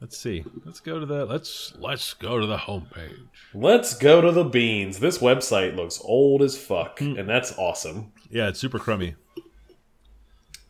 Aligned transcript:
Let's 0.00 0.16
see. 0.16 0.44
Let's 0.64 0.78
go 0.80 1.00
to 1.00 1.06
the 1.06 1.24
let's 1.24 1.72
let's 1.78 2.14
go 2.14 2.38
to 2.38 2.46
the 2.46 2.56
homepage. 2.56 3.18
Let's 3.52 3.94
go 3.96 4.20
to 4.20 4.30
the 4.30 4.44
beans. 4.44 5.00
This 5.00 5.18
website 5.18 5.74
looks 5.74 6.00
old 6.04 6.40
as 6.42 6.56
fuck, 6.56 7.00
Hmm. 7.00 7.16
and 7.18 7.28
that's 7.28 7.56
awesome. 7.58 8.12
Yeah, 8.30 8.48
it's 8.48 8.60
super 8.60 8.78
crummy. 8.78 9.16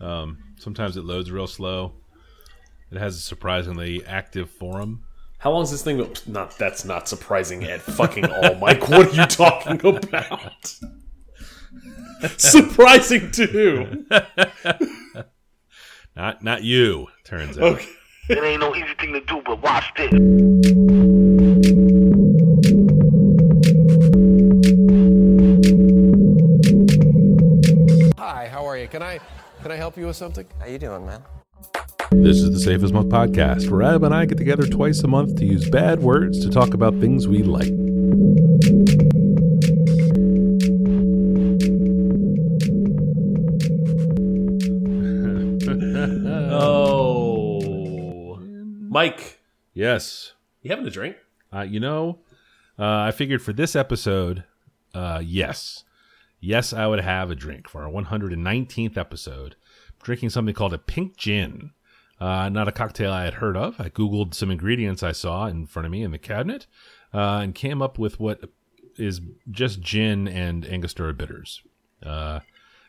Um, 0.00 0.38
sometimes 0.56 0.96
it 0.96 1.04
loads 1.04 1.30
real 1.30 1.46
slow. 1.46 1.92
It 2.90 2.96
has 2.98 3.16
a 3.16 3.20
surprisingly 3.20 4.02
active 4.06 4.48
forum. 4.48 5.04
How 5.38 5.50
long 5.52 5.62
is 5.64 5.70
this 5.72 5.82
thing? 5.82 5.98
Not 6.26 6.56
that's 6.56 6.84
not 6.86 7.06
surprising 7.06 7.64
at 7.64 7.80
fucking 7.82 8.24
all, 8.30 8.54
Mike. 8.54 8.88
What 8.88 9.08
are 9.08 9.14
you 9.14 9.26
talking 9.26 9.78
about? 9.84 10.74
surprising 12.38 13.30
to 13.32 13.46
who? 13.46 14.04
Not 16.16 16.42
not 16.42 16.64
you, 16.64 17.06
turns 17.22 17.56
out. 17.58 17.74
Okay. 17.74 17.86
It 18.28 18.44
ain't 18.44 18.60
no 18.60 18.74
easy 18.74 18.92
thing 19.00 19.14
to 19.14 19.20
do, 19.20 19.40
but 19.42 19.62
watch 19.62 19.90
this. 19.96 20.12
Hi, 28.18 28.48
how 28.48 28.66
are 28.66 28.76
you? 28.76 28.86
Can 28.88 29.02
I 29.02 29.18
can 29.62 29.72
I 29.72 29.76
help 29.76 29.96
you 29.96 30.08
with 30.08 30.16
something? 30.16 30.44
How 30.60 30.66
you 30.66 30.78
doing, 30.78 31.06
man? 31.06 31.22
This 32.10 32.36
is 32.36 32.52
the 32.52 32.60
Safe 32.60 32.82
As 32.82 32.92
Milk 32.92 33.06
podcast, 33.06 33.70
where 33.70 33.82
Adam 33.82 34.04
and 34.04 34.14
I 34.14 34.26
get 34.26 34.36
together 34.36 34.66
twice 34.66 35.02
a 35.02 35.08
month 35.08 35.36
to 35.36 35.46
use 35.46 35.66
bad 35.70 36.00
words 36.00 36.44
to 36.44 36.50
talk 36.50 36.74
about 36.74 37.00
things 37.00 37.26
we 37.26 37.42
like. 37.42 37.72
Mike, 48.88 49.38
Yes. 49.74 50.32
you 50.62 50.70
having 50.70 50.86
a 50.86 50.90
drink? 50.90 51.16
Uh, 51.52 51.60
you 51.60 51.78
know, 51.78 52.18
uh, 52.78 52.84
I 53.02 53.10
figured 53.10 53.42
for 53.42 53.52
this 53.52 53.76
episode, 53.76 54.44
uh, 54.94 55.20
yes. 55.24 55.84
Yes, 56.40 56.72
I 56.72 56.86
would 56.86 57.00
have 57.00 57.30
a 57.30 57.34
drink 57.34 57.68
for 57.68 57.82
our 57.84 57.90
119th 57.90 58.96
episode. 58.96 59.56
Drinking 60.02 60.30
something 60.30 60.54
called 60.54 60.72
a 60.72 60.78
pink 60.78 61.16
gin. 61.16 61.72
Uh, 62.20 62.48
not 62.48 62.66
a 62.68 62.72
cocktail 62.72 63.12
I 63.12 63.24
had 63.24 63.34
heard 63.34 63.56
of. 63.56 63.76
I 63.80 63.88
Googled 63.90 64.34
some 64.34 64.50
ingredients 64.50 65.02
I 65.02 65.12
saw 65.12 65.46
in 65.46 65.66
front 65.66 65.86
of 65.86 65.92
me 65.92 66.02
in 66.02 66.10
the 66.10 66.18
cabinet 66.18 66.66
uh, 67.12 67.40
and 67.42 67.54
came 67.54 67.82
up 67.82 67.98
with 67.98 68.18
what 68.18 68.40
is 68.96 69.20
just 69.50 69.80
gin 69.80 70.26
and 70.26 70.64
Angostura 70.66 71.12
bitters. 71.12 71.62
Uh, 72.02 72.40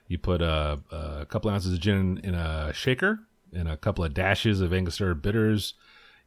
you 0.08 0.18
put 0.18 0.42
a, 0.42 0.80
a 0.92 1.26
couple 1.28 1.52
ounces 1.52 1.74
of 1.74 1.80
gin 1.80 2.20
in 2.24 2.34
a 2.36 2.72
shaker 2.74 3.20
and 3.54 3.68
a 3.68 3.78
couple 3.78 4.04
of 4.04 4.14
dashes 4.14 4.62
of 4.62 4.74
Angostura 4.74 5.16
bitters 5.16 5.74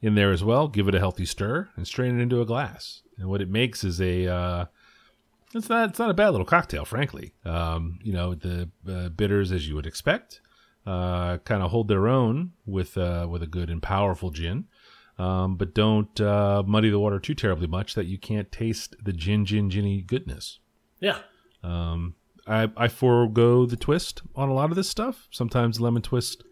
in 0.02 0.16
there 0.16 0.32
as 0.32 0.44
well. 0.44 0.68
Give 0.68 0.88
it 0.88 0.94
a 0.94 0.98
healthy 0.98 1.24
stir 1.24 1.70
and 1.76 1.86
strain 1.86 2.18
it 2.18 2.22
into 2.22 2.40
a 2.40 2.46
glass. 2.46 3.02
And 3.16 3.28
what 3.28 3.40
it 3.40 3.48
makes 3.48 3.84
is 3.84 4.00
a 4.00 4.26
uh, 4.26 4.64
it's 5.54 5.68
not 5.68 5.90
it's 5.90 5.98
not 5.98 6.10
a 6.10 6.14
bad 6.14 6.30
little 6.30 6.46
cocktail, 6.46 6.84
frankly. 6.84 7.32
Um, 7.44 7.98
you 8.02 8.12
know 8.12 8.34
the 8.34 8.68
uh, 8.88 9.08
bitters 9.10 9.52
as 9.52 9.68
you 9.68 9.76
would 9.76 9.86
expect, 9.86 10.40
uh, 10.86 11.38
kind 11.38 11.62
of 11.62 11.70
hold 11.70 11.88
their 11.88 12.08
own 12.08 12.52
with 12.66 12.98
uh, 12.98 13.26
with 13.30 13.42
a 13.42 13.46
good 13.46 13.70
and 13.70 13.82
powerful 13.82 14.30
gin, 14.30 14.64
um, 15.18 15.56
but 15.56 15.74
don't 15.74 16.20
uh, 16.20 16.62
muddy 16.66 16.90
the 16.90 16.98
water 16.98 17.20
too 17.20 17.34
terribly 17.34 17.66
much 17.66 17.94
that 17.94 18.06
you 18.06 18.18
can't 18.18 18.50
taste 18.50 18.96
the 19.02 19.12
gin 19.12 19.46
gin 19.46 19.70
ginny 19.70 20.02
goodness. 20.02 20.58
Yeah. 21.00 21.18
Um, 21.62 22.16
I, 22.46 22.70
I 22.76 22.88
forego 22.88 23.66
the 23.66 23.76
twist 23.76 24.22
on 24.34 24.48
a 24.48 24.54
lot 24.54 24.70
of 24.70 24.76
this 24.76 24.88
stuff. 24.88 25.28
Sometimes 25.30 25.80
lemon 25.80 26.02
twist 26.02 26.42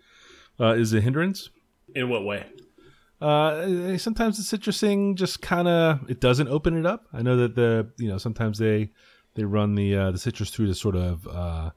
uh, 0.60 0.74
is 0.74 0.92
a 0.92 1.00
hindrance. 1.00 1.50
In 1.94 2.08
what 2.08 2.24
way? 2.24 2.46
Uh, 3.20 3.98
sometimes 3.98 4.36
the 4.38 4.56
citrusing 4.58 5.14
just 5.14 5.42
kind 5.42 5.68
of 5.68 6.08
it 6.10 6.20
doesn't 6.20 6.48
open 6.48 6.76
it 6.78 6.86
up. 6.86 7.04
I 7.12 7.22
know 7.22 7.36
that 7.36 7.54
the 7.54 7.90
you 7.98 8.08
know 8.08 8.18
sometimes 8.18 8.58
they 8.58 8.90
they 9.34 9.44
run 9.44 9.74
the 9.74 9.94
uh, 9.96 10.10
the 10.10 10.18
citrus 10.18 10.50
through 10.50 10.66
to 10.68 10.74
sort 10.74 10.96
of 10.96 11.26
uh, 11.28 11.70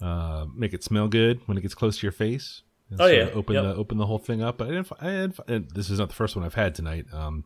uh, 0.00 0.46
make 0.54 0.74
it 0.74 0.82
smell 0.82 1.08
good 1.08 1.40
when 1.46 1.56
it 1.56 1.60
gets 1.60 1.74
close 1.74 1.98
to 1.98 2.02
your 2.06 2.12
face. 2.12 2.62
and 2.90 3.00
Oh, 3.00 3.06
yeah. 3.06 3.28
open 3.32 3.54
Yep. 3.54 3.64
the 3.64 3.74
open 3.76 3.98
the 3.98 4.06
whole 4.06 4.18
thing 4.18 4.42
up. 4.42 4.58
But 4.58 4.68
I 4.68 4.70
didn't. 4.72 4.92
I 5.00 5.06
didn't 5.10 5.38
and 5.48 5.70
this 5.70 5.88
is 5.90 5.98
not 6.00 6.08
the 6.08 6.14
first 6.14 6.34
one 6.36 6.44
I've 6.44 6.54
had 6.54 6.74
tonight. 6.74 7.06
Um, 7.12 7.44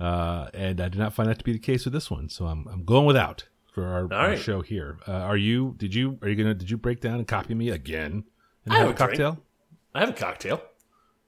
uh, 0.00 0.48
and 0.54 0.80
I 0.80 0.88
did 0.88 0.98
not 0.98 1.12
find 1.12 1.28
that 1.28 1.38
to 1.38 1.44
be 1.44 1.52
the 1.52 1.58
case 1.58 1.84
with 1.84 1.92
this 1.94 2.10
one. 2.10 2.28
So 2.28 2.46
I'm 2.46 2.66
I'm 2.68 2.84
going 2.84 3.04
without 3.06 3.46
for 3.72 3.84
our, 3.86 4.02
our 4.12 4.28
right. 4.30 4.38
show 4.38 4.62
here. 4.62 4.98
Uh, 5.06 5.12
are 5.12 5.36
you? 5.36 5.74
Did 5.76 5.94
you? 5.94 6.18
Are 6.22 6.28
you 6.28 6.34
gonna? 6.36 6.54
Did 6.54 6.70
you 6.70 6.76
break 6.78 7.00
down 7.00 7.16
and 7.18 7.28
copy 7.28 7.54
me 7.54 7.68
again? 7.68 8.24
And 8.64 8.72
I 8.74 8.78
have 8.78 8.86
a 8.86 8.88
have 8.88 8.94
a 8.94 8.98
drink. 8.98 9.18
cocktail. 9.18 9.42
I 9.94 10.00
have 10.00 10.08
a 10.10 10.12
cocktail. 10.14 10.62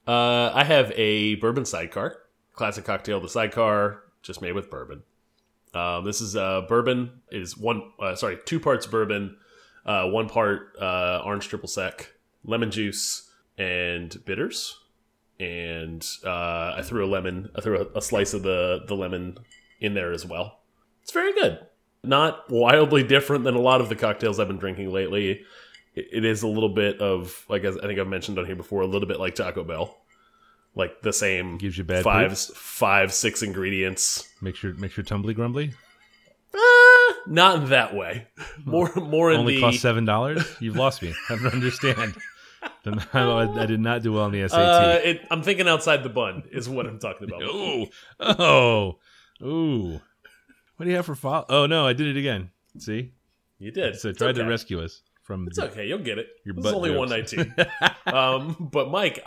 Uh, 0.06 0.52
I 0.54 0.64
have 0.64 0.92
a 0.94 1.34
bourbon 1.36 1.64
sidecar, 1.64 2.18
classic 2.52 2.84
cocktail. 2.84 3.20
The 3.20 3.28
sidecar 3.28 4.02
just 4.22 4.40
made 4.40 4.52
with 4.52 4.70
bourbon. 4.70 5.02
Um, 5.74 6.04
this 6.04 6.20
is 6.20 6.36
uh, 6.36 6.62
bourbon 6.68 7.20
is 7.30 7.56
one 7.56 7.92
uh, 8.00 8.14
sorry 8.14 8.38
two 8.44 8.60
parts 8.60 8.86
bourbon, 8.86 9.36
uh, 9.84 10.06
one 10.06 10.28
part 10.28 10.74
uh, 10.80 11.22
orange 11.24 11.48
triple 11.48 11.68
sec, 11.68 12.12
lemon 12.44 12.70
juice, 12.70 13.30
and 13.58 14.24
bitters. 14.24 14.78
And 15.38 16.06
uh, 16.24 16.74
I 16.76 16.82
threw 16.82 17.04
a 17.04 17.10
lemon. 17.10 17.50
I 17.54 17.60
threw 17.60 17.78
a, 17.80 17.98
a 17.98 18.02
slice 18.02 18.32
of 18.32 18.42
the 18.42 18.84
the 18.86 18.94
lemon 18.94 19.38
in 19.80 19.94
there 19.94 20.12
as 20.12 20.24
well. 20.24 20.60
It's 21.02 21.12
very 21.12 21.32
good. 21.34 21.66
Not 22.02 22.48
wildly 22.48 23.02
different 23.02 23.44
than 23.44 23.54
a 23.54 23.60
lot 23.60 23.80
of 23.80 23.88
the 23.88 23.96
cocktails 23.96 24.38
I've 24.38 24.48
been 24.48 24.58
drinking 24.58 24.92
lately 24.92 25.42
it 25.96 26.08
it 26.12 26.24
is 26.24 26.42
a 26.42 26.48
little 26.48 26.68
bit 26.68 27.00
of 27.00 27.44
like 27.48 27.64
as 27.64 27.76
I 27.78 27.86
think 27.86 27.98
I've 27.98 28.06
mentioned 28.06 28.38
on 28.38 28.46
here 28.46 28.56
before, 28.56 28.82
a 28.82 28.86
little 28.86 29.08
bit 29.08 29.18
like 29.18 29.34
Taco 29.34 29.64
Bell, 29.64 29.96
like 30.74 31.02
the 31.02 31.12
same 31.12 31.58
Gives 31.58 31.76
you 31.76 31.84
bad 31.84 32.04
five 32.04 32.38
five 32.38 33.12
six 33.12 33.42
ingredients. 33.42 34.28
Make 34.40 34.56
sure 34.56 34.74
make 34.74 34.92
sure 34.92 35.02
tumbly 35.02 35.34
grumbly. 35.34 35.72
Uh, 36.54 37.14
not 37.26 37.62
in 37.62 37.68
that 37.70 37.94
way. 37.94 38.28
More 38.64 38.92
more 38.94 39.30
in 39.30 39.36
the 39.36 39.40
only 39.40 39.54
the 39.56 39.60
cost 39.62 39.80
seven 39.80 40.04
dollars. 40.04 40.44
You've 40.60 40.76
lost 40.76 41.02
me. 41.02 41.14
I 41.28 41.36
don't 41.36 41.46
understand. 41.46 42.14
I, 43.12 43.62
I 43.62 43.66
did 43.66 43.80
not 43.80 44.02
do 44.02 44.12
well 44.12 44.24
on 44.24 44.32
the 44.32 44.48
SAT. 44.48 44.58
uh, 44.58 44.98
it, 45.02 45.26
I'm 45.30 45.42
thinking 45.42 45.68
outside 45.68 46.02
the 46.02 46.08
bun 46.08 46.44
is 46.52 46.68
what 46.68 46.86
I'm 46.86 46.98
talking 46.98 47.28
about. 47.28 47.42
Ooh, 47.44 47.86
oh, 48.20 48.98
ooh. 49.42 50.00
What 50.76 50.84
do 50.84 50.90
you 50.90 50.96
have 50.96 51.06
for 51.06 51.14
follow? 51.14 51.46
Oh 51.48 51.66
no, 51.66 51.86
I 51.86 51.92
did 51.92 52.06
it 52.06 52.18
again. 52.18 52.50
See, 52.78 53.12
You 53.58 53.70
did. 53.70 53.96
so 53.96 54.10
It's 54.10 54.18
tried 54.18 54.34
to 54.36 54.44
rescue 54.44 54.80
us 54.82 55.02
from. 55.26 55.46
It's 55.48 55.58
okay. 55.58 55.86
You'll 55.86 55.98
get 55.98 56.18
it. 56.18 56.28
Your 56.44 56.58
is 56.58 56.66
only 56.66 56.90
jokes. 56.90 57.36
119. 57.36 57.66
um, 58.14 58.68
but 58.72 58.90
Mike, 58.90 59.24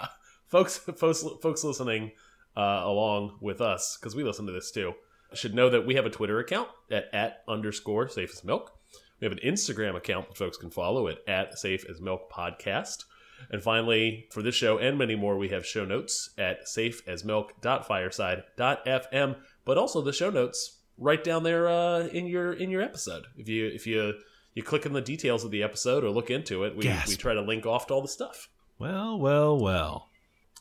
folks, 0.47 0.77
folks, 0.77 1.23
folks 1.41 1.63
listening 1.63 2.11
uh, 2.57 2.81
along 2.83 3.37
with 3.41 3.61
us 3.61 3.97
because 3.97 4.15
we 4.15 4.23
listen 4.23 4.45
to 4.45 4.51
this 4.51 4.71
too 4.71 4.93
should 5.33 5.53
know 5.53 5.69
that 5.69 5.85
we 5.85 5.95
have 5.95 6.05
a 6.05 6.09
Twitter 6.09 6.39
account 6.39 6.69
at 6.91 7.05
at 7.13 7.43
underscore 7.47 8.09
safe 8.09 8.31
as 8.31 8.43
milk. 8.43 8.73
We 9.19 9.25
have 9.25 9.33
an 9.33 9.39
Instagram 9.43 9.95
account 9.95 10.29
that 10.29 10.37
folks 10.37 10.57
can 10.57 10.71
follow 10.71 11.07
at 11.07 11.19
at 11.27 11.57
safe 11.57 11.85
as 11.89 12.01
milk 12.01 12.29
podcast. 12.31 13.05
And 13.49 13.63
finally, 13.63 14.27
for 14.31 14.41
this 14.41 14.55
show 14.55 14.77
and 14.77 14.97
many 14.97 15.15
more, 15.15 15.37
we 15.37 15.47
have 15.49 15.65
show 15.65 15.85
notes 15.85 16.31
at 16.37 16.65
safeasmilk.fireside.fm, 16.65 19.35
but 19.63 19.77
also 19.77 20.01
the 20.01 20.11
show 20.11 20.29
notes 20.29 20.79
right 20.97 21.23
down 21.23 21.43
there 21.43 21.69
uh, 21.69 22.07
in 22.07 22.27
your 22.27 22.51
in 22.51 22.69
your 22.69 22.81
episode. 22.81 23.27
If 23.37 23.47
you 23.47 23.67
if 23.67 23.87
you 23.87 24.15
you 24.59 24.63
click 24.63 24.85
in 24.85 24.91
the 24.91 25.01
details 25.01 25.45
of 25.45 25.51
the 25.51 25.63
episode 25.63 26.03
or 26.03 26.09
look 26.09 26.29
into 26.29 26.65
it, 26.65 26.75
we, 26.75 26.83
Gasp. 26.83 27.07
we 27.07 27.15
try 27.15 27.33
to 27.33 27.41
link 27.41 27.65
off 27.65 27.87
to 27.87 27.93
all 27.93 28.01
the 28.01 28.09
stuff. 28.09 28.49
Well, 28.77 29.17
well, 29.17 29.57
well. 29.57 30.09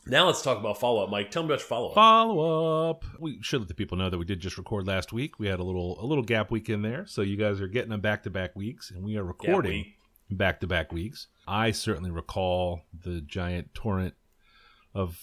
Now 0.05 0.27
let's 0.27 0.41
talk 0.41 0.57
about 0.57 0.79
follow 0.79 1.03
up, 1.03 1.09
Mike. 1.09 1.31
Tell 1.31 1.43
me 1.43 1.47
about 1.47 1.59
your 1.59 1.67
follow 1.67 1.89
up. 1.89 1.95
Follow 1.95 2.89
up. 2.89 3.03
We 3.19 3.39
should 3.41 3.59
let 3.59 3.67
the 3.67 3.73
people 3.73 3.97
know 3.97 4.09
that 4.09 4.17
we 4.17 4.23
did 4.23 4.39
just 4.39 4.57
record 4.57 4.87
last 4.87 5.11
week. 5.11 5.37
We 5.37 5.47
had 5.47 5.59
a 5.59 5.63
little 5.63 6.01
a 6.01 6.05
little 6.05 6.23
gap 6.23 6.49
week 6.49 6.69
in 6.69 6.81
there, 6.81 7.05
so 7.07 7.21
you 7.21 7.35
guys 7.35 7.59
are 7.59 7.67
getting 7.67 7.89
them 7.89 7.99
back 7.99 8.23
to 8.23 8.29
back 8.29 8.55
weeks, 8.55 8.89
and 8.89 9.03
we 9.03 9.17
are 9.17 9.23
recording 9.25 9.93
back 10.31 10.61
to 10.61 10.67
back 10.67 10.93
weeks. 10.93 11.27
I 11.45 11.71
certainly 11.71 12.09
recall 12.09 12.83
the 13.03 13.19
giant 13.19 13.73
torrent 13.73 14.13
of 14.95 15.19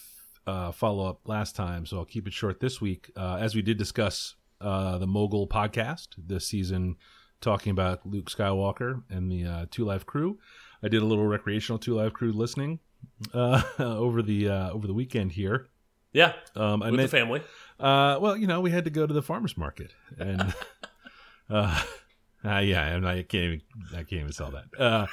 uh, 0.47 0.73
follow 0.73 1.09
up 1.09 1.27
last 1.27 1.57
time, 1.57 1.87
so 1.87 1.97
I'll 1.97 2.05
keep 2.05 2.27
it 2.27 2.35
short 2.35 2.61
this 2.61 2.79
week. 2.79 3.11
Uh, 3.17 3.39
as 3.41 3.55
we 3.55 3.63
did 3.63 3.79
discuss 3.79 4.35
uh, 4.61 4.99
the 4.99 5.07
Mogul 5.07 5.49
podcast 5.49 6.09
this 6.19 6.47
season, 6.47 6.97
talking 7.41 7.71
about 7.71 8.07
Luke 8.07 8.31
Skywalker 8.31 9.03
and 9.11 9.31
the 9.31 9.45
uh, 9.45 9.67
Two 9.71 9.85
Live 9.85 10.07
Crew, 10.07 10.39
I 10.83 10.89
did 10.89 11.03
a 11.03 11.05
little 11.07 11.27
recreational 11.27 11.79
Two 11.79 11.95
Live 11.95 12.13
Crew 12.13 12.33
listening 12.33 12.81
uh, 13.35 13.63
over 13.79 14.23
the 14.23 14.49
uh, 14.49 14.71
over 14.71 14.87
the 14.87 14.95
weekend 14.95 15.33
here. 15.33 15.69
Yeah, 16.13 16.33
Um, 16.55 16.83
I 16.83 16.91
with 16.91 17.01
the 17.01 17.09
family. 17.09 17.43
uh, 17.79 18.19
well, 18.21 18.37
you 18.39 18.47
know, 18.47 18.63
we 18.63 18.71
had 18.71 18.85
to 18.85 18.91
go 18.91 19.07
to 19.07 19.13
the 19.13 19.21
farmers 19.23 19.57
market, 19.59 19.93
and 20.19 20.41
uh, 21.51 21.83
uh, 22.45 22.59
yeah, 22.59 22.87
and 22.87 23.07
I 23.07 23.23
can't 23.23 23.45
even 23.45 23.61
I 23.93 23.97
can't 23.99 24.13
even 24.23 24.33
sell 24.33 24.51
that. 24.53 24.65
Uh, 24.81 25.07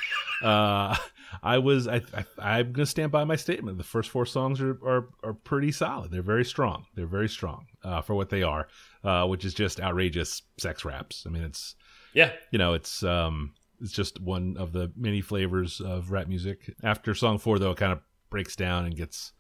uh, 0.46 0.96
I 1.42 1.58
was 1.58 1.88
I, 1.90 2.02
I 2.14 2.26
I'm 2.60 2.72
gonna 2.72 2.86
stand 2.86 3.12
by 3.12 3.26
my 3.26 3.36
statement. 3.36 3.78
The 3.78 3.84
first 3.84 4.10
four 4.12 4.26
songs 4.26 4.62
are 4.62 4.78
are, 4.86 5.10
are 5.24 5.34
pretty 5.34 5.72
solid. 5.74 6.12
They're 6.12 6.22
very 6.22 6.46
strong. 6.46 6.86
They're 6.96 7.06
very 7.06 7.28
strong 7.30 7.66
uh, 7.84 8.02
for 8.02 8.16
what 8.16 8.30
they 8.30 8.44
are, 8.44 8.68
uh, 9.04 9.26
which 9.28 9.44
is 9.44 9.54
just 9.54 9.82
outrageous 9.82 10.44
sex 10.58 10.86
raps. 10.86 11.26
I 11.28 11.32
mean, 11.32 11.44
it's 11.44 11.76
Yeah, 12.14 12.32
you 12.52 12.60
know, 12.60 12.74
it's 12.74 13.04
um, 13.04 13.54
it's 13.82 13.92
just 13.92 14.20
one 14.22 14.56
of 14.58 14.72
the 14.74 14.92
many 14.96 15.22
flavors 15.22 15.82
of 15.82 16.12
rap 16.12 16.28
music. 16.28 16.74
After 16.84 17.14
song 17.16 17.38
four, 17.38 17.60
though, 17.60 17.72
it 17.72 17.78
kind 17.78 17.92
of 17.94 18.00
breaks 18.30 18.56
down 18.56 18.86
and 18.86 18.96
gets 18.96 19.34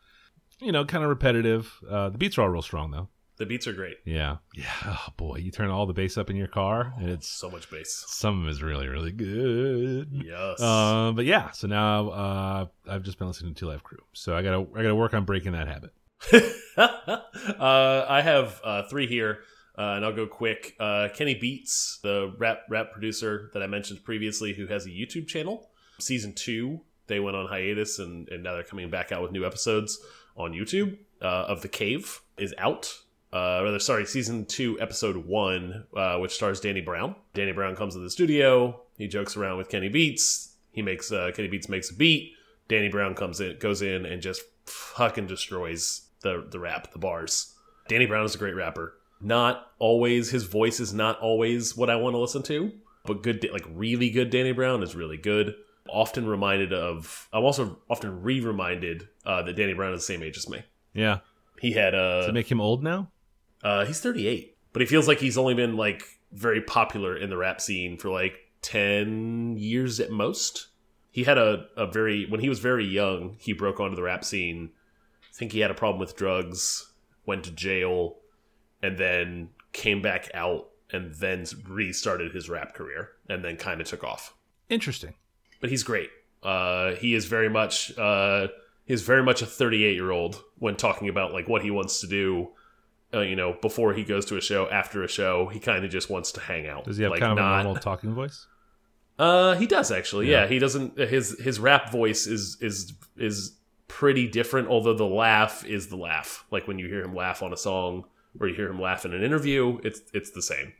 you 0.60 0.72
know, 0.72 0.86
kind 0.86 1.04
of 1.04 1.10
repetitive. 1.10 1.74
Uh, 1.90 2.10
the 2.10 2.18
beats 2.18 2.38
are 2.38 2.42
all 2.44 2.50
real 2.50 2.62
strong 2.62 2.92
though. 2.92 3.10
The 3.38 3.46
beats 3.48 3.66
are 3.68 3.74
great. 3.74 3.98
Yeah, 4.06 4.38
yeah. 4.56 4.70
Oh 4.86 5.08
boy, 5.18 5.38
you 5.38 5.50
turn 5.52 5.70
all 5.72 5.86
the 5.88 5.94
bass 5.94 6.18
up 6.18 6.30
in 6.30 6.36
your 6.36 6.48
car, 6.48 6.94
and 7.00 7.10
it's 7.10 7.28
So 7.28 7.50
much 7.50 7.70
bass. 7.70 8.06
some 8.08 8.38
of 8.38 8.42
them 8.44 8.50
is 8.50 8.62
really, 8.62 8.88
really 8.88 9.12
good. 9.12 10.08
Yes. 10.12 10.62
Uh, 10.62 11.12
but 11.16 11.26
yeah, 11.26 11.50
so 11.52 11.68
now 11.68 12.10
uh, 12.10 12.66
I've 12.88 13.02
just 13.02 13.18
been 13.18 13.28
listening 13.28 13.56
to 13.56 13.60
Two 13.60 13.66
Live 13.68 13.84
Crew, 13.84 13.98
so 14.14 14.36
I 14.36 14.44
gotta 14.44 14.60
I 14.76 14.84
gotta 14.84 14.96
work 14.96 15.14
on 15.16 15.26
breaking 15.26 15.54
that 15.54 15.68
habit. 15.68 15.92
uh, 16.78 18.06
I 18.08 18.22
have 18.22 18.62
uh, 18.64 18.84
three 18.84 19.08
here, 19.08 19.40
uh, 19.78 19.94
and 19.96 20.06
I'll 20.06 20.16
go 20.16 20.28
quick. 20.28 20.76
Uh, 20.80 21.10
Kenny 21.14 21.36
Beats, 21.36 22.00
the 22.04 22.34
rap 22.38 22.62
rap 22.70 22.92
producer 22.92 23.50
that 23.54 23.64
I 23.64 23.68
mentioned 23.68 24.04
previously, 24.04 24.54
who 24.54 24.68
has 24.68 24.86
a 24.86 24.90
YouTube 24.90 25.28
channel. 25.28 25.70
Season 26.00 26.34
two, 26.34 26.82
they 27.08 27.20
went 27.20 27.36
on 27.36 27.48
hiatus, 27.48 28.00
and, 28.00 28.30
and 28.30 28.44
now 28.44 28.54
they're 28.54 28.64
coming 28.64 28.90
back 28.90 29.12
out 29.12 29.22
with 29.22 29.32
new 29.32 29.46
episodes 29.46 30.00
on 30.36 30.52
YouTube. 30.52 30.98
Uh, 31.22 31.46
of 31.48 31.62
the 31.62 31.70
Cave 31.70 32.20
is 32.38 32.54
out. 32.58 32.94
Uh, 33.32 33.62
rather, 33.64 33.80
sorry, 33.80 34.06
season 34.06 34.46
two, 34.46 34.80
episode 34.80 35.16
one, 35.16 35.86
uh, 35.96 36.18
which 36.18 36.34
stars 36.34 36.60
Danny 36.60 36.82
Brown. 36.82 37.16
Danny 37.34 37.52
Brown 37.52 37.76
comes 37.76 37.96
to 37.96 38.00
the 38.00 38.10
studio. 38.10 38.82
He 38.98 39.08
jokes 39.08 39.36
around 39.38 39.58
with 39.58 39.70
Kenny 39.70 39.90
Beats. 39.90 40.56
He 40.72 40.82
makes 40.82 41.12
uh, 41.12 41.32
Kenny 41.34 41.48
Beats 41.48 41.70
makes 41.70 41.90
a 41.90 41.96
beat. 41.96 42.34
Danny 42.68 42.90
Brown 42.90 43.16
comes 43.16 43.40
in, 43.40 43.58
goes 43.58 43.82
in, 43.82 44.06
and 44.06 44.22
just 44.22 44.42
fucking 44.66 45.28
destroys 45.28 46.02
the 46.22 46.46
the 46.52 46.60
rap, 46.60 46.92
the 46.92 47.00
bars. 47.00 47.56
Danny 47.88 48.06
Brown 48.06 48.26
is 48.26 48.36
a 48.36 48.38
great 48.38 48.56
rapper. 48.56 48.96
Not 49.24 49.72
always 49.80 50.30
his 50.32 50.44
voice 50.44 50.80
is 50.80 50.94
not 50.94 51.20
always 51.20 51.76
what 51.78 51.90
I 51.90 51.96
want 51.96 52.14
to 52.14 52.20
listen 52.20 52.44
to, 52.44 52.72
but 53.06 53.24
good, 53.24 53.48
like 53.52 53.66
really 53.74 54.10
good 54.10 54.30
Danny 54.30 54.52
Brown 54.52 54.84
is 54.84 54.96
really 54.96 55.18
good. 55.18 55.56
Often 55.90 56.28
reminded 56.28 56.74
of, 56.74 57.28
I'm 57.34 57.44
also 57.44 57.80
often 57.90 58.22
re-reminded 58.22 59.08
uh, 59.26 59.42
that 59.44 59.56
Danny 59.56 59.74
Brown 59.74 59.94
is 59.94 60.02
the 60.02 60.06
same 60.14 60.24
age 60.24 60.38
as 60.38 60.50
me. 60.50 60.64
Yeah, 60.94 61.20
He 61.60 61.72
had 61.72 61.94
a 61.94 62.20
does 62.22 62.28
it 62.30 62.34
make 62.34 62.52
him 62.52 62.62
old 62.62 62.84
now? 62.84 63.10
uh, 63.64 63.86
he's 63.86 64.00
38, 64.02 64.56
but 64.74 64.82
he 64.82 64.86
feels 64.86 65.08
like 65.08 65.20
he's 65.20 65.38
only 65.38 65.54
been 65.54 65.76
like 65.78 66.04
very 66.32 66.62
popular 66.62 67.16
in 67.16 67.30
the 67.30 67.38
rap 67.38 67.62
scene 67.62 67.98
for 67.98 68.10
like 68.10 68.38
10 68.62 69.56
years 69.58 70.00
at 70.00 70.10
most. 70.12 70.68
He 71.12 71.24
had 71.24 71.38
a, 71.38 71.68
a 71.78 71.86
very, 71.88 72.26
when 72.26 72.40
he 72.42 72.50
was 72.50 72.60
very 72.60 72.86
young, 72.86 73.36
he 73.40 73.54
broke 73.54 73.80
onto 73.80 73.96
the 73.96 74.02
rap 74.04 74.24
scene. 74.26 74.72
I 75.22 75.34
think 75.36 75.52
he 75.52 75.60
had 75.60 75.72
a 75.72 75.76
problem 75.76 76.00
with 76.00 76.16
drugs, 76.16 76.92
went 77.26 77.44
to 77.46 77.52
jail, 77.52 78.18
and 78.84 78.98
then 78.98 79.50
came 79.72 80.02
back 80.02 80.30
out 80.36 80.70
and 80.92 81.16
then 81.16 81.46
restarted 81.68 82.34
his 82.34 82.50
rap 82.50 82.76
career 82.76 83.10
and 83.28 83.44
then 83.44 83.58
kind 83.58 83.82
of 83.82 83.88
took 83.88 84.04
off. 84.04 84.36
Interesting. 84.70 85.16
But 85.60 85.72
he's 85.72 85.82
great. 85.82 86.12
Uh, 86.44 86.94
he 86.96 87.16
is 87.16 87.26
very 87.26 87.50
much, 87.50 87.98
uh, 87.98 88.50
he's 88.86 89.02
very 89.02 89.24
much 89.24 89.42
a 89.42 89.46
38 89.48 89.96
year 89.96 90.12
old 90.12 90.44
when 90.60 90.76
talking 90.76 91.10
about 91.10 91.34
like 91.34 91.48
what 91.48 91.64
he 91.64 91.72
wants 91.72 92.02
to 92.02 92.08
do 92.08 92.50
uh, 93.14 93.20
you 93.20 93.36
know, 93.36 93.56
before 93.62 93.94
he 93.94 94.04
goes 94.04 94.26
to 94.26 94.38
a 94.38 94.42
show, 94.42 94.68
after 94.70 95.04
a 95.04 95.08
show, 95.08 95.48
he 95.48 95.60
kind 95.60 95.86
of 95.86 95.92
just 95.92 96.10
wants 96.10 96.32
to 96.32 96.40
hang 96.40 96.68
out. 96.68 96.86
Does 96.86 96.98
he 96.98 97.04
have 97.04 97.12
like, 97.12 97.20
kind 97.20 97.34
of 97.34 97.38
not, 97.38 97.60
a 97.60 97.64
normal 97.64 97.82
talking 97.82 98.14
voice? 98.14 98.48
Uh, 99.20 99.54
he 99.56 99.68
does 99.68 99.92
actually. 99.92 100.32
Yeah. 100.32 100.42
Yeah. 100.42 100.48
he 100.48 100.60
doesn't. 100.60 100.98
His 100.98 101.40
his 101.40 101.60
rap 101.60 101.92
voice 101.92 102.26
is 102.26 102.58
is 102.60 102.94
is 103.16 103.54
pretty 103.88 104.28
different. 104.28 104.68
Although 104.68 104.96
the 104.96 105.06
laugh 105.06 105.64
is 105.64 105.88
the 105.88 105.96
laugh. 105.96 106.44
Like 106.50 106.68
when 106.68 106.80
you 106.80 106.88
hear 106.88 107.04
him 107.04 107.14
laugh 107.14 107.44
on 107.44 107.54
a 107.54 107.58
song 107.58 108.06
or 108.40 108.48
you 108.48 108.56
hear 108.56 108.70
him 108.70 108.80
laugh 108.82 109.06
in 109.06 109.14
an 109.14 109.24
interview, 109.24 109.80
it's 109.84 110.02
it's 110.14 110.32
the 110.32 110.42
same. 110.42 110.74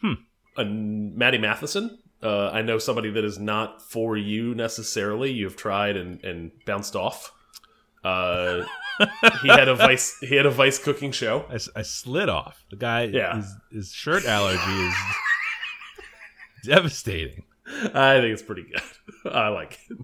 Hmm. 0.00 0.12
And 0.56 1.14
Matty 1.16 1.38
Matheson. 1.38 1.98
Uh, 2.22 2.48
I 2.50 2.62
know 2.62 2.78
somebody 2.78 3.10
that 3.10 3.24
is 3.24 3.38
not 3.38 3.82
for 3.82 4.16
you 4.16 4.54
necessarily. 4.54 5.30
You've 5.32 5.56
tried 5.56 5.96
and 5.96 6.22
and 6.24 6.52
bounced 6.64 6.96
off. 6.96 7.32
Uh, 8.02 8.64
he 9.42 9.48
had 9.48 9.68
a 9.68 9.74
vice. 9.74 10.16
He 10.20 10.34
had 10.36 10.46
a 10.46 10.50
vice 10.50 10.78
cooking 10.78 11.10
show. 11.12 11.44
I 11.74 11.82
slid 11.82 12.28
off. 12.28 12.64
The 12.70 12.76
guy, 12.76 13.04
Yeah. 13.04 13.36
his, 13.36 13.54
his 13.72 13.92
shirt 13.92 14.24
allergy 14.26 14.60
is 14.62 14.94
devastating. 16.64 17.44
I 17.66 18.20
think 18.20 18.32
it's 18.32 18.42
pretty 18.42 18.64
good. 18.64 18.82
I 19.32 19.48
like 19.48 19.78
it. 19.90 19.98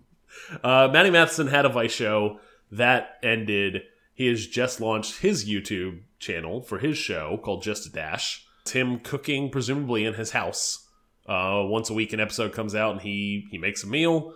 Uh, 0.64 0.88
Matty 0.92 1.10
Matheson 1.10 1.46
had 1.46 1.64
a 1.64 1.68
Vice 1.68 1.92
show 1.92 2.40
that 2.72 3.18
ended. 3.22 3.82
He 4.20 4.26
has 4.26 4.46
just 4.46 4.82
launched 4.82 5.20
his 5.20 5.48
YouTube 5.48 6.00
channel 6.18 6.60
for 6.60 6.78
his 6.78 6.98
show 6.98 7.40
called 7.42 7.62
Just 7.62 7.86
a 7.86 7.90
Dash. 7.90 8.44
It's 8.60 8.72
him 8.72 8.98
cooking, 8.98 9.48
presumably 9.48 10.04
in 10.04 10.12
his 10.12 10.32
house. 10.32 10.86
Uh, 11.24 11.62
once 11.64 11.88
a 11.88 11.94
week, 11.94 12.12
an 12.12 12.20
episode 12.20 12.52
comes 12.52 12.74
out, 12.74 12.92
and 12.92 13.00
he 13.00 13.48
he 13.50 13.56
makes 13.56 13.82
a 13.82 13.86
meal. 13.86 14.34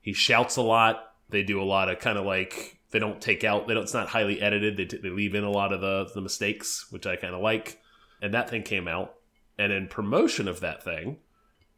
He 0.00 0.12
shouts 0.12 0.54
a 0.54 0.62
lot. 0.62 1.12
They 1.28 1.42
do 1.42 1.60
a 1.60 1.64
lot 1.64 1.88
of 1.88 1.98
kind 1.98 2.16
of 2.18 2.24
like 2.24 2.78
they 2.92 3.00
don't 3.00 3.20
take 3.20 3.42
out. 3.42 3.66
They 3.66 3.74
don't. 3.74 3.82
It's 3.82 3.92
not 3.92 4.06
highly 4.06 4.40
edited. 4.40 4.76
They, 4.76 4.84
they 4.96 5.10
leave 5.10 5.34
in 5.34 5.42
a 5.42 5.50
lot 5.50 5.72
of 5.72 5.80
the 5.80 6.08
the 6.14 6.20
mistakes, 6.20 6.86
which 6.90 7.04
I 7.04 7.16
kind 7.16 7.34
of 7.34 7.40
like. 7.40 7.80
And 8.22 8.32
that 8.32 8.48
thing 8.48 8.62
came 8.62 8.86
out, 8.86 9.16
and 9.58 9.72
in 9.72 9.88
promotion 9.88 10.46
of 10.46 10.60
that 10.60 10.84
thing, 10.84 11.16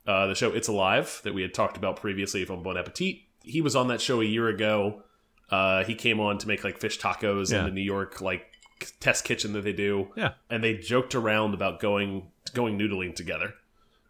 uh, 0.06 0.26
the 0.26 0.34
show 0.34 0.52
It's 0.52 0.68
Alive 0.68 1.22
that 1.24 1.32
we 1.32 1.40
had 1.40 1.54
talked 1.54 1.78
about 1.78 1.96
previously 1.96 2.44
from 2.44 2.62
Bon 2.62 2.76
Appetit. 2.76 3.20
He 3.42 3.62
was 3.62 3.74
on 3.74 3.88
that 3.88 4.02
show 4.02 4.20
a 4.20 4.26
year 4.26 4.48
ago. 4.48 5.04
Uh, 5.50 5.84
he 5.84 5.94
came 5.94 6.20
on 6.20 6.38
to 6.38 6.46
make 6.48 6.62
like 6.64 6.78
fish 6.78 6.98
tacos 6.98 7.50
Yeah. 7.52 7.60
in 7.60 7.64
the 7.66 7.70
New 7.72 7.80
York 7.82 8.20
like 8.20 8.46
test 9.00 9.24
kitchen 9.24 9.52
that 9.54 9.62
they 9.64 9.72
do, 9.72 10.08
Yeah. 10.16 10.32
and 10.50 10.62
they 10.62 10.74
joked 10.76 11.14
around 11.14 11.54
about 11.54 11.80
going 11.80 12.30
going 12.54 12.78
noodling 12.78 13.14
together. 13.14 13.54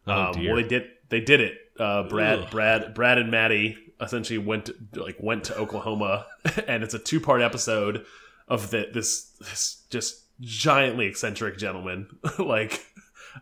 Oh, 0.07 0.13
um, 0.35 0.45
well, 0.47 0.57
they 0.57 0.63
did. 0.63 0.89
They 1.11 1.21
did 1.21 1.41
it. 1.41 1.55
Uh, 1.79 2.03
Brad, 2.09 2.39
Ugh. 2.41 2.51
Brad, 2.51 2.95
Brad, 2.95 3.19
and 3.19 3.31
Matty 3.31 3.77
essentially 4.01 4.39
went 4.39 4.67
to, 4.67 4.75
like 4.95 5.17
went 5.21 5.45
to 5.45 5.57
Oklahoma, 5.57 6.27
and 6.67 6.83
it's 6.83 6.95
a 6.95 6.99
two 6.99 7.21
part 7.21 7.41
episode 7.41 8.05
of 8.49 8.71
the, 8.71 8.89
this 8.93 9.31
this 9.41 9.83
just 9.91 10.23
giantly 10.41 11.07
eccentric 11.07 11.57
gentleman, 11.59 12.09
like 12.39 12.85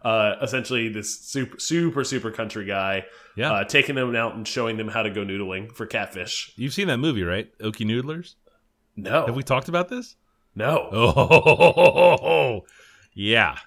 uh, 0.03 0.37
essentially 0.43 0.89
this 0.89 1.19
super 1.21 1.59
super 1.59 2.05
super 2.05 2.31
country 2.31 2.65
guy, 2.65 3.05
Yeah. 3.37 3.53
uh, 3.53 3.65
taking 3.65 3.95
them 3.95 4.15
out 4.17 4.35
and 4.35 4.47
showing 4.47 4.77
them 4.77 4.89
how 4.89 5.03
to 5.03 5.11
go 5.11 5.23
noodling 5.25 5.73
for 5.73 5.87
catfish. 5.87 6.53
You've 6.57 6.73
seen 6.75 6.89
that 6.89 6.99
movie, 6.99 7.23
right? 7.23 7.51
Okie 7.59 7.87
Noodlers? 7.87 8.35
No, 8.97 9.27
Have 9.27 9.37
we 9.37 9.43
talked 9.43 9.69
about 9.69 9.89
this? 9.89 10.17
no, 10.55 10.89
Oh, 10.93 12.65
yeah. 13.15 13.59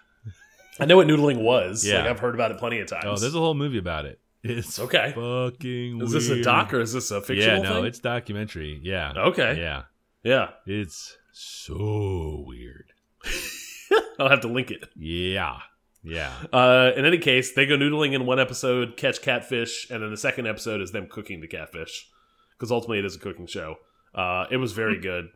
I 0.79 0.85
know 0.85 0.95
what 0.97 1.07
noodling 1.07 1.41
was. 1.41 1.85
Yeah. 1.85 1.99
like 1.99 2.07
I've 2.07 2.19
heard 2.19 2.35
about 2.35 2.51
it 2.51 2.57
plenty 2.57 2.79
of 2.79 2.87
times. 2.87 3.05
Oh, 3.05 3.15
there's 3.17 3.35
a 3.35 3.39
whole 3.39 3.53
movie 3.53 3.77
about 3.77 4.05
it. 4.05 4.19
It's 4.43 4.79
Okay. 4.79 5.11
fucking 5.13 6.01
is 6.01 6.11
this 6.13 6.29
a 6.29 6.41
doc 6.41 6.73
or 6.73 6.79
is 6.79 6.93
this 6.93 7.11
a 7.11 7.21
fictional 7.21 7.57
Yeah, 7.57 7.61
no, 7.61 7.75
thing? 7.75 7.85
it's 7.85 7.99
documentary. 7.99 8.79
Yeah. 8.81 9.11
Okay. 9.17 9.59
Yeah. 9.59 9.83
yeah, 10.23 10.51
It's 10.65 11.17
so 11.33 12.45
weird. 12.47 12.93
I'll 14.19 14.29
have 14.29 14.39
to 14.41 14.47
link 14.47 14.71
it. 14.71 14.87
Yeah. 14.95 15.57
Yeah. 16.03 16.33
Uh, 16.53 16.91
in 16.95 17.05
any 17.05 17.17
case, 17.17 17.53
they 17.53 17.65
go 17.65 17.75
noodling 17.75 18.13
in 18.13 18.25
one 18.25 18.39
episode, 18.39 18.97
catch 18.97 19.21
catfish, 19.21 19.89
and 19.89 20.01
then 20.01 20.11
the 20.11 20.17
second 20.17 20.47
episode 20.47 20.81
is 20.81 20.91
them 20.91 21.07
cooking 21.07 21.41
the 21.41 21.47
catfish. 21.47 22.09
Because 22.57 22.71
ultimately, 22.71 22.99
it 22.99 23.05
is 23.05 23.15
a 23.15 23.19
cooking 23.19 23.47
show. 23.47 23.75
Uh, 24.13 24.45
it 24.49 24.57
was 24.57 24.73
very 24.73 24.99
good. 24.99 25.29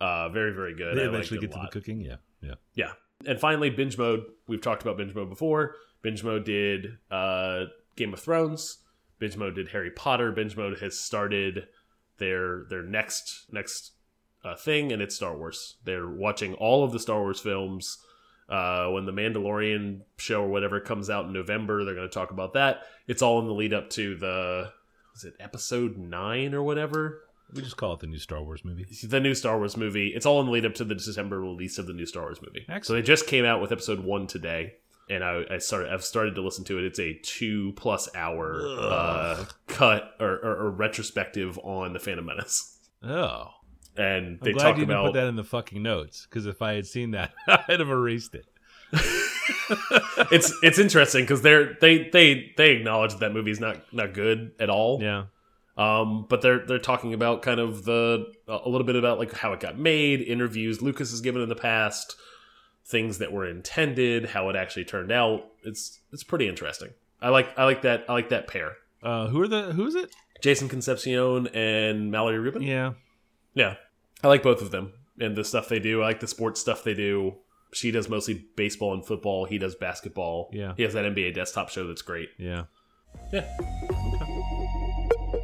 Uh, 0.00 0.28
very, 0.28 0.52
very 0.52 0.74
good. 0.74 0.96
They 0.96 1.02
I 1.02 1.06
eventually 1.06 1.40
get 1.40 1.52
to 1.52 1.58
the 1.60 1.68
cooking. 1.68 2.00
Yeah. 2.00 2.16
Yeah. 2.40 2.54
Yeah. 2.74 2.92
And 3.26 3.40
finally, 3.40 3.70
binge 3.70 3.98
mode. 3.98 4.24
We've 4.46 4.60
talked 4.60 4.82
about 4.82 4.96
binge 4.96 5.14
mode 5.14 5.30
before. 5.30 5.76
Binge 6.02 6.22
mode 6.22 6.44
did 6.44 6.98
uh, 7.10 7.64
Game 7.96 8.12
of 8.12 8.20
Thrones. 8.20 8.78
Binge 9.18 9.36
mode 9.36 9.54
did 9.54 9.68
Harry 9.68 9.90
Potter. 9.90 10.32
Binge 10.32 10.56
mode 10.56 10.80
has 10.80 10.98
started 10.98 11.66
their 12.18 12.64
their 12.68 12.82
next 12.82 13.46
next 13.50 13.92
uh, 14.44 14.54
thing, 14.54 14.92
and 14.92 15.00
it's 15.00 15.16
Star 15.16 15.36
Wars. 15.36 15.76
They're 15.84 16.08
watching 16.08 16.54
all 16.54 16.84
of 16.84 16.92
the 16.92 16.98
Star 16.98 17.20
Wars 17.20 17.40
films. 17.40 17.98
Uh, 18.48 18.88
when 18.90 19.06
the 19.06 19.12
Mandalorian 19.12 20.00
show 20.18 20.42
or 20.42 20.48
whatever 20.48 20.78
comes 20.80 21.08
out 21.10 21.24
in 21.24 21.32
November, 21.32 21.84
they're 21.84 21.94
going 21.94 22.08
to 22.08 22.12
talk 22.14 22.30
about 22.30 22.52
that. 22.54 22.82
It's 23.06 23.22
all 23.22 23.38
in 23.40 23.46
the 23.46 23.54
lead 23.54 23.72
up 23.72 23.88
to 23.90 24.16
the 24.16 24.70
was 25.14 25.24
it 25.24 25.34
episode 25.40 25.96
nine 25.96 26.54
or 26.54 26.62
whatever 26.62 27.22
We 27.54 27.62
just 27.62 27.76
call 27.76 27.94
it 27.94 28.00
the 28.00 28.06
new 28.08 28.18
Star 28.18 28.42
Wars 28.42 28.64
movie. 28.64 28.84
the 29.04 29.20
new 29.20 29.34
Star 29.34 29.56
Wars 29.58 29.76
movie. 29.76 30.08
It's 30.08 30.26
all 30.26 30.40
in 30.40 30.46
the 30.46 30.52
lead 30.52 30.66
up 30.66 30.74
to 30.74 30.84
the 30.84 30.94
December 30.94 31.40
release 31.40 31.78
of 31.78 31.86
the 31.86 31.92
new 31.94 32.04
Star 32.06 32.24
Wars 32.24 32.40
movie. 32.42 32.66
Excellent. 32.68 32.84
So 32.86 32.92
they 32.94 33.02
just 33.02 33.26
came 33.26 33.44
out 33.44 33.60
with 33.62 33.70
episode 33.72 34.00
one 34.00 34.26
today, 34.26 34.74
and 35.08 35.22
I, 35.22 35.42
I 35.50 35.58
started. 35.58 35.92
I've 35.92 36.02
started 36.04 36.34
to 36.34 36.42
listen 36.42 36.64
to 36.64 36.78
it. 36.78 36.84
It's 36.84 36.98
a 36.98 37.14
two 37.22 37.72
plus 37.76 38.08
hour 38.16 38.60
uh, 38.78 39.44
cut 39.68 40.14
or, 40.20 40.32
or, 40.32 40.56
or 40.66 40.70
retrospective 40.70 41.58
on 41.60 41.92
the 41.92 41.98
Phantom 42.00 42.26
Menace, 42.26 42.78
Oh. 43.04 43.50
And 43.96 44.26
I'm 44.26 44.38
they 44.42 44.52
glad 44.52 44.62
talk 44.62 44.76
you 44.78 44.84
about 44.84 45.06
put 45.06 45.14
that 45.14 45.26
in 45.26 45.36
the 45.36 45.44
fucking 45.44 45.82
notes 45.82 46.26
because 46.28 46.46
if 46.46 46.62
I 46.62 46.74
had 46.74 46.86
seen 46.86 47.12
that, 47.12 47.32
I'd 47.46 47.80
have 47.80 47.90
erased 47.90 48.34
it. 48.34 48.46
it's 50.30 50.52
it's 50.62 50.78
interesting 50.78 51.24
because 51.24 51.42
they're 51.42 51.76
they 51.80 52.08
they 52.10 52.52
they 52.56 52.70
acknowledge 52.72 53.12
that, 53.12 53.20
that 53.20 53.32
movie's 53.32 53.60
not 53.60 53.92
not 53.92 54.14
good 54.14 54.52
at 54.58 54.70
all. 54.70 55.02
Yeah. 55.02 55.24
Um, 55.76 56.26
but 56.28 56.40
they're 56.40 56.64
they're 56.64 56.78
talking 56.78 57.14
about 57.14 57.42
kind 57.42 57.58
of 57.58 57.84
the 57.84 58.32
a 58.46 58.68
little 58.68 58.86
bit 58.86 58.96
about 58.96 59.18
like 59.18 59.32
how 59.32 59.52
it 59.52 59.60
got 59.60 59.78
made, 59.78 60.20
interviews 60.20 60.80
Lucas 60.80 61.10
has 61.10 61.20
given 61.20 61.42
in 61.42 61.48
the 61.48 61.56
past, 61.56 62.14
things 62.86 63.18
that 63.18 63.32
were 63.32 63.46
intended, 63.46 64.26
how 64.26 64.48
it 64.50 64.56
actually 64.56 64.84
turned 64.84 65.10
out. 65.10 65.44
It's 65.64 65.98
it's 66.12 66.22
pretty 66.22 66.48
interesting. 66.48 66.90
I 67.20 67.30
like 67.30 67.58
I 67.58 67.64
like 67.64 67.82
that 67.82 68.04
I 68.08 68.12
like 68.12 68.28
that 68.28 68.46
pair. 68.46 68.76
Uh, 69.02 69.26
who 69.28 69.40
are 69.40 69.48
the? 69.48 69.72
Who 69.72 69.86
is 69.86 69.94
it? 69.94 70.14
Jason 70.40 70.68
Concepcion 70.68 71.48
and 71.48 72.10
Mallory 72.10 72.38
Rubin. 72.38 72.62
Yeah. 72.62 72.92
Yeah. 73.54 73.76
I 74.24 74.26
like 74.26 74.42
both 74.42 74.62
of 74.62 74.70
them. 74.70 74.94
and 75.20 75.36
the 75.36 75.44
stuff 75.44 75.68
they 75.68 75.78
do. 75.78 76.00
I 76.02 76.06
like 76.06 76.20
the 76.20 76.26
sports 76.26 76.58
stuff 76.60 76.82
they 76.82 76.94
do. 76.94 77.34
She 77.74 77.90
does 77.90 78.08
mostly 78.08 78.46
baseball 78.56 78.94
and 78.94 79.04
football. 79.04 79.44
He 79.44 79.58
does 79.58 79.74
basketball. 79.74 80.48
Yeah. 80.52 80.72
He 80.76 80.82
has 80.82 80.94
that 80.94 81.04
NBA 81.04 81.34
desktop 81.34 81.68
show 81.68 81.86
that's 81.86 82.02
great. 82.02 82.30
Yeah. 82.38 82.64
Yeah. 83.32 83.44
Okay. 84.14 85.34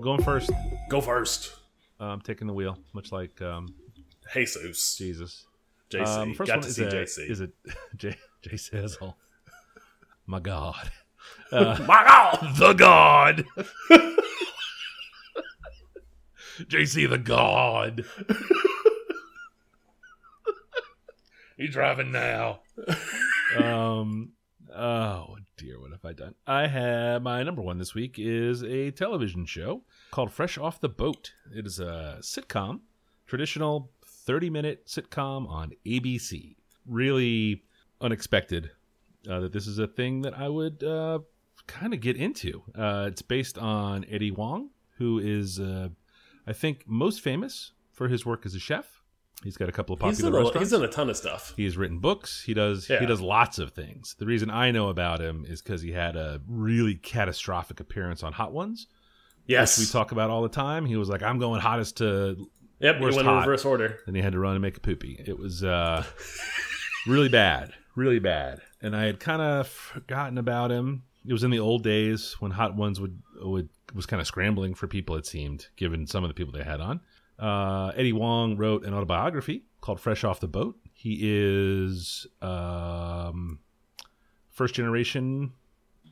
Going 0.00 0.22
first. 0.22 0.50
Go 0.88 1.00
first. 1.00 1.54
Uh, 2.00 2.04
I'm 2.04 2.20
taking 2.20 2.46
the 2.46 2.52
wheel, 2.52 2.78
much 2.92 3.10
like 3.10 3.40
um, 3.42 3.74
Jesus. 4.32 4.96
Jesus. 4.96 5.46
JC. 5.90 6.06
Um, 6.06 6.34
first 6.34 6.48
Got 6.48 6.56
one 6.58 6.62
to 6.62 6.68
is 6.68 6.76
see 6.76 6.84
a, 6.84 6.90
JC. 6.90 7.30
Is 7.30 7.40
it 7.40 7.50
J 7.96 8.16
J 8.42 8.56
Sizzle? 8.56 9.16
My 10.26 10.40
God. 10.40 10.90
My 11.52 12.04
God. 12.04 12.56
the 12.56 12.72
God. 12.72 13.44
JC 16.62 17.08
the 17.08 17.18
God. 17.18 18.04
He's 21.56 21.70
driving 21.70 22.12
now. 22.12 22.60
um. 23.58 24.32
Oh 24.74 25.36
dear, 25.56 25.80
what 25.80 25.92
have 25.92 26.04
I 26.04 26.12
done? 26.12 26.34
I 26.46 26.66
have 26.66 27.22
my 27.22 27.42
number 27.42 27.62
one 27.62 27.78
this 27.78 27.94
week 27.94 28.16
is 28.18 28.62
a 28.62 28.90
television 28.90 29.46
show 29.46 29.84
called 30.10 30.30
Fresh 30.32 30.58
Off 30.58 30.80
the 30.80 30.88
Boat. 30.90 31.32
It 31.54 31.66
is 31.66 31.80
a 31.80 32.18
sitcom, 32.20 32.80
traditional 33.26 33.90
thirty-minute 34.04 34.86
sitcom 34.86 35.48
on 35.48 35.72
ABC. 35.86 36.56
Really 36.86 37.62
unexpected 38.00 38.70
uh, 39.28 39.40
that 39.40 39.52
this 39.52 39.66
is 39.66 39.78
a 39.78 39.86
thing 39.86 40.22
that 40.22 40.36
I 40.38 40.48
would 40.48 40.82
uh, 40.82 41.20
kind 41.66 41.92
of 41.94 42.00
get 42.00 42.16
into. 42.16 42.62
Uh, 42.74 43.06
it's 43.08 43.22
based 43.22 43.58
on 43.58 44.04
Eddie 44.10 44.30
Huang, 44.30 44.70
who 44.98 45.18
is, 45.18 45.58
uh, 45.60 45.88
I 46.46 46.52
think, 46.52 46.84
most 46.86 47.20
famous 47.20 47.72
for 47.92 48.08
his 48.08 48.24
work 48.26 48.46
as 48.46 48.54
a 48.54 48.58
chef. 48.58 49.02
He's 49.44 49.56
got 49.58 49.68
a 49.68 49.72
couple 49.72 49.92
of 49.94 50.00
He's 50.00 50.16
popular 50.16 50.30
in, 50.30 50.34
a, 50.34 50.38
restaurants. 50.46 50.70
he's 50.70 50.78
done 50.78 50.88
a 50.88 50.92
ton 50.92 51.10
of 51.10 51.16
stuff. 51.16 51.52
He 51.56 51.64
has 51.64 51.76
written 51.76 51.98
books. 51.98 52.42
He 52.44 52.54
does. 52.54 52.86
He 52.86 53.04
does 53.04 53.20
lots 53.20 53.58
of 53.58 53.72
things. 53.72 54.16
The 54.18 54.24
reason 54.26 54.50
I 54.50 54.70
know 54.70 54.88
about 54.88 55.20
him 55.20 55.44
is 55.46 55.60
because 55.60 55.82
he 55.82 55.92
had 55.92 56.16
a 56.16 56.40
really 56.48 56.94
catastrophic 56.94 57.78
appearance 57.80 58.22
on 58.22 58.32
Hot 58.32 58.52
Ones, 58.52 58.86
Yes. 59.46 59.78
which 59.78 59.88
we 59.88 59.92
talk 59.92 60.10
about 60.12 60.30
all 60.30 60.42
the 60.42 60.48
time. 60.48 60.86
He 60.86 60.96
was 60.96 61.10
like, 61.10 61.22
"I'm 61.22 61.38
going 61.38 61.60
hottest 61.60 61.98
to," 61.98 62.48
Yep. 62.80 63.00
Worst 63.00 63.16
went 63.16 63.28
in 63.28 63.34
hot. 63.34 63.40
reverse 63.46 63.64
order. 63.66 63.98
and 64.06 64.16
he 64.16 64.22
had 64.22 64.32
to 64.32 64.38
run 64.38 64.54
and 64.54 64.62
make 64.62 64.78
a 64.78 64.80
poopy. 64.80 65.22
It 65.26 65.38
was 65.38 65.62
uh, 65.62 66.02
really 67.06 67.28
bad, 67.28 67.72
really 67.94 68.18
bad. 68.18 68.60
And 68.86 68.94
I 68.94 69.06
had 69.06 69.18
kind 69.18 69.42
of 69.42 69.66
forgotten 69.66 70.38
about 70.38 70.70
him. 70.70 71.02
It 71.26 71.32
was 71.32 71.42
in 71.42 71.50
the 71.50 71.58
old 71.58 71.82
days 71.82 72.36
when 72.38 72.52
Hot 72.52 72.76
Ones 72.76 73.00
would 73.00 73.20
would 73.42 73.68
was 73.92 74.06
kind 74.06 74.20
of 74.20 74.28
scrambling 74.28 74.74
for 74.74 74.86
people. 74.86 75.16
It 75.16 75.26
seemed, 75.26 75.66
given 75.74 76.06
some 76.06 76.22
of 76.22 76.28
the 76.28 76.34
people 76.34 76.52
they 76.52 76.62
had 76.62 76.80
on. 76.80 77.00
Uh, 77.36 77.92
Eddie 77.96 78.10
Huang 78.10 78.56
wrote 78.56 78.84
an 78.84 78.94
autobiography 78.94 79.64
called 79.80 79.98
"Fresh 79.98 80.22
Off 80.22 80.38
the 80.38 80.46
Boat." 80.46 80.76
He 80.94 81.18
is 81.22 82.28
um, 82.40 83.58
first 84.50 84.76
generation 84.76 85.52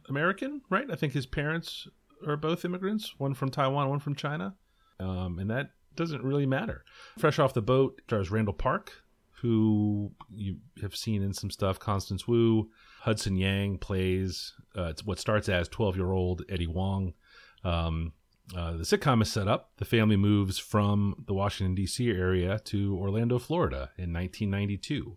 American, 0.08 0.62
right? 0.68 0.90
I 0.90 0.96
think 0.96 1.12
his 1.12 1.26
parents 1.26 1.86
are 2.26 2.36
both 2.36 2.64
immigrants, 2.64 3.14
one 3.18 3.34
from 3.34 3.50
Taiwan, 3.50 3.88
one 3.88 4.00
from 4.00 4.16
China, 4.16 4.56
um, 4.98 5.38
and 5.38 5.48
that 5.48 5.70
doesn't 5.94 6.24
really 6.24 6.46
matter. 6.46 6.84
Fresh 7.18 7.38
off 7.38 7.54
the 7.54 7.62
boat 7.62 8.02
stars 8.06 8.32
Randall 8.32 8.54
Park, 8.54 9.03
who 9.40 10.12
you 10.32 10.56
have 10.80 10.96
seen 10.96 11.22
in 11.22 11.32
some 11.32 11.50
stuff. 11.50 11.78
Constance 11.78 12.26
Wu, 12.26 12.70
Hudson 13.00 13.36
Yang 13.36 13.78
plays 13.78 14.54
uh, 14.76 14.84
it's 14.84 15.04
what 15.04 15.18
starts 15.18 15.48
as 15.48 15.68
twelve-year-old 15.68 16.42
Eddie 16.48 16.66
Huang. 16.66 17.14
Um, 17.62 18.12
uh, 18.54 18.72
the 18.72 18.84
sitcom 18.84 19.22
is 19.22 19.32
set 19.32 19.48
up. 19.48 19.70
The 19.78 19.86
family 19.86 20.16
moves 20.16 20.58
from 20.58 21.24
the 21.26 21.32
Washington 21.32 21.74
D.C. 21.74 22.10
area 22.10 22.58
to 22.64 22.94
Orlando, 22.96 23.38
Florida, 23.38 23.90
in 23.96 24.12
1992, 24.12 25.16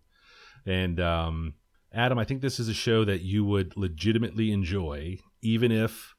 and 0.65 0.99
um, 0.99 1.53
Adam, 1.93 2.19
I 2.19 2.25
think 2.25 2.41
this 2.41 2.59
is 2.59 2.69
a 2.69 2.73
show 2.73 3.03
that 3.05 3.21
you 3.21 3.43
would 3.45 3.75
legitimately 3.75 4.51
enjoy, 4.51 5.17
even 5.41 5.71
if 5.71 6.15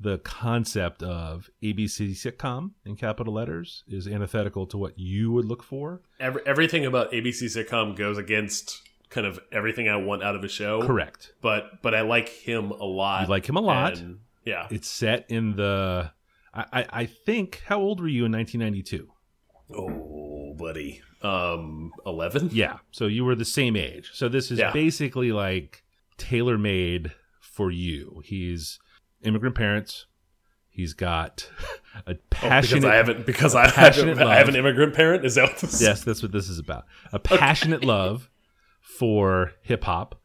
the 0.00 0.18
concept 0.18 1.02
of 1.02 1.50
ABC 1.62 2.10
sitcom 2.10 2.70
in 2.84 2.94
capital 2.96 3.34
letters 3.34 3.82
is 3.88 4.06
antithetical 4.06 4.66
to 4.68 4.78
what 4.78 4.98
you 4.98 5.32
would 5.32 5.44
look 5.44 5.62
for. 5.62 6.02
Every, 6.20 6.42
everything 6.46 6.86
about 6.86 7.10
ABC 7.12 7.44
sitcom 7.44 7.96
goes 7.96 8.16
against 8.18 8.80
kind 9.10 9.26
of 9.26 9.40
everything 9.50 9.88
I 9.88 9.96
want 9.96 10.22
out 10.22 10.36
of 10.36 10.44
a 10.44 10.48
show. 10.48 10.82
Correct. 10.86 11.32
But 11.42 11.82
but 11.82 11.94
I 11.94 12.02
like 12.02 12.28
him 12.28 12.70
a 12.70 12.84
lot. 12.84 13.22
You 13.22 13.28
like 13.28 13.48
him 13.48 13.56
a 13.56 13.60
lot. 13.60 13.98
and- 13.98 14.20
yeah. 14.44 14.66
It's 14.70 14.88
set 14.88 15.26
in 15.28 15.56
the. 15.56 16.10
I, 16.54 16.64
I, 16.72 16.86
I 17.02 17.06
think. 17.06 17.62
How 17.66 17.78
old 17.80 18.00
were 18.00 18.08
you 18.08 18.24
in 18.24 18.32
1992? 18.32 19.08
Oh, 19.76 20.54
buddy. 20.56 21.02
Um, 21.22 21.92
eleven. 22.06 22.50
Yeah. 22.52 22.78
So 22.90 23.06
you 23.06 23.24
were 23.24 23.34
the 23.34 23.44
same 23.44 23.76
age. 23.76 24.10
So 24.14 24.28
this 24.28 24.50
is 24.50 24.58
Yeah. 24.58 24.72
basically 24.72 25.32
like 25.32 25.82
tailor 26.16 26.56
made 26.56 27.12
for 27.40 27.70
you. 27.70 28.22
He's 28.24 28.78
immigrant 29.22 29.54
parents. 29.54 30.06
He's 30.70 30.94
got 30.94 31.50
a 32.06 32.12
Oh, 32.12 32.16
passionate. 32.30 32.82
because 32.82 32.84
I 32.84 32.94
haven't 32.96 33.26
because 33.26 33.54
I 33.54 33.68
haven't, 33.68 34.18
I 34.20 34.36
have 34.36 34.48
an 34.48 34.56
immigrant 34.56 34.94
parent. 34.94 35.24
Is 35.24 35.34
that 35.34 35.48
what 35.48 35.58
this? 35.58 35.80
Yes, 35.82 36.04
that's 36.04 36.22
what 36.22 36.32
this 36.32 36.48
is 36.48 36.58
about. 36.58 36.84
A 37.12 37.18
passionate 37.18 37.84
love 37.84 38.30
for 38.80 39.52
hip 39.62 39.84
hop, 39.84 40.20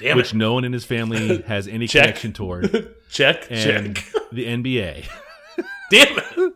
Damn 0.00 0.16
which 0.16 0.32
it. 0.32 0.36
no 0.36 0.54
one 0.54 0.64
in 0.64 0.72
his 0.72 0.84
family 0.84 1.42
has 1.46 1.68
any 1.68 1.86
Check. 1.86 2.02
connection 2.04 2.32
toward, 2.32 2.94
Check. 3.10 3.46
and 3.50 3.96
check. 3.96 4.04
the 4.32 4.44
NBA. 4.46 5.06
Damn 5.90 6.18
it. 6.18 6.52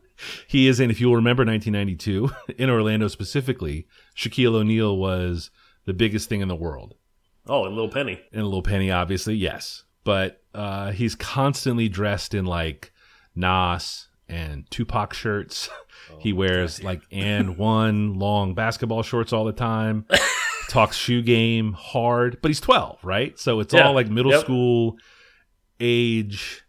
He 0.48 0.66
is 0.66 0.80
in, 0.80 0.90
if 0.90 1.00
you'll 1.00 1.14
remember 1.16 1.44
1992, 1.44 2.30
in 2.58 2.70
Orlando 2.70 3.06
specifically, 3.08 3.86
Shaquille 4.16 4.54
O'Neal 4.54 4.96
was 4.96 5.50
the 5.84 5.92
biggest 5.92 6.28
thing 6.28 6.40
in 6.40 6.48
the 6.48 6.56
world. 6.56 6.94
Oh, 7.46 7.64
and 7.66 7.74
Little 7.74 7.90
Penny. 7.90 8.20
And 8.32 8.44
Little 8.44 8.62
Penny, 8.62 8.90
obviously, 8.90 9.34
yes. 9.34 9.84
But 10.06 10.40
uh, 10.54 10.92
he's 10.92 11.14
constantly 11.16 11.88
dressed 11.90 12.32
in 12.32 12.46
like 12.46 12.92
Nas 13.34 14.06
and 14.28 14.64
Tupac 14.70 15.12
shirts. 15.12 15.68
he 16.20 16.32
wears 16.32 16.80
like 16.82 17.02
and 17.10 17.58
one 17.58 18.14
long 18.14 18.54
basketball 18.54 19.02
shorts 19.02 19.32
all 19.32 19.44
the 19.44 19.52
time. 19.52 20.06
Talks 20.68 20.96
shoe 20.96 21.22
game 21.22 21.72
hard, 21.74 22.38
but 22.40 22.48
he's 22.48 22.60
12, 22.60 23.04
right? 23.04 23.36
So 23.38 23.58
it's 23.60 23.74
Yeah. 23.74 23.86
all 23.88 23.94
like 23.94 24.08
middle 24.08 24.30
Yep. 24.32 24.40
school 24.42 24.96
age 25.80 26.62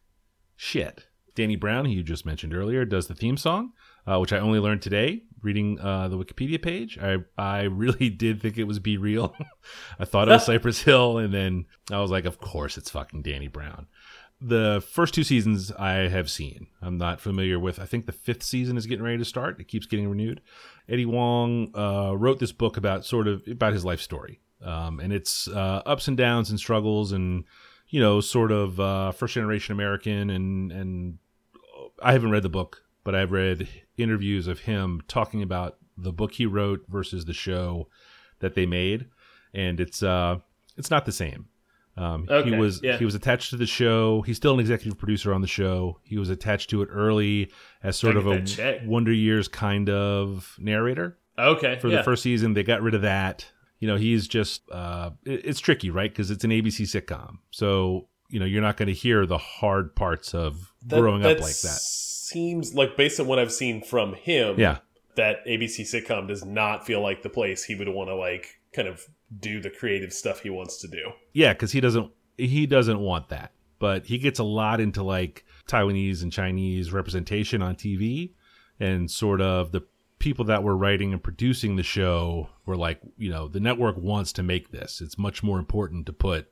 shit. 0.55 1.05
Danny 1.35 1.55
Brown, 1.55 1.85
who 1.85 1.91
you 1.91 2.03
just 2.03 2.25
mentioned 2.25 2.53
earlier, 2.55 2.85
does 2.85 3.07
the 3.07 3.13
theme 3.15 3.37
song, 3.37 3.73
uh, 4.07 4.17
which 4.17 4.33
I 4.33 4.39
only 4.39 4.59
learned 4.59 4.81
today 4.81 5.23
reading 5.41 5.79
uh, 5.79 6.07
the 6.07 6.17
Wikipedia 6.17 6.61
page. 6.61 6.97
I 6.99 7.17
I 7.37 7.63
really 7.63 8.09
did 8.25 8.41
think 8.41 8.57
it 8.57 8.65
was 8.65 8.79
B-Real. 8.79 9.35
I 9.99 10.05
thought 10.05 10.27
it 10.27 10.31
was 10.31 10.45
Cypress 10.45 10.81
Hill, 10.81 11.17
and 11.17 11.33
then 11.33 11.65
I 11.91 11.99
was 11.99 12.11
like, 12.11 12.25
of 12.25 12.39
course 12.39 12.77
it's 12.77 12.89
fucking 12.89 13.21
Danny 13.21 13.47
Brown. 13.47 13.87
The 14.39 14.85
first 14.91 15.15
two 15.15 15.23
seasons 15.23 15.71
I 15.71 16.09
have 16.09 16.29
seen. 16.29 16.67
I'm 16.79 16.99
not 16.99 17.19
familiar 17.19 17.59
with. 17.59 17.79
I 17.79 17.85
think 17.85 18.05
the 18.05 18.11
fifth 18.11 18.43
season 18.43 18.77
is 18.77 18.85
getting 18.85 19.03
ready 19.03 19.17
to 19.17 19.25
start. 19.25 19.59
It 19.59 19.67
keeps 19.67 19.87
getting 19.87 20.07
renewed. 20.07 20.41
Eddie 20.87 21.03
Huang 21.03 21.71
uh, 21.75 22.13
wrote 22.15 22.37
this 22.37 22.51
book 22.51 22.77
about 22.77 23.03
sort 23.03 23.27
of 23.27 23.41
about 23.49 23.73
his 23.73 23.83
life 23.83 24.01
story, 24.01 24.39
um, 24.63 24.99
and 24.99 25.11
it's 25.11 25.47
uh, 25.47 25.81
ups 25.85 26.07
and 26.07 26.15
downs 26.15 26.51
and 26.51 26.59
struggles, 26.59 27.11
and 27.11 27.45
you 27.89 27.99
know, 27.99 28.21
sort 28.21 28.51
of 28.51 28.79
uh, 28.79 29.11
first 29.11 29.33
generation 29.33 29.73
American, 29.73 30.29
and 30.29 30.71
and 30.71 31.17
I 32.01 32.11
haven't 32.13 32.31
read 32.31 32.43
the 32.43 32.49
book, 32.49 32.83
but 33.07 33.15
I've 33.15 33.31
read 33.31 33.69
interviews 33.97 34.47
of 34.47 34.59
him 34.59 35.01
talking 35.07 35.41
about 35.41 35.77
the 35.97 36.11
book 36.11 36.33
he 36.33 36.45
wrote 36.45 36.83
versus 36.89 37.23
the 37.23 37.31
show 37.33 37.87
that 38.39 38.53
they 38.53 38.65
made, 38.65 39.05
and 39.53 39.79
it's 39.79 40.03
uh, 40.03 40.39
it's 40.75 40.91
not 40.91 41.05
the 41.05 41.13
same. 41.13 41.45
Um, 41.95 42.27
he 42.43 42.51
was 42.51 42.81
yeah. 42.83 42.97
he 42.97 43.05
was 43.05 43.15
attached 43.15 43.51
to 43.51 43.55
the 43.55 43.65
show. 43.65 44.23
He's 44.23 44.35
still 44.35 44.55
an 44.55 44.59
executive 44.59 44.99
producer 44.99 45.33
on 45.33 45.39
the 45.39 45.47
show. 45.47 46.01
He 46.03 46.17
was 46.17 46.29
attached 46.29 46.69
to 46.71 46.81
it 46.81 46.89
early 46.91 47.49
as 47.81 47.97
sort 47.97 48.17
of 48.17 48.27
a 48.27 48.41
check. 48.41 48.81
Wonder 48.85 49.13
Years 49.13 49.47
kind 49.47 49.89
of 49.89 50.57
narrator 50.59 51.17
Okay. 51.39 51.79
for 51.79 51.87
yeah. 51.87 51.99
the 51.99 52.03
first 52.03 52.23
season. 52.23 52.55
They 52.55 52.63
got 52.63 52.81
rid 52.81 52.93
of 52.93 53.03
that. 53.03 53.45
You 53.79 53.87
know, 53.87 53.95
he's 53.95 54.27
just 54.27 54.69
uh, 54.69 55.11
it- 55.23 55.45
it's 55.45 55.61
tricky, 55.61 55.91
right? 55.91 56.11
Because 56.11 56.29
it's 56.29 56.43
an 56.43 56.51
ABC 56.51 56.81
sitcom, 56.81 57.37
so 57.51 58.09
you 58.29 58.41
know 58.41 58.45
you're 58.45 58.61
not 58.61 58.75
going 58.75 58.87
to 58.87 58.93
hear 58.93 59.25
the 59.25 59.37
hard 59.37 59.95
parts 59.95 60.33
of 60.33 60.73
That- 60.87 60.99
growing 60.99 61.23
up 61.23 61.39
like 61.39 61.59
that. 61.61 61.79
Seems 61.81 62.73
like 62.73 62.97
based 62.97 63.19
on 63.19 63.27
what 63.27 63.39
I've 63.39 63.53
seen 63.53 63.81
from 63.81 64.13
him. 64.13 64.59
Yeah, 64.59 64.79
that 65.15 65.45
ABC 65.47 65.81
sitcom 65.81 66.27
does 66.27 66.43
not 66.43 66.85
feel 66.85 67.01
like 67.01 67.23
the 67.23 67.29
place 67.29 67.63
he 67.63 67.75
would 67.75 67.87
want 67.87 68.09
to 68.09 68.15
like 68.15 68.59
kind 68.73 68.87
of 68.87 69.05
do 69.39 69.59
the 69.61 69.69
creative 69.69 70.11
stuff 70.13 70.41
he 70.41 70.49
wants 70.49 70.77
to 70.81 70.87
do. 70.87 71.11
yeah, 71.33 71.53
because 71.53 71.71
he 71.71 71.79
doesn't 71.79 72.11
he 72.37 72.65
doesn't 72.67 72.99
want 72.99 73.29
that, 73.29 73.51
but 73.79 74.05
he 74.05 74.17
gets 74.17 74.39
a 74.39 74.43
lot 74.43 74.79
into 74.81 75.03
like 75.03 75.45
Taiwanese 75.67 76.21
and 76.21 76.31
Chinese 76.31 76.91
representation 76.91 77.61
on 77.61 77.75
TV, 77.75 78.33
and 78.79 79.09
sort 79.09 79.39
of 79.41 79.71
the 79.71 79.81
people 80.19 80.45
that 80.45 80.63
were 80.63 80.75
writing 80.75 81.13
and 81.13 81.23
producing 81.23 81.75
the 81.75 81.83
show 81.83 82.49
were 82.65 82.75
like, 82.75 82.99
you 83.17 83.29
know, 83.29 83.47
the 83.47 83.59
network 83.59 83.95
wants 83.97 84.33
to 84.33 84.43
make 84.43 84.71
this. 84.71 84.99
It's 84.99 85.17
much 85.17 85.43
more 85.43 85.59
important 85.59 86.05
to 86.07 86.13
put 86.13 86.51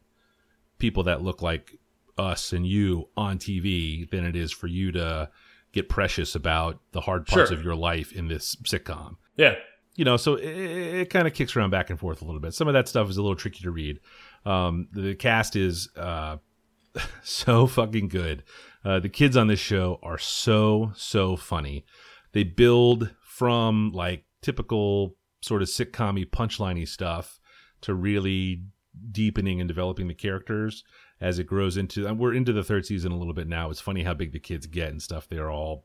people 0.77 1.03
that 1.03 1.21
look 1.21 1.41
like 1.41 1.79
us 2.17 2.53
and 2.53 2.65
you 2.65 3.09
on 3.17 3.37
TV 3.37 4.09
than 4.09 4.25
it 4.25 4.35
is 4.35 4.51
for 4.51 4.67
you 4.67 4.91
to 4.93 5.29
get 5.73 5.89
precious 5.89 6.35
about 6.35 6.79
the 6.93 7.01
hard 7.01 7.25
parts 7.27 7.49
Sure. 7.49 7.57
of 7.57 7.63
your 7.63 7.75
life 7.75 8.11
in 8.13 8.27
this 8.27 8.55
sitcom. 8.63 9.17
Yeah. 9.35 9.55
You 9.95 10.05
know, 10.05 10.17
so 10.17 10.35
it, 10.35 10.45
it 10.47 11.09
kind 11.09 11.27
of 11.27 11.33
kicks 11.33 11.55
around 11.55 11.69
back 11.69 11.89
and 11.89 11.99
forth 11.99 12.21
a 12.21 12.25
little 12.25 12.39
bit. 12.41 12.53
Some 12.53 12.67
of 12.67 12.73
that 12.73 12.87
stuff 12.87 13.09
is 13.09 13.17
a 13.17 13.21
little 13.21 13.35
tricky 13.35 13.63
to 13.63 13.71
read. 13.71 13.99
Um, 14.45 14.87
the 14.91 15.15
cast 15.15 15.55
is 15.55 15.89
uh, 15.97 16.37
so 17.23 17.67
fucking 17.67 18.07
good. 18.09 18.43
Uh, 18.83 18.99
the 18.99 19.09
kids 19.09 19.35
on 19.35 19.47
this 19.47 19.59
show 19.59 19.99
are 20.03 20.17
so 20.17 20.91
so 20.95 21.35
funny. 21.35 21.85
They 22.33 22.43
build 22.43 23.13
from 23.23 23.91
like 23.93 24.25
typical 24.41 25.15
sort 25.41 25.61
of 25.61 25.67
sitcom-y 25.67 26.25
punchliney 26.31 26.87
stuff 26.87 27.39
to 27.81 27.93
really 27.93 28.63
deepening 29.11 29.59
and 29.59 29.67
developing 29.67 30.07
the 30.07 30.13
characters 30.13 30.83
as 31.25 31.39
it 31.39 31.47
grows 31.47 31.75
into. 31.75 32.05
And 32.05 32.19
we're 32.19 32.35
into 32.35 32.53
the 32.53 32.63
third 32.63 32.85
season 32.85 33.11
a 33.11 33.17
little 33.17 33.33
bit 33.33 33.47
now. 33.47 33.71
It's 33.71 33.81
funny 33.81 34.03
how 34.03 34.13
big 34.13 34.31
the 34.31 34.39
kids 34.39 34.67
get 34.67 34.89
and 34.89 35.01
stuff. 35.01 35.27
They're 35.27 35.49
all 35.49 35.83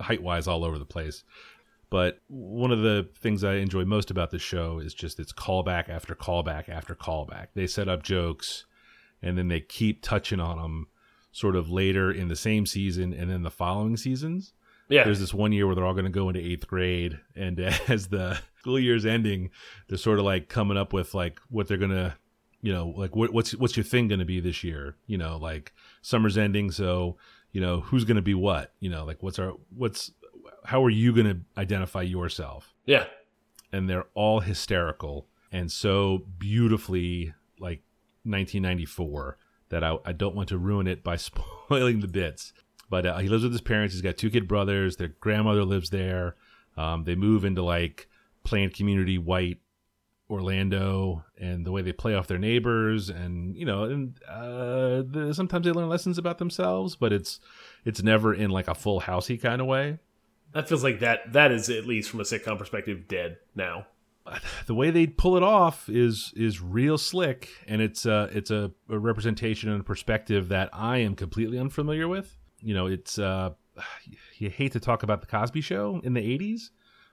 height 0.00 0.20
wise 0.20 0.48
all 0.48 0.64
over 0.64 0.80
the 0.80 0.84
place. 0.84 1.22
But 1.90 2.18
one 2.26 2.72
of 2.72 2.82
the 2.82 3.08
things 3.20 3.44
I 3.44 3.54
enjoy 3.54 3.84
most 3.84 4.10
about 4.10 4.32
this 4.32 4.42
show 4.42 4.80
is 4.80 4.92
just 4.92 5.20
its 5.20 5.32
callback 5.32 5.88
after 5.88 6.16
callback 6.16 6.68
after 6.68 6.96
callback. 6.96 7.48
They 7.54 7.68
set 7.68 7.88
up 7.88 8.02
jokes 8.02 8.66
and 9.22 9.38
then 9.38 9.46
they 9.46 9.60
keep 9.60 10.02
touching 10.02 10.40
on 10.40 10.58
them 10.58 10.88
sort 11.30 11.54
of 11.54 11.70
later 11.70 12.10
in 12.10 12.26
the 12.26 12.34
same 12.34 12.66
season 12.66 13.12
and 13.12 13.30
then 13.30 13.42
the 13.44 13.50
following 13.50 13.96
seasons. 13.96 14.54
Yeah. 14.88 15.04
There's 15.04 15.20
this 15.20 15.32
one 15.32 15.52
year 15.52 15.66
where 15.66 15.76
they're 15.76 15.86
all 15.86 15.94
going 15.94 16.04
to 16.04 16.10
go 16.10 16.28
into 16.28 16.40
eighth 16.40 16.66
grade, 16.66 17.20
and 17.36 17.60
as 17.88 18.08
the 18.08 18.40
school 18.58 18.80
year's 18.80 19.06
ending, 19.06 19.50
they're 19.88 19.96
sort 19.96 20.18
of 20.18 20.24
like 20.24 20.48
coming 20.48 20.76
up 20.76 20.92
with 20.92 21.14
like 21.14 21.38
what 21.48 21.68
they're 21.68 21.76
gonna, 21.76 22.16
you 22.62 22.72
know, 22.72 22.92
like 22.96 23.16
what, 23.16 23.32
what's 23.32 23.52
what's 23.56 23.76
your 23.76 23.84
thing 23.84 24.08
going 24.08 24.18
to 24.18 24.24
be 24.24 24.40
this 24.40 24.62
year? 24.62 24.96
You 25.06 25.18
know, 25.18 25.36
like 25.36 25.72
summer's 26.02 26.36
ending, 26.38 26.70
so 26.70 27.16
you 27.52 27.60
know 27.60 27.80
who's 27.80 28.04
going 28.04 28.16
to 28.16 28.22
be 28.22 28.34
what? 28.34 28.72
You 28.80 28.90
know, 28.90 29.04
like 29.04 29.22
what's 29.22 29.38
our 29.38 29.54
what's 29.74 30.12
how 30.64 30.84
are 30.84 30.90
you 30.90 31.12
going 31.14 31.26
to 31.26 31.40
identify 31.58 32.02
yourself? 32.02 32.74
yeah. 32.86 33.04
and 33.72 33.88
they're 33.88 34.06
all 34.14 34.40
hysterical 34.40 35.26
and 35.52 35.70
so 35.70 36.22
beautifully 36.38 37.32
like 37.58 37.82
1994 38.24 39.38
that 39.70 39.82
I, 39.84 39.96
I 40.04 40.12
don't 40.12 40.34
want 40.34 40.48
to 40.50 40.58
ruin 40.58 40.86
it 40.86 41.02
by 41.02 41.16
spoiling 41.28 42.00
the 42.00 42.08
bits. 42.08 42.52
But 42.88 43.06
uh, 43.06 43.18
he 43.18 43.28
lives 43.28 43.44
with 43.44 43.52
his 43.52 43.60
parents. 43.60 43.94
He's 43.94 44.02
got 44.02 44.16
two 44.16 44.30
kid 44.30 44.48
brothers. 44.48 44.96
Their 44.96 45.08
grandmother 45.20 45.64
lives 45.64 45.90
there. 45.90 46.34
Um, 46.76 47.04
they 47.04 47.14
move 47.14 47.44
into 47.44 47.62
like 47.62 48.08
planned 48.42 48.74
community 48.74 49.16
white 49.18 49.58
Orlando, 50.30 51.24
and 51.38 51.66
the 51.66 51.72
way 51.72 51.82
they 51.82 51.92
play 51.92 52.14
off 52.14 52.26
their 52.26 52.38
neighbors, 52.38 53.08
and 53.10 53.56
you 53.56 53.64
know, 53.64 53.84
and 53.84 54.14
uh, 54.28 55.02
the, 55.06 55.32
sometimes 55.34 55.66
they 55.66 55.72
learn 55.72 55.88
lessons 55.88 56.18
about 56.18 56.38
themselves, 56.38 56.96
but 56.96 57.12
it's 57.12 57.40
it's 57.84 58.02
never 58.02 58.32
in 58.32 58.50
like 58.50 58.68
a 58.68 58.74
full 58.74 59.00
housey 59.00 59.40
kind 59.40 59.60
of 59.60 59.66
way. 59.66 59.98
That 60.52 60.68
feels 60.68 60.82
like 60.84 61.00
that 61.00 61.32
that 61.32 61.52
is 61.52 61.68
at 61.68 61.86
least 61.86 62.10
from 62.10 62.20
a 62.20 62.24
sitcom 62.24 62.58
perspective 62.58 63.08
dead 63.08 63.38
now. 63.54 63.86
the 64.66 64.74
way 64.74 64.90
they 64.90 65.06
pull 65.06 65.36
it 65.36 65.42
off 65.42 65.88
is 65.88 66.32
is 66.36 66.60
real 66.60 66.98
slick 66.98 67.48
and 67.66 67.80
it's 67.80 68.04
uh 68.04 68.28
it's 68.32 68.50
a, 68.50 68.70
a 68.88 68.98
representation 68.98 69.70
and 69.70 69.80
a 69.80 69.84
perspective 69.84 70.48
that 70.48 70.68
I 70.72 70.98
am 70.98 71.16
completely 71.16 71.58
unfamiliar 71.58 72.06
with. 72.06 72.36
You 72.60 72.74
know, 72.74 72.86
it's 72.86 73.18
uh 73.18 73.50
you 74.38 74.50
hate 74.50 74.72
to 74.72 74.80
talk 74.80 75.02
about 75.02 75.20
the 75.20 75.26
Cosby 75.26 75.60
show 75.60 76.00
in 76.04 76.14
the 76.14 76.20
80s, 76.20 76.70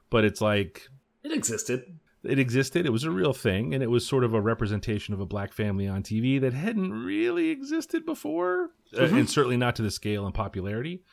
but 0.09 0.25
it's 0.25 0.41
like 0.41 0.89
It 1.24 1.31
existed. 1.31 2.00
It 2.27 2.39
existed. 2.39 2.86
It 2.86 2.91
was 2.91 3.03
a 3.03 3.12
real 3.12 3.34
thing, 3.34 3.74
and 3.74 3.81
it 3.81 3.89
was 3.89 4.05
sort 4.05 4.24
of 4.24 4.34
a 4.34 4.41
representation 4.41 5.13
of 5.13 5.19
a 5.19 5.25
black 5.25 5.53
family 5.53 5.88
on 5.88 6.03
TV 6.03 6.39
that 6.41 6.53
hadn't 6.53 6.91
really 6.91 7.50
existed 7.50 8.05
before, 8.05 8.72
uh, 8.98 9.03
and 9.03 9.29
certainly 9.29 9.57
not 9.57 9.75
to 9.77 9.81
the 9.81 9.91
scale 9.91 10.25
and 10.25 10.34
popularity. 10.34 11.03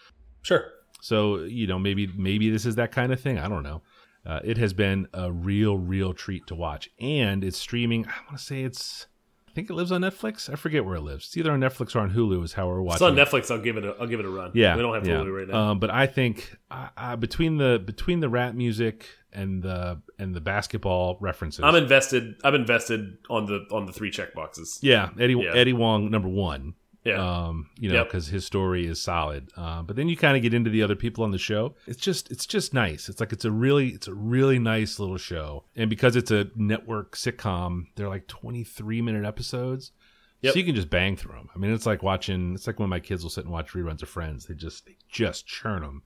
Sure. 0.43 0.67
So 1.01 1.41
you 1.45 1.67
know, 1.67 1.79
maybe 1.79 2.07
maybe 2.17 2.51
this 2.51 2.67
is 2.67 2.77
that 2.77 2.93
kind 2.93 3.13
of 3.13 3.21
thing. 3.21 3.39
I 3.39 3.49
don't 3.49 3.63
know. 3.63 3.83
Uh, 4.27 4.41
it 4.43 4.57
has 4.57 4.73
been 4.73 5.07
a 5.13 5.31
real, 5.31 5.77
real 5.77 6.15
treat 6.15 6.47
to 6.47 6.55
watch, 6.55 6.89
and 6.99 7.45
it's 7.45 7.59
streaming. 7.59 8.07
I 8.07 8.15
want 8.27 8.39
to 8.39 8.45
say 8.45 8.63
it's. 8.63 9.07
I 9.49 9.53
think 9.55 9.71
it 9.71 9.75
lives 9.75 9.93
on 9.93 10.01
Netflix. 10.01 10.51
I 10.53 10.57
forget 10.57 10.85
where 10.85 10.97
it 10.97 11.03
lives. 11.03 11.27
It's 11.27 11.37
either 11.37 11.53
on 11.53 11.61
Netflix 11.61 11.95
or 11.95 12.01
on 12.01 12.11
Hulu. 12.11 12.43
Is 12.43 12.55
how 12.55 12.67
we're 12.67 12.81
watching. 12.83 12.95
It's 12.95 13.03
on 13.03 13.19
it. 13.19 13.23
Netflix. 13.23 13.51
I'll 13.51 13.61
give 13.61 13.77
it. 13.77 13.85
A, 13.85 13.95
I'll 14.01 14.07
give 14.07 14.19
it 14.19 14.27
a 14.27 14.31
run. 14.31 14.51
Yeah, 14.55 14.75
we 14.77 14.83
don't 14.83 14.95
have 14.95 15.07
yeah. 15.07 15.17
Hulu 15.17 15.39
right 15.39 15.49
now. 15.49 15.71
Um, 15.71 15.79
but 15.79 15.91
I 15.91 16.07
think 16.07 16.57
uh, 16.71 16.89
uh, 16.97 17.17
between 17.17 17.59
the 17.59 17.81
between 17.85 18.21
the 18.21 18.29
rap 18.29 18.55
music 18.55 19.07
and 19.35 19.63
the 19.63 20.01
and 20.19 20.35
the 20.35 20.41
basketball 20.41 21.19
references, 21.21 21.61
I'm 21.65 21.75
invested. 21.75 22.37
I'm 22.45 22.55
invested 22.55 23.19
on 23.29 23.47
the 23.47 23.67
on 23.71 23.87
the 23.87 23.93
three 23.93 24.11
check 24.11 24.35
boxes. 24.35 24.79
yeah, 24.83 25.11
Eddie 25.19 25.35
Yeah. 25.35 25.53
Eddie 25.55 25.73
Huang 25.73 26.11
number 26.11 26.29
one. 26.29 26.75
Yeah. 27.05 27.17
um, 27.49 27.69
you 27.79 27.91
know, 27.91 27.97
Yep. 27.97 28.07
because 28.07 28.29
his 28.29 28.47
story 28.47 28.87
is 28.87 28.99
solid. 28.99 29.51
Uh, 29.59 29.83
but 29.83 29.95
then 29.95 30.09
you 30.09 30.17
kind 30.17 30.39
of 30.39 30.43
get 30.43 30.55
into 30.55 30.71
the 30.71 30.83
other 30.83 30.97
people 30.97 31.23
on 31.23 31.33
the 31.33 31.39
show. 31.39 31.75
It's 31.87 32.01
just, 32.01 32.31
it's 32.31 32.47
just 32.47 32.73
nice. 32.73 33.11
It's 33.11 33.21
like 33.21 33.31
it's 33.31 33.45
a 33.45 33.51
really, 33.51 33.89
it's 33.91 34.09
a 34.09 34.15
really 34.15 34.59
nice 34.59 34.99
little 34.99 35.19
show. 35.19 35.65
And 35.77 35.91
because 35.91 36.17
it's 36.17 36.31
a 36.31 36.47
network 36.57 37.15
sitcom, 37.15 37.89
they're 37.97 38.09
like 38.09 38.27
twenty 38.27 38.65
three 38.65 39.03
minute 39.03 39.27
episodes, 39.27 39.93
Yep. 40.41 40.55
so 40.55 40.59
you 40.59 40.65
can 40.65 40.75
just 40.75 40.89
bang 40.89 41.15
through 41.15 41.35
them. 41.35 41.51
I 41.55 41.59
mean, 41.59 41.73
it's 41.75 41.85
like 41.85 42.03
watching. 42.03 42.55
It's 42.55 42.67
like 42.67 42.81
when 42.81 42.89
my 42.89 43.01
kids 43.01 43.23
will 43.23 43.29
sit 43.29 43.45
and 43.45 43.53
watch 43.53 43.73
reruns 43.75 44.01
of 44.03 44.09
Friends. 44.09 44.47
They 44.47 44.55
just, 44.55 44.87
they 44.87 44.97
just 45.11 45.47
churn 45.47 45.83
them. 45.83 46.05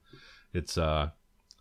It's 0.53 0.77
uh, 0.77 1.11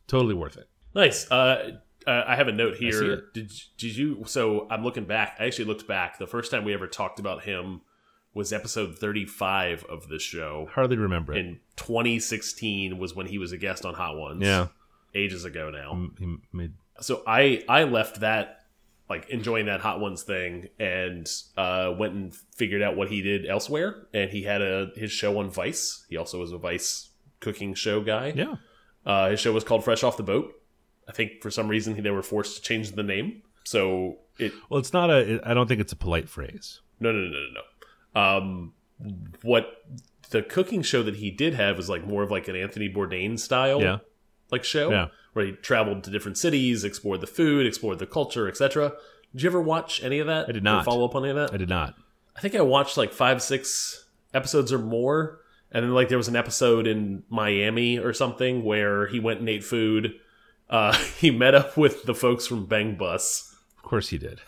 totally 0.08 0.34
worth 0.34 0.58
it. 0.58 0.68
Nice. 0.98 1.30
Uh, 1.32 1.78
uh, 2.08 2.24
I 2.26 2.36
have 2.36 2.48
a 2.48 2.52
note 2.52 2.78
here. 2.78 3.28
Did 3.34 3.52
did 3.78 3.96
you? 3.96 4.24
So 4.26 4.68
I'm 4.70 4.84
looking 4.84 5.06
back. 5.06 5.38
I 5.40 5.46
actually 5.46 5.66
looked 5.66 5.88
back. 5.88 6.18
The 6.18 6.28
first 6.28 6.52
time 6.52 6.66
we 6.66 6.74
ever 6.74 6.88
talked 6.88 7.20
about 7.20 7.44
him 7.44 7.82
was 8.34 8.52
episode 8.52 8.98
35 8.98 9.84
of 9.86 10.10
this 10.10 10.24
show. 10.24 10.68
Hardly 10.74 10.98
remember 10.98 11.34
it. 11.34 11.40
In 11.40 11.60
2016 11.76 12.98
was 12.98 13.16
when 13.16 13.28
he 13.28 13.38
was 13.38 13.52
a 13.52 13.58
guest 13.58 13.86
on 13.86 13.94
Hot 13.94 14.18
Ones. 14.18 14.42
yeah, 14.42 14.68
ages 15.14 15.46
ago 15.46 15.70
now. 15.70 16.10
He 16.18 16.38
made 16.52 16.74
so 17.00 17.22
I 17.28 17.64
I 17.70 17.84
left 17.84 18.22
that 18.22 18.66
like 19.10 19.30
enjoying 19.30 19.68
that 19.68 19.82
Hot 19.82 20.00
Ones 20.00 20.24
thing 20.24 20.70
and 20.80 21.30
uh, 21.56 21.94
went 21.98 22.14
and 22.14 22.36
figured 22.56 22.82
out 22.82 22.98
what 22.98 23.10
he 23.10 23.22
did 23.22 23.46
elsewhere. 23.46 24.08
And 24.14 24.32
he 24.32 24.44
had 24.44 24.62
a 24.62 24.92
his 24.96 25.12
show 25.12 25.38
on 25.40 25.50
Vice. 25.50 26.06
He 26.10 26.18
also 26.18 26.40
was 26.40 26.52
a 26.52 26.58
Vice 26.58 27.10
cooking 27.40 27.74
show 27.76 28.02
guy. 28.02 28.34
yeah. 28.36 28.56
Uh, 29.06 29.30
his 29.30 29.40
show 29.40 29.54
was 29.54 29.64
called 29.64 29.86
Fresh 29.86 30.04
Off 30.04 30.18
the 30.18 30.24
Boat. 30.24 30.54
I 31.08 31.12
think 31.14 31.42
for 31.42 31.50
some 31.52 31.68
reason 31.68 32.02
they 32.02 32.12
were 32.12 32.22
forced 32.24 32.58
to 32.58 32.62
change 32.62 32.92
the 32.94 33.04
name. 33.04 33.42
So 33.64 34.18
it 34.40 34.52
Well, 34.70 34.80
it's 34.80 34.94
not 34.94 35.10
a. 35.10 35.40
I 35.44 35.54
don't 35.54 35.68
think 35.68 35.82
it's 35.82 35.94
a 35.94 35.98
polite 35.98 36.30
phrase. 36.30 36.82
no 37.00 37.12
no 37.12 37.20
no 37.20 37.30
no 37.30 37.48
no. 38.16 38.22
Um, 38.22 38.74
what 39.44 39.84
the 40.32 40.42
cooking 40.42 40.82
show 40.82 41.04
that 41.04 41.16
he 41.18 41.32
did 41.32 41.54
have 41.54 41.78
was 41.78 41.90
like 41.90 42.06
more 42.06 42.24
of 42.24 42.32
like 42.32 42.48
an 42.48 42.56
Anthony 42.56 42.90
Bourdain 42.90 43.40
style 43.40 43.82
Yeah, 43.82 44.00
like 44.52 44.64
show 44.64 44.90
Yeah. 44.90 45.08
where 45.34 45.46
he 45.46 45.52
traveled 45.54 46.04
to 46.06 46.10
different 46.12 46.38
cities, 46.38 46.84
explored 46.84 47.22
the 47.22 47.28
food, 47.28 47.66
explored 47.66 48.00
the 48.00 48.08
culture, 48.08 48.48
etc. 48.48 48.94
Did 49.34 49.44
you 49.44 49.50
ever 49.50 49.62
watch 49.62 50.02
any 50.04 50.20
of 50.20 50.28
that? 50.28 50.48
I 50.50 50.52
did 50.52 50.64
not. 50.64 50.84
follow 50.86 51.06
up 51.06 51.16
on 51.16 51.24
any 51.24 51.32
of 51.32 51.36
that. 51.38 51.54
I 51.54 51.58
did 51.58 51.70
not. 51.70 51.96
I 52.36 52.40
think 52.42 52.56
I 52.56 52.62
watched 52.62 52.98
like 52.98 53.14
five, 53.14 53.42
six 53.42 54.06
episodes 54.34 54.72
or 54.74 54.80
more, 54.80 55.40
and 55.72 55.84
then 55.84 55.94
like 55.94 56.10
there 56.10 56.18
was 56.18 56.28
an 56.28 56.36
episode 56.36 56.88
in 56.88 57.24
Miami 57.30 57.98
or 58.00 58.14
something 58.14 58.64
where 58.64 59.08
he 59.08 59.20
went 59.20 59.40
and 59.40 59.50
ate 59.50 59.64
food. 59.64 60.14
Uh, 60.70 60.94
he 61.20 61.32
met 61.32 61.56
up 61.56 61.78
with 61.78 62.04
the 62.04 62.16
folks 62.16 62.46
from 62.48 62.66
Bang 62.66 62.96
Bus. 62.96 63.56
Of 63.78 63.84
course 63.84 64.10
he 64.10 64.18
did. 64.18 64.42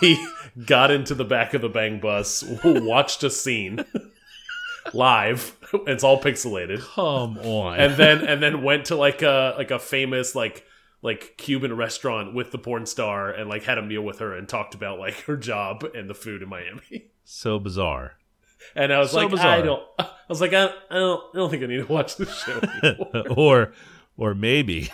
He 0.00 0.24
got 0.66 0.90
into 0.90 1.14
the 1.14 1.24
back 1.24 1.54
of 1.54 1.62
the 1.62 1.68
Bang 1.68 2.00
Bus, 2.00 2.44
watched 2.64 3.22
a 3.24 3.30
scene 3.30 3.84
live. 4.92 5.56
It's 5.86 6.04
all 6.04 6.20
pixelated 6.20 6.80
Come 6.80 7.38
on. 7.38 7.78
and 7.80 7.94
then 7.94 8.24
and 8.24 8.42
then 8.42 8.62
went 8.62 8.86
to 8.86 8.96
like 8.96 9.22
a 9.22 9.54
like 9.56 9.70
a 9.70 9.78
famous 9.78 10.34
like 10.34 10.64
like 11.02 11.34
Cuban 11.36 11.74
restaurant 11.76 12.34
with 12.34 12.52
the 12.52 12.58
porn 12.58 12.86
star 12.86 13.30
and 13.30 13.48
like 13.48 13.64
had 13.64 13.78
a 13.78 13.82
meal 13.82 14.02
with 14.02 14.18
her 14.20 14.34
and 14.34 14.48
talked 14.48 14.74
about 14.74 14.98
like 14.98 15.14
her 15.22 15.36
job 15.36 15.84
and 15.94 16.08
the 16.08 16.14
food 16.14 16.42
in 16.42 16.48
Miami. 16.48 17.06
so 17.24 17.58
bizarre. 17.58 18.16
And 18.74 18.92
I 18.92 18.98
was 18.98 19.10
So 19.12 19.18
like, 19.18 19.30
bizarre. 19.30 19.48
I 19.58 19.62
don't. 19.62 19.82
I 19.98 20.08
was 20.28 20.40
like, 20.40 20.52
I, 20.52 20.64
I 20.90 20.94
don't. 20.94 21.22
I 21.34 21.38
don't 21.38 21.50
think 21.50 21.62
I 21.62 21.66
need 21.66 21.86
to 21.86 21.92
watch 21.92 22.16
this 22.16 22.34
show. 22.44 22.60
or 23.36 23.72
or 24.16 24.34
maybe 24.34 24.90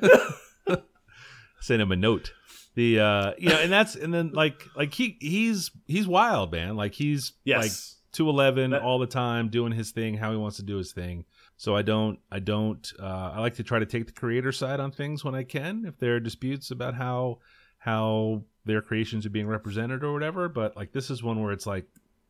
send 1.60 1.82
him 1.82 1.92
a 1.92 1.96
note. 1.96 2.32
The 2.74 3.00
uh 3.00 3.32
you 3.38 3.48
know, 3.48 3.58
and 3.58 3.72
that's 3.72 3.94
and 3.94 4.12
then 4.12 4.32
like 4.32 4.62
like 4.76 4.92
he 4.92 5.16
he's 5.20 5.70
he's 5.86 6.06
wild, 6.06 6.52
man. 6.52 6.76
Like 6.76 6.94
he's 6.94 7.32
like 7.58 7.72
two 8.12 8.28
eleven 8.28 8.74
all 8.74 8.98
the 8.98 9.06
time, 9.06 9.48
doing 9.48 9.72
his 9.72 9.90
thing, 9.90 10.14
how 10.14 10.30
he 10.30 10.36
wants 10.36 10.56
to 10.58 10.62
do 10.62 10.76
his 10.76 10.92
thing. 10.92 11.24
So 11.56 11.74
I 11.74 11.82
don't 11.82 12.18
I 12.30 12.38
don't 12.38 12.86
uh 13.00 13.32
I 13.34 13.40
like 13.40 13.54
to 13.54 13.62
try 13.62 13.78
to 13.78 13.86
take 13.86 14.06
the 14.06 14.12
creator 14.12 14.52
side 14.52 14.78
on 14.78 14.90
things 14.90 15.24
when 15.24 15.34
I 15.34 15.42
can, 15.42 15.84
if 15.86 15.98
there 15.98 16.16
are 16.16 16.20
disputes 16.20 16.70
about 16.70 16.94
how 16.94 17.38
how 17.78 18.42
their 18.66 18.82
creations 18.82 19.24
are 19.24 19.30
being 19.30 19.46
represented 19.46 20.04
or 20.04 20.12
whatever. 20.12 20.48
But 20.48 20.76
like 20.76 20.92
this 20.92 21.10
is 21.10 21.22
one 21.22 21.42
where 21.42 21.52
it's 21.52 21.66
like 21.66 21.86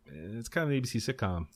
it's 0.06 0.48
kind 0.48 0.64
of 0.64 0.76
an 0.76 0.82
ABC 0.82 0.96
sitcom. 0.96 1.46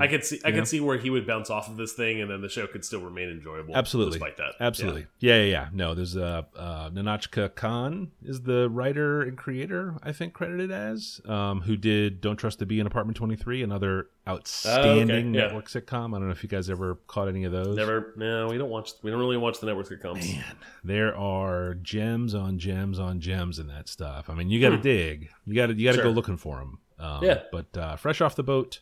I 0.00 0.06
could 0.08 0.24
see 0.24 0.40
I 0.44 0.48
Yeah. 0.48 0.54
could 0.56 0.68
see 0.68 0.80
where 0.80 0.96
he 0.98 1.10
would 1.10 1.26
bounce 1.26 1.50
off 1.50 1.68
of 1.68 1.76
this 1.76 1.92
thing, 1.92 2.20
and 2.20 2.30
then 2.30 2.40
the 2.40 2.48
show 2.48 2.66
could 2.66 2.84
still 2.84 3.00
remain 3.00 3.28
enjoyable. 3.28 3.76
Absolutely. 3.76 4.18
despite 4.18 4.36
that. 4.38 4.54
Absolutely. 4.60 5.06
Yeah, 5.20 5.36
yeah, 5.36 5.50
yeah. 5.50 5.68
No, 5.72 5.94
there's 5.94 6.16
uh, 6.16 6.42
uh 6.56 6.90
Nahnatchka 6.90 7.54
Khan 7.54 8.10
is 8.24 8.42
the 8.42 8.68
writer 8.70 9.22
and 9.22 9.36
creator, 9.36 9.96
I 10.02 10.12
think 10.12 10.32
credited 10.32 10.70
as, 10.70 11.20
um, 11.26 11.62
who 11.62 11.76
did 11.76 12.20
Don't 12.20 12.36
Trust 12.36 12.58
the 12.58 12.66
Bee 12.66 12.80
in 12.80 12.86
Apartment 12.86 13.16
23, 13.16 13.62
another 13.62 14.08
outstanding 14.28 15.34
yeah. 15.34 15.42
network 15.42 15.68
sitcom. 15.68 16.14
I 16.14 16.18
don't 16.18 16.26
know 16.26 16.30
if 16.32 16.42
you 16.42 16.48
guys 16.48 16.70
ever 16.70 16.96
caught 17.06 17.28
any 17.28 17.44
of 17.44 17.52
those. 17.52 17.76
Never. 17.76 18.12
No, 18.16 18.48
we 18.48 18.58
don't 18.58 18.70
watch. 18.70 18.92
We 19.02 19.10
don't 19.10 19.20
really 19.20 19.36
watch 19.36 19.60
the 19.60 19.66
network 19.66 19.88
sitcoms. 19.88 20.34
Man, 20.34 20.44
there 20.82 21.16
are 21.16 21.74
gems 21.74 22.34
on 22.34 22.58
gems 22.58 22.98
on 22.98 23.20
gems 23.20 23.58
in 23.58 23.66
that 23.68 23.88
stuff. 23.88 24.30
I 24.30 24.34
mean, 24.34 24.48
you 24.50 24.60
got 24.60 24.70
to 24.70 24.78
dig. 24.78 25.30
You 25.46 25.54
got 25.54 25.66
to 25.66 25.74
you 25.74 25.84
got 25.84 25.92
to 25.92 25.96
Hmm. 25.98 26.02
Sure. 26.04 26.04
go 26.12 26.14
looking 26.14 26.36
for 26.36 26.58
them. 26.58 26.78
Um, 26.98 27.24
Yeah. 27.24 27.42
But 27.52 27.76
uh, 27.76 27.96
fresh 27.96 28.20
off 28.20 28.36
the 28.36 28.42
boat 28.42 28.80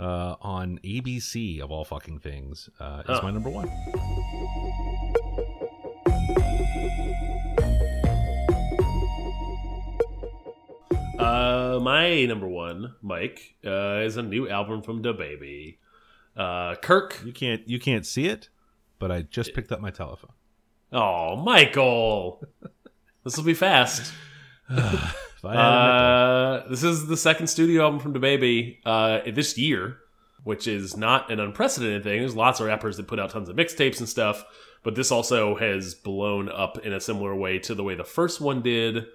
uh, 0.00 0.34
on 0.40 0.78
ABC 0.82 1.60
of 1.60 1.70
all 1.70 1.84
fucking 1.84 2.18
things 2.20 2.68
uh, 2.80 3.02
is 3.08 3.18
Huh. 3.18 3.20
my 3.22 3.30
number 3.30 3.50
one. 3.50 3.68
Uh, 11.18 11.78
my 11.82 12.24
number 12.24 12.48
one, 12.48 12.94
Mike, 13.02 13.54
uh, 13.64 14.00
is 14.04 14.16
a 14.16 14.22
new 14.22 14.48
album 14.48 14.80
from 14.82 15.02
Da 15.02 15.12
Baby. 15.12 15.78
Uh, 16.36 16.74
Kirk. 16.76 17.20
You 17.24 17.32
can't 17.32 17.66
you 17.68 17.78
can't 17.78 18.06
see 18.06 18.26
it, 18.26 18.48
but 18.98 19.10
I 19.10 19.22
just 19.22 19.52
picked 19.54 19.70
up 19.72 19.80
my 19.80 19.90
telephone. 19.90 20.32
Oh, 20.92 21.36
Michael. 21.36 22.42
this 23.24 23.36
will 23.36 23.44
be 23.44 23.54
fast. 23.54 24.12
Uh, 25.42 26.68
this 26.68 26.82
is 26.82 27.06
the 27.06 27.16
second 27.16 27.46
studio 27.46 27.84
album 27.84 27.98
from 27.98 28.12
DaBaby 28.12 28.78
uh, 28.84 29.20
this 29.32 29.56
year, 29.56 29.96
which 30.44 30.66
is 30.66 30.96
not 30.96 31.30
an 31.30 31.40
unprecedented 31.40 32.02
thing. 32.02 32.20
There's 32.20 32.36
lots 32.36 32.60
of 32.60 32.66
rappers 32.66 32.96
that 32.98 33.08
put 33.08 33.18
out 33.18 33.30
tons 33.30 33.48
of 33.48 33.56
mixtapes 33.56 34.00
and 34.00 34.08
stuff, 34.08 34.44
but 34.82 34.94
this 34.94 35.10
also 35.10 35.56
has 35.56 35.94
blown 35.94 36.48
up 36.48 36.78
in 36.78 36.92
a 36.92 37.00
similar 37.00 37.34
way 37.34 37.58
to 37.60 37.74
the 37.74 37.82
way 37.82 37.94
the 37.94 38.04
first 38.04 38.40
one 38.40 38.60
did. 38.60 39.06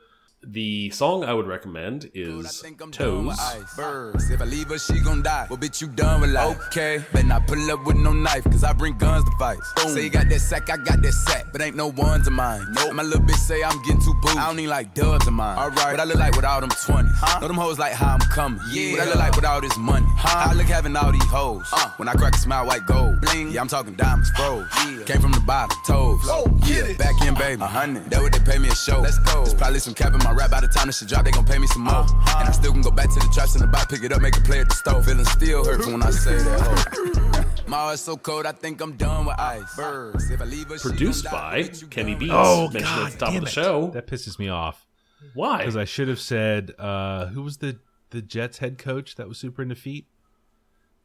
The 0.48 0.92
song 0.92 1.24
I 1.24 1.34
would 1.34 1.48
recommend 1.48 2.12
is 2.14 2.64
Toes. 2.92 3.40
Birds. 3.76 4.30
If 4.30 4.42
I 4.42 4.46
leave 4.46 4.68
her, 4.68 4.78
she 4.78 5.00
gon' 5.00 5.24
die. 5.24 5.48
Well, 5.50 5.58
bitch, 5.58 5.82
you 5.82 5.88
done 5.88 6.22
with 6.22 6.30
life. 6.30 6.60
Okay. 6.68 7.04
Better 7.12 7.26
not 7.26 7.48
pull 7.48 7.72
up 7.72 7.84
with 7.84 7.96
no 7.98 8.14
knife, 8.14 8.44
cause 8.44 8.64
I 8.64 8.74
bring 8.74 8.96
guns 8.98 9.24
to 9.26 9.32
fight. 9.40 9.58
Say 9.88 10.04
you 10.04 10.10
got 10.12 10.30
that 10.30 10.40
sack, 10.40 10.70
I 10.70 10.78
got 10.78 11.02
that 11.02 11.12
sack, 11.14 11.46
but 11.52 11.62
ain't 11.62 11.76
no 11.76 11.88
ones 11.88 12.28
of 12.28 12.34
mine. 12.34 12.64
Nope. 12.74 12.94
My 12.94 13.02
little 13.02 13.22
bitch 13.22 13.38
say 13.38 13.64
I'm 13.64 13.82
getting 13.82 14.02
too 14.02 14.14
booed. 14.22 14.38
I 14.38 14.46
don't 14.46 14.58
need 14.58 14.68
like 14.68 14.94
dubs 14.94 15.26
of 15.26 15.34
mine. 15.34 15.58
Alright. 15.58 15.94
What 15.94 16.00
I 16.00 16.04
look 16.04 16.18
like 16.18 16.36
with 16.36 16.46
all 16.46 16.62
them 16.62 16.70
20s. 16.70 17.10
Huh? 17.16 17.40
Know 17.40 17.48
them 17.48 17.58
hoes 17.58 17.80
like 17.80 17.94
how 17.94 18.14
I'm 18.14 18.20
coming. 18.20 18.62
Yeah. 18.70 18.92
What 18.92 19.02
I 19.02 19.06
look 19.06 19.16
like 19.16 19.36
with 19.36 19.46
all 19.46 19.62
this 19.62 19.78
money. 19.78 20.06
Huh? 20.10 20.40
How 20.40 20.52
I 20.52 20.54
look 20.54 20.68
having 20.68 20.96
all 20.96 21.12
these 21.12 21.24
hoes. 21.26 21.68
Uh. 21.74 21.90
When 21.98 22.08
I 22.08 22.14
crack 22.14 22.36
a 22.36 22.38
smile, 22.38 22.68
white 22.68 22.86
gold. 22.86 23.20
Bling. 23.22 23.50
Yeah, 23.50 23.62
I'm 23.62 23.68
talking 23.68 23.96
diamonds, 23.96 24.30
froze. 24.32 24.68
Yeah. 24.86 25.04
Came 25.06 25.22
from 25.22 25.32
the 25.32 25.40
bottom, 25.40 25.76
toes. 25.88 26.20
Oh, 26.26 26.46
yeah. 26.66 26.94
Back 26.98 27.20
in, 27.26 27.34
baby. 27.34 27.62
A 27.62 27.66
hundred. 27.66 28.10
That 28.12 28.22
what 28.22 28.32
they 28.32 28.40
pay 28.40 28.60
me 28.60 28.70
a 28.70 28.76
show. 28.76 29.00
Let's 29.00 29.18
go. 29.20 29.44
There's 29.44 29.56
probably 29.56 29.80
some 29.80 29.96
cap 29.96 30.14
in 30.14 30.20
my 30.20 30.35
rap. 30.36 30.52
By 30.52 30.62
the 30.62 30.68
time 30.68 30.88
this 30.88 31.00
shit 31.00 31.08
drop, 31.10 31.26
they 31.26 31.32
gon' 31.32 31.46
pay 31.46 31.58
me 31.58 31.68
some 31.68 31.84
more. 31.84 32.06
And 32.06 32.50
I 32.50 32.52
still 32.52 32.72
can 32.72 32.82
go 32.82 32.92
back 32.92 33.10
to 33.10 33.20
the 33.20 33.30
traps 33.34 33.56
in 33.56 33.62
the 33.62 33.68
back, 33.68 33.90
pick 33.90 34.04
it 34.04 34.12
up, 34.12 34.22
make 34.22 34.38
a 34.38 34.42
play 34.42 34.60
at 34.60 34.70
the 34.70 34.76
stove. 34.76 35.06
Feeling 35.06 35.26
still 35.26 35.64
hurt 35.66 35.86
when 35.88 36.04
I 36.04 36.12
say 36.12 36.38
that. 36.38 36.60
Ho. 36.62 37.42
My 37.68 37.78
heart's 37.78 38.02
so 38.02 38.16
cold, 38.16 38.46
I 38.46 38.52
think 38.52 38.80
I'm 38.82 38.94
done 38.96 39.26
with 39.26 39.40
ice. 39.40 39.76
Birds. 39.76 40.30
If 40.30 40.40
I 40.42 40.46
leave 40.46 40.68
her, 40.70 40.78
Produced 40.78 41.24
gon' 41.26 41.34
die. 41.34 41.64
by 41.64 41.70
Kenny 41.90 42.12
done 42.12 42.20
Beats. 42.20 42.34
oh 42.36 42.62
mentioned 42.72 42.84
god, 42.84 43.06
at 43.08 43.12
the 43.14 43.18
top 43.18 43.30
of 43.36 43.42
the 43.42 43.48
it. 43.48 43.50
show. 43.52 43.88
That 43.94 44.06
pisses 44.08 44.38
me 44.38 44.50
off 44.50 44.86
Why? 45.34 45.58
because 45.60 45.76
I 45.78 45.86
should 45.86 46.08
have 46.08 46.20
said 46.20 46.74
uh, 46.78 47.28
who 47.28 47.42
was 47.42 47.58
the 47.58 47.80
the 48.12 48.22
Jets 48.22 48.60
head 48.60 48.78
coach 48.78 49.16
that 49.16 49.28
was 49.28 49.38
super 49.40 49.62
into 49.64 49.76
feet. 49.76 50.06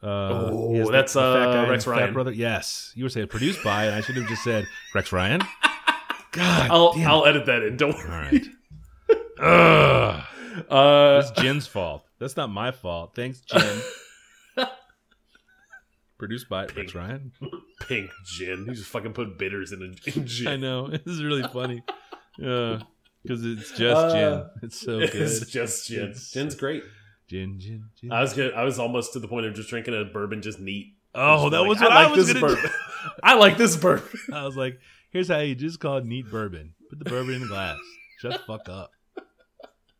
Uh, 0.02 0.06
Oh, 0.52 0.72
he 0.72 0.78
has 0.80 0.90
that's, 0.90 1.12
fat 1.14 1.20
uh, 1.20 1.52
guy 1.64 1.68
Rex 1.70 1.86
Ryan. 1.86 2.12
brother. 2.12 2.30
Yes, 2.32 2.92
you 2.94 3.04
were 3.04 3.10
saying 3.10 3.28
produced 3.28 3.64
by, 3.64 3.84
and 3.86 3.94
I 3.94 4.00
should 4.02 4.16
have 4.16 4.28
just 4.28 4.44
said 4.44 4.66
Rex 4.94 5.12
Ryan. 5.12 5.40
God, 6.32 6.70
I'll 6.70 6.92
damn 6.92 7.02
it. 7.02 7.06
I'll 7.06 7.26
edit 7.26 7.46
that 7.46 7.62
in. 7.62 7.76
Don't 7.76 7.96
worry. 7.96 8.08
right. 8.08 8.46
Ugh. 9.40 10.24
Uh, 10.68 11.20
That's 11.20 11.30
Jin's 11.40 11.66
fault. 11.66 12.04
That's 12.18 12.36
not 12.36 12.50
my 12.50 12.70
fault. 12.70 13.12
Thanks, 13.14 13.40
Jin. 13.40 13.80
Produced 16.18 16.48
by 16.50 16.66
Rex 16.66 16.94
Ryan. 16.94 17.32
pink 17.88 18.10
gin. 18.26 18.66
You 18.68 18.74
just 18.74 18.88
fucking 18.90 19.14
put 19.14 19.38
bitters 19.38 19.72
in 19.72 19.80
a 19.82 20.10
in 20.18 20.26
gin. 20.26 20.48
I 20.48 20.56
know. 20.56 20.88
This 20.90 21.06
is 21.06 21.22
really 21.22 21.42
funny. 21.44 21.82
Yeah. 22.38 22.80
Because 23.22 23.44
it's 23.44 23.70
just 23.72 23.82
Uh, 24.06 24.12
gin. 24.14 24.50
It's 24.62 24.80
so 24.80 24.98
good. 25.00 25.14
It's 25.14 25.44
just 25.46 25.88
gin. 25.88 26.04
It's- 26.04 26.30
Gin's 26.30 26.54
great. 26.54 26.84
Gin, 27.28 27.58
gin, 27.60 27.84
gin. 28.00 28.12
I 28.12 28.20
was 28.22 28.32
good. 28.32 28.54
I 28.54 28.64
was 28.64 28.78
almost 28.78 29.12
to 29.12 29.18
the 29.18 29.28
point 29.28 29.44
of 29.46 29.54
just 29.54 29.68
drinking 29.68 29.94
a 29.94 30.04
bourbon 30.04 30.40
just 30.42 30.58
neat. 30.58 30.94
oh, 31.14 31.36
Just 31.36 31.50
that 31.52 31.60
like, 31.60 31.68
was 31.68 31.80
what 31.80 31.92
I, 31.92 32.04
like 32.06 32.16
was 32.16 32.26
this 32.28 32.38
going 32.40 32.54
to 32.56 32.62
bourbon. 32.62 32.70
I 33.22 33.34
like 33.34 33.56
this 33.58 33.76
bourbon. 33.76 34.08
I 34.32 34.44
was 34.44 34.56
like, 34.56 34.78
here's 35.10 35.28
how 35.28 35.38
you 35.40 35.54
just 35.54 35.80
call 35.80 35.98
it 35.98 36.06
neat 36.06 36.30
bourbon. 36.30 36.74
Put 36.88 36.98
the 36.98 37.04
bourbon 37.10 37.34
in 37.34 37.40
the 37.42 37.46
glass. 37.48 37.76
Shut 38.20 38.32
the 38.32 38.38
fuck 38.46 38.68
up. 38.68 38.90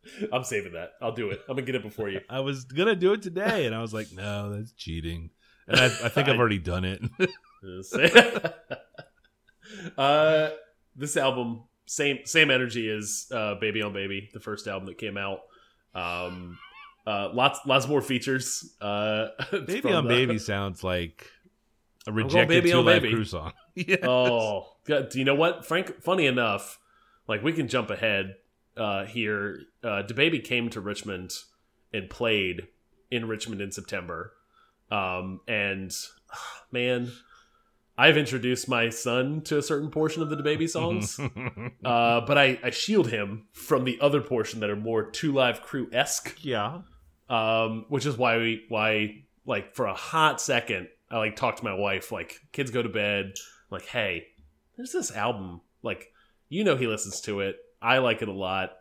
I'm 0.32 0.44
saving 0.44 0.72
that. 0.72 0.92
I'll 1.00 1.12
do 1.12 1.30
it. 1.30 1.40
I'm 1.48 1.56
gonna 1.56 1.66
get 1.66 1.74
it 1.74 1.82
before 1.82 2.08
you. 2.08 2.20
I 2.30 2.40
was 2.40 2.64
going 2.64 2.88
to 2.88 2.96
do 2.96 3.12
it 3.12 3.22
today, 3.22 3.66
and 3.66 3.74
I 3.74 3.80
was 3.82 3.92
like, 3.94 4.12
no, 4.12 4.52
that's 4.54 4.72
cheating. 4.72 5.30
And 5.68 5.78
I, 5.80 5.84
I 5.86 6.08
think 6.08 6.28
I've 6.28 6.38
already 6.38 6.58
done 6.58 6.84
it. 6.84 7.00
uh, 9.96 10.48
this 10.96 11.16
album, 11.16 11.64
same 11.86 12.20
same 12.24 12.50
energy 12.50 12.88
as 12.90 13.26
uh, 13.32 13.54
"Baby 13.56 13.82
on 13.82 13.92
Baby," 13.92 14.30
the 14.32 14.40
first 14.40 14.66
album 14.66 14.86
that 14.86 14.98
came 14.98 15.16
out. 15.16 15.40
Um, 15.94 16.58
uh, 17.06 17.30
lots 17.32 17.60
lots 17.66 17.86
more 17.88 18.00
features. 18.02 18.74
Uh, 18.80 19.28
Baby 19.66 19.92
on 19.92 20.04
the- 20.04 20.08
Baby 20.08 20.38
sounds 20.38 20.82
like 20.84 21.26
a 22.06 22.12
rejected 22.12 22.48
Baby 22.64 22.72
on 22.72 22.84
Baby. 22.84 23.12
Crew 23.12 23.24
song. 23.24 23.52
yeah. 23.74 23.96
Oh, 24.06 24.66
God, 24.86 25.10
do 25.10 25.18
you 25.18 25.24
know 25.24 25.34
what, 25.34 25.66
Frank? 25.66 26.02
Funny 26.02 26.26
enough, 26.26 26.78
like 27.28 27.42
we 27.42 27.52
can 27.52 27.68
jump 27.68 27.90
ahead 27.90 28.34
uh, 28.76 29.04
here. 29.04 29.61
Uh, 29.83 30.02
DaBaby 30.02 30.44
came 30.44 30.70
to 30.70 30.80
Richmond 30.80 31.33
and 31.92 32.09
played 32.09 32.68
in 33.11 33.28
Richmond 33.28 33.61
in 33.61 33.72
September, 33.72 34.33
um, 34.90 35.40
and 35.48 35.92
man, 36.72 37.11
I've 37.98 38.16
introduced 38.16 38.68
my 38.68 38.88
son 38.88 39.42
to 39.42 39.59
a 39.59 39.62
certain 39.62 39.90
portion 39.90 40.22
of 40.22 40.30
the 40.30 40.37
DaBaby 40.37 40.68
songs, 40.68 41.18
uh, 41.85 42.20
but 42.22 42.38
I, 42.38 42.59
I 42.62 42.70
shield 42.70 43.11
him 43.11 43.46
from 43.52 43.85
the 43.85 44.00
other 44.00 44.20
portion 44.20 44.61
that 44.61 44.70
are 44.70 44.76
more 44.76 45.11
Two 45.11 45.33
Live 45.33 45.62
Crew 45.62 45.88
esque 45.92 46.42
yeah. 46.42 46.80
um, 47.28 47.85
which 47.88 48.06
is 48.06 48.16
why 48.16 48.38
we 48.38 48.64
why 48.68 49.24
like 49.44 49.74
for 49.74 49.87
a 49.87 49.94
hot 49.94 50.40
second 50.40 50.88
I 51.11 51.18
like 51.18 51.37
talked 51.37 51.59
to 51.59 51.64
my 51.64 51.74
wife 51.74 52.11
like 52.12 52.40
kids 52.52 52.70
go 52.70 52.83
to 52.83 52.88
bed 52.88 53.35
like 53.70 53.85
hey 53.85 54.28
there's 54.76 54.92
this 54.92 55.14
album 55.14 55.61
like 55.83 56.12
you 56.48 56.64
know 56.64 56.76
he 56.76 56.87
listens 56.87 57.20
to 57.22 57.40
it 57.40 57.56
I 57.83 57.99
like 57.99 58.23
it 58.23 58.29
a 58.29 58.33
lot 58.33 58.73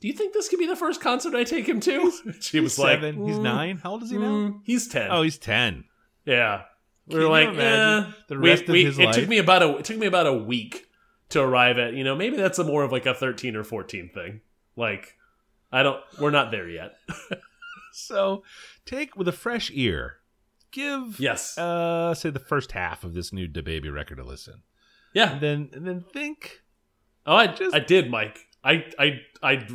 do 0.00 0.08
you 0.08 0.14
think 0.14 0.34
this 0.34 0.48
could 0.50 0.58
be 0.58 0.66
the 0.66 0.76
first 0.76 1.00
concert 1.00 1.34
I 1.34 1.44
take 1.44 1.66
him 1.68 1.80
to 1.80 2.12
she 2.40 2.60
was 2.60 2.78
like 2.78 2.96
Seven. 3.00 3.26
He's 3.26 3.36
"Mm, 3.38 3.42
nine. 3.42 3.78
How 3.78 3.92
old 3.92 4.02
is 4.02 4.10
he 4.10 4.18
now? 4.18 4.24
mm." 4.32 4.60
he's 4.64 4.86
ten 4.88 5.08
Oh, 5.10 5.22
he's 5.22 5.38
ten. 5.38 5.84
yeah 6.26 6.62
we 7.06 7.12
Can 7.14 7.18
were 7.18 7.24
you 7.26 7.30
like 7.30 7.48
eh. 7.58 8.10
the 8.28 8.38
We- 8.38 8.50
rest 8.50 8.62
of 8.64 8.68
we- 8.70 8.84
his 8.84 8.98
it 8.98 9.04
life? 9.06 9.14
took 9.14 9.28
me 9.28 9.38
about 9.38 9.62
a 9.62 9.76
it 9.78 9.84
took 9.84 9.98
me 9.98 10.06
about 10.06 10.26
a 10.26 10.32
week 10.34 10.86
to 11.30 11.40
arrive 11.40 11.78
at 11.78 11.94
you 11.94 12.04
know 12.04 12.14
maybe 12.14 12.36
that's 12.36 12.58
a 12.58 12.64
more 12.64 12.82
of 12.84 12.92
like 12.92 13.06
a 13.06 13.14
13 13.14 13.56
or 13.56 13.64
14 13.64 14.10
thing 14.12 14.40
like 14.76 15.16
I 15.72 15.82
don't 15.82 16.00
we're 16.20 16.30
not 16.30 16.50
there 16.50 16.68
yet 16.68 16.96
So 17.92 18.42
take 18.84 19.16
with 19.16 19.28
a 19.28 19.32
fresh 19.32 19.70
ear. 19.72 20.16
Give 20.72 21.18
yes 21.20 21.56
uh 21.56 22.14
say 22.14 22.30
the 22.30 22.40
first 22.40 22.72
half 22.72 23.04
of 23.04 23.14
this 23.14 23.32
new 23.32 23.46
DaBaby 23.48 23.92
record 23.92 24.18
a 24.18 24.24
listen. 24.24 24.62
yeah 25.12 25.32
And 25.32 25.40
then 25.40 25.70
and 25.72 25.86
then 25.86 26.04
think 26.12 26.62
Oh, 27.26 27.36
I 27.36 27.46
Just- 27.48 27.74
I 27.74 27.78
did, 27.80 28.10
Mike. 28.10 28.38
I 28.62 28.84
I 28.98 29.20
I 29.42 29.66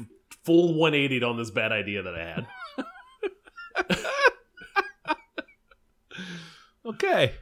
full 0.44 0.74
180'd 0.76 1.24
on 1.24 1.38
this 1.38 1.52
bad 1.52 1.72
idea 1.72 2.02
that 2.04 2.16
I 2.16 2.26
had. 2.26 2.48
okay. 6.86 7.34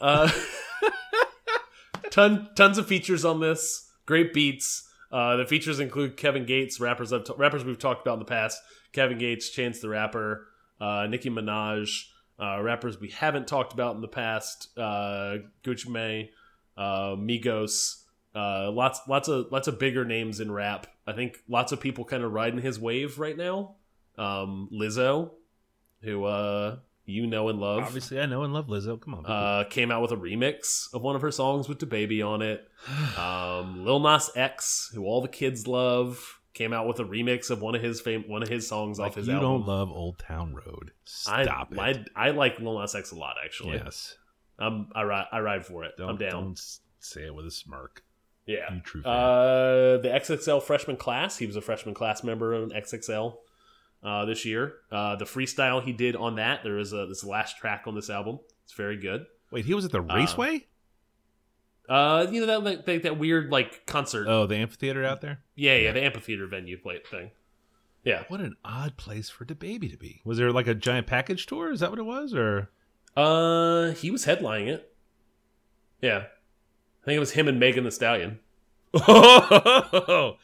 Uh, 0.00 0.30
ton 2.10 2.48
tons 2.54 2.78
of 2.78 2.86
features 2.86 3.24
on 3.24 3.40
this. 3.40 3.90
Great 4.06 4.32
beats. 4.32 4.88
Uh, 5.12 5.36
the 5.36 5.46
features 5.46 5.80
include 5.80 6.16
Kevin 6.16 6.44
Gates, 6.46 6.78
rappers 6.80 7.12
I've 7.12 7.24
rappers 7.36 7.64
we've 7.64 7.78
talked 7.78 8.02
about 8.02 8.14
in 8.14 8.18
the 8.20 8.24
past. 8.24 8.60
Kevin 8.92 9.18
Gates, 9.18 9.50
Chance 9.50 9.80
the 9.80 9.88
Rapper, 9.88 10.46
uh, 10.80 11.06
Nicki 11.08 11.30
Minaj, 11.30 12.04
uh, 12.40 12.60
rappers 12.62 13.00
we 13.00 13.08
haven't 13.10 13.46
talked 13.46 13.72
about 13.72 13.94
in 13.94 14.00
the 14.00 14.08
past. 14.08 14.68
Uh, 14.78 15.38
Gucci 15.64 15.88
Mane, 15.88 16.28
uh, 16.76 17.14
Migos. 17.16 18.02
Uh, 18.34 18.70
lots 18.70 19.00
lots 19.08 19.28
of 19.28 19.50
lots 19.50 19.66
of 19.68 19.78
bigger 19.78 20.04
names 20.04 20.38
in 20.40 20.50
rap. 20.52 20.86
I 21.06 21.12
think 21.12 21.38
lots 21.48 21.72
of 21.72 21.80
people 21.80 22.04
kind 22.04 22.22
of 22.22 22.32
riding 22.32 22.60
his 22.60 22.78
wave 22.78 23.18
right 23.18 23.36
now. 23.36 23.74
Um, 24.18 24.68
Lizzo, 24.72 25.30
who 26.02 26.24
uh, 26.24 26.76
you 27.06 27.26
know 27.26 27.48
and 27.48 27.58
love. 27.58 27.82
Obviously 27.84 28.20
I 28.20 28.26
know 28.26 28.42
and 28.44 28.52
love 28.54 28.68
Lizzo. 28.68 29.00
Come 29.00 29.14
on. 29.14 29.26
Uh, 29.26 29.64
came 29.68 29.90
out 29.90 30.00
with 30.02 30.12
a 30.12 30.16
remix 30.16 30.92
of 30.94 31.02
one 31.02 31.16
of 31.16 31.22
her 31.22 31.32
songs 31.32 31.68
with 31.68 31.80
the 31.80 31.86
baby 31.86 32.22
on 32.22 32.42
it. 32.42 32.66
Um, 33.18 33.84
Lil 33.84 33.98
Nas 34.00 34.30
X, 34.36 34.90
who 34.94 35.04
all 35.04 35.20
the 35.20 35.28
kids 35.28 35.66
love. 35.66 36.40
came 36.54 36.72
out 36.72 36.86
with 36.86 36.98
a 37.00 37.04
remix 37.04 37.50
of 37.50 37.60
one 37.62 37.74
of 37.74 37.82
his 37.82 38.00
fam- 38.00 38.24
one 38.28 38.42
of 38.42 38.48
his 38.48 38.66
songs 38.68 38.98
Like 38.98 39.10
off 39.10 39.14
his 39.16 39.26
you 39.26 39.34
album. 39.34 39.50
don't 39.50 39.66
love 39.66 39.90
Old 39.90 40.18
Town 40.18 40.54
Road. 40.54 40.92
I, 41.26 41.42
Stop 41.44 41.72
it. 41.72 41.78
I 41.78 42.04
I 42.14 42.30
like 42.30 42.60
Lil 42.60 42.78
Nas 42.80 42.94
X 42.94 43.10
a 43.12 43.16
lot 43.16 43.36
actually. 43.44 43.76
yes. 43.78 44.14
I'm 44.58 44.88
I 44.94 45.02
ride 45.02 45.26
I 45.32 45.40
ride 45.40 45.66
for 45.66 45.84
it. 45.84 45.92
Don't, 45.98 46.10
I'm 46.10 46.16
down. 46.16 46.30
Don't 46.30 46.60
say 47.00 47.22
it 47.26 47.34
with 47.34 47.46
a 47.46 47.50
smirk. 47.50 48.02
Yeah. 48.50 48.74
You 48.74 48.80
true 48.80 49.02
fan. 49.02 49.12
Uh, 49.12 49.98
the 50.02 50.08
XXL 50.12 50.62
freshman 50.62 50.96
class. 50.96 51.38
He 51.38 51.46
was 51.46 51.56
a 51.56 51.60
freshman 51.60 51.94
class 51.94 52.24
member 52.24 52.52
of 52.52 52.70
XXL 52.70 53.36
uh, 54.02 54.24
this 54.24 54.44
year. 54.44 54.74
Uh, 54.90 55.14
the 55.16 55.24
freestyle 55.24 55.82
he 55.82 55.92
did 55.92 56.16
on 56.16 56.34
that. 56.36 56.62
There 56.64 56.78
is 56.78 56.92
a 56.92 57.06
this 57.06 57.22
last 57.24 57.58
track 57.58 57.84
on 57.86 57.94
this 57.94 58.10
album. 58.10 58.40
It's 58.64 58.72
very 58.72 58.96
good. 58.96 59.26
Wait, 59.52 59.64
he 59.64 59.74
was 59.74 59.84
at 59.84 59.92
the 59.92 60.00
Raceway? 60.00 60.66
Uh, 61.88 62.26
you 62.30 62.44
know 62.44 62.60
that 62.64 62.86
that, 62.86 63.02
that 63.02 63.18
weird 63.18 63.50
like 63.50 63.84
concert. 63.86 64.26
oh, 64.28 64.46
the 64.46 64.54
amphitheater 64.56 65.04
out 65.04 65.20
there? 65.20 65.40
yeah, 65.56 65.76
yeah, 65.76 65.92
the 65.92 66.02
amphitheater 66.02 66.46
venue 66.46 66.78
play 66.78 67.00
thing. 67.10 67.30
Yeah. 68.04 68.22
What 68.28 68.40
an 68.40 68.56
odd 68.64 68.96
place 68.96 69.28
for 69.28 69.44
the 69.44 69.54
baby 69.54 69.88
to 69.88 69.96
be. 69.96 70.22
Was 70.24 70.38
there 70.38 70.52
like 70.52 70.66
a 70.66 70.74
giant 70.74 71.06
package 71.06 71.46
tour? 71.46 71.70
Is 71.70 71.80
that 71.80 71.90
what 71.90 71.98
it 71.98 72.04
was? 72.04 72.32
Or 72.32 72.70
Uh, 73.16 73.90
he 73.92 74.10
was 74.10 74.24
headlining 74.24 74.68
it. 74.68 74.92
Yeah, 76.00 76.24
I 77.02 77.04
think 77.04 77.16
it 77.16 77.20
was 77.20 77.32
him 77.32 77.48
and 77.48 77.58
Megan 77.58 77.84
Thee 77.84 77.90
Stallion. 77.90 78.38
oh, 78.94 80.36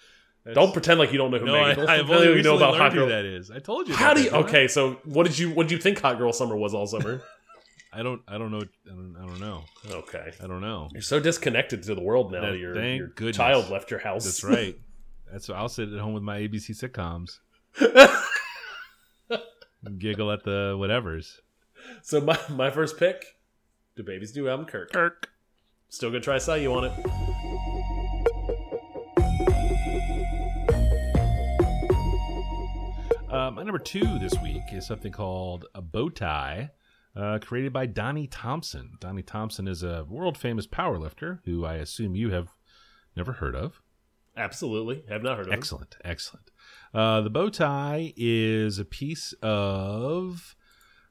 Don't 0.55 0.73
pretend 0.73 1.01
like 1.01 1.12
you 1.12 1.19
don't 1.19 1.31
know 1.31 1.38
who 1.38 1.47
no, 1.47 1.57
I, 1.57 1.69
Megan. 1.69 1.87
Don't 1.87 1.90
I've 1.90 2.11
only 2.11 2.37
you 2.37 2.42
know 2.42 2.57
about 2.57 2.77
Hot 2.77 2.92
who 2.92 3.01
Girl. 3.01 3.09
that 3.09 3.25
is. 3.25 3.51
I 3.51 3.59
told 3.59 3.88
you. 3.88 3.95
How 3.95 4.14
do 4.14 4.23
you? 4.23 4.31
that. 4.31 4.45
Okay, 4.45 4.69
so 4.69 4.92
what 5.05 5.27
did 5.27 5.38
you 5.38 5.51
what 5.51 5.64
did 5.69 5.73
you 5.73 5.79
think 5.79 6.01
Hot 6.01 6.19
Girl 6.19 6.33
Summer 6.33 6.57
was 6.57 6.75
all 6.75 6.87
summer? 6.87 7.23
I 7.92 8.03
don't. 8.03 8.21
I 8.29 8.38
don't 8.38 8.51
know. 8.51 8.61
I 8.61 8.88
don't, 8.90 9.16
I 9.19 9.27
don't 9.27 9.40
know. 9.40 9.64
okay, 9.90 10.33
I 10.42 10.47
don't 10.47 10.61
know. 10.61 10.88
you're 10.92 11.03
so 11.03 11.19
disconnected 11.19 11.83
to 11.85 11.95
the 11.95 12.03
world 12.03 12.31
now. 12.31 12.42
That- 12.42 12.59
your 12.59 12.81
your 12.85 13.09
goodness. 13.09 13.37
child 13.37 13.71
left 13.71 13.90
your 13.90 14.01
house. 14.01 14.25
That's 14.25 14.45
right. 14.57 14.79
That's 15.33 15.51
I'll 15.51 15.69
sit 15.69 15.92
at 15.92 15.99
home 15.99 16.12
with 16.12 16.23
my 16.23 16.38
ABC 16.38 16.71
sitcoms, 16.71 17.38
giggle 19.99 20.31
at 20.31 20.45
the 20.45 20.77
whatevers. 20.79 21.38
so 22.03 22.21
my 22.21 22.38
my 22.51 22.71
first 22.71 22.99
pick, 22.99 23.25
the 23.97 24.03
babies 24.03 24.33
do 24.33 24.49
album, 24.49 24.66
Kirk. 24.66 24.92
Kirk. 24.92 25.31
Still 25.88 26.11
gonna 26.11 26.20
try 26.20 26.35
to 26.35 26.40
sell 26.40 26.59
you 26.59 26.72
on 26.75 26.85
it. 26.85 26.92
Uh, 33.31 33.51
my 33.51 33.62
number 33.62 33.79
two 33.79 34.18
this 34.18 34.35
week 34.42 34.72
is 34.72 34.87
something 34.87 35.12
called 35.12 35.66
a 35.75 35.83
bow 35.83 36.09
tie, 36.09 36.70
uh, 37.14 37.38
created 37.40 37.72
by 37.72 37.87
Donnie 37.87 38.27
Thompson. 38.27 38.96
Donnie 39.01 39.22
Thompson 39.22 39.68
is 39.68 39.83
a 39.83 40.05
world 40.09 40.37
famous 40.37 40.66
powerlifter 40.66 41.40
who 41.44 41.64
I 41.64 41.75
assume 41.75 42.16
you 42.16 42.31
have 42.31 42.49
never 43.16 43.33
heard 43.33 43.55
of. 43.55 43.81
Absolutely, 44.37 45.05
have 45.09 45.22
not 45.22 45.38
heard 45.38 45.46
of. 45.46 45.53
Excellent, 45.53 45.96
excellent. 46.05 46.51
Uh, 46.92 47.20
the 47.20 47.31
bow 47.31 47.49
tie 47.49 48.12
is 48.16 48.79
a 48.79 48.85
piece 48.85 49.33
of 49.42 50.57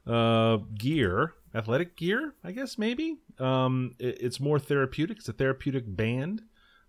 uh, 0.06 0.58
gear, 0.78 1.34
athletic 1.56 1.96
gear, 1.96 2.34
I 2.44 2.52
guess 2.52 2.78
maybe. 2.78 3.18
Um, 3.39 3.96
it- 4.00 4.18
it's 4.22 4.39
more 4.39 4.60
therapeutic. 4.60 5.18
It's 5.20 5.30
a 5.30 5.34
therapeutic 5.34 5.84
band. 5.88 6.41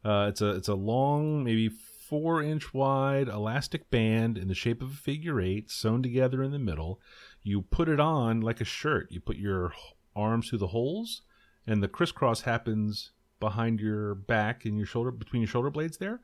Uh, 0.04 0.26
it's 0.28 0.40
a 0.40 0.50
it's 0.50 0.68
a 0.68 0.74
long, 0.74 1.44
maybe 1.44 1.68
four 1.68 2.42
inch 2.42 2.72
wide 2.74 3.28
elastic 3.28 3.90
band 3.90 4.38
in 4.38 4.48
the 4.48 4.54
shape 4.54 4.80
of 4.82 4.90
a 4.92 4.94
figure 4.96 5.40
eight, 5.40 5.70
sewn 5.70 6.02
together 6.02 6.42
in 6.42 6.52
the 6.52 6.58
middle. 6.58 7.00
You 7.42 7.62
put 7.62 7.88
it 7.88 7.98
on 8.00 8.40
like 8.40 8.60
a 8.60 8.64
shirt. 8.64 9.10
You 9.10 9.20
put 9.20 9.36
your 9.36 9.72
arms 10.14 10.48
through 10.48 10.58
the 10.60 10.68
holes, 10.68 11.22
and 11.66 11.82
the 11.82 11.88
crisscross 11.88 12.42
happens 12.42 13.10
behind 13.40 13.80
your 13.80 14.14
back 14.14 14.64
and 14.64 14.76
your 14.76 14.86
shoulder 14.86 15.10
between 15.10 15.42
your 15.42 15.48
shoulder 15.48 15.68
blades 15.70 15.98
there 15.98 16.20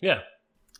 Yeah, 0.00 0.20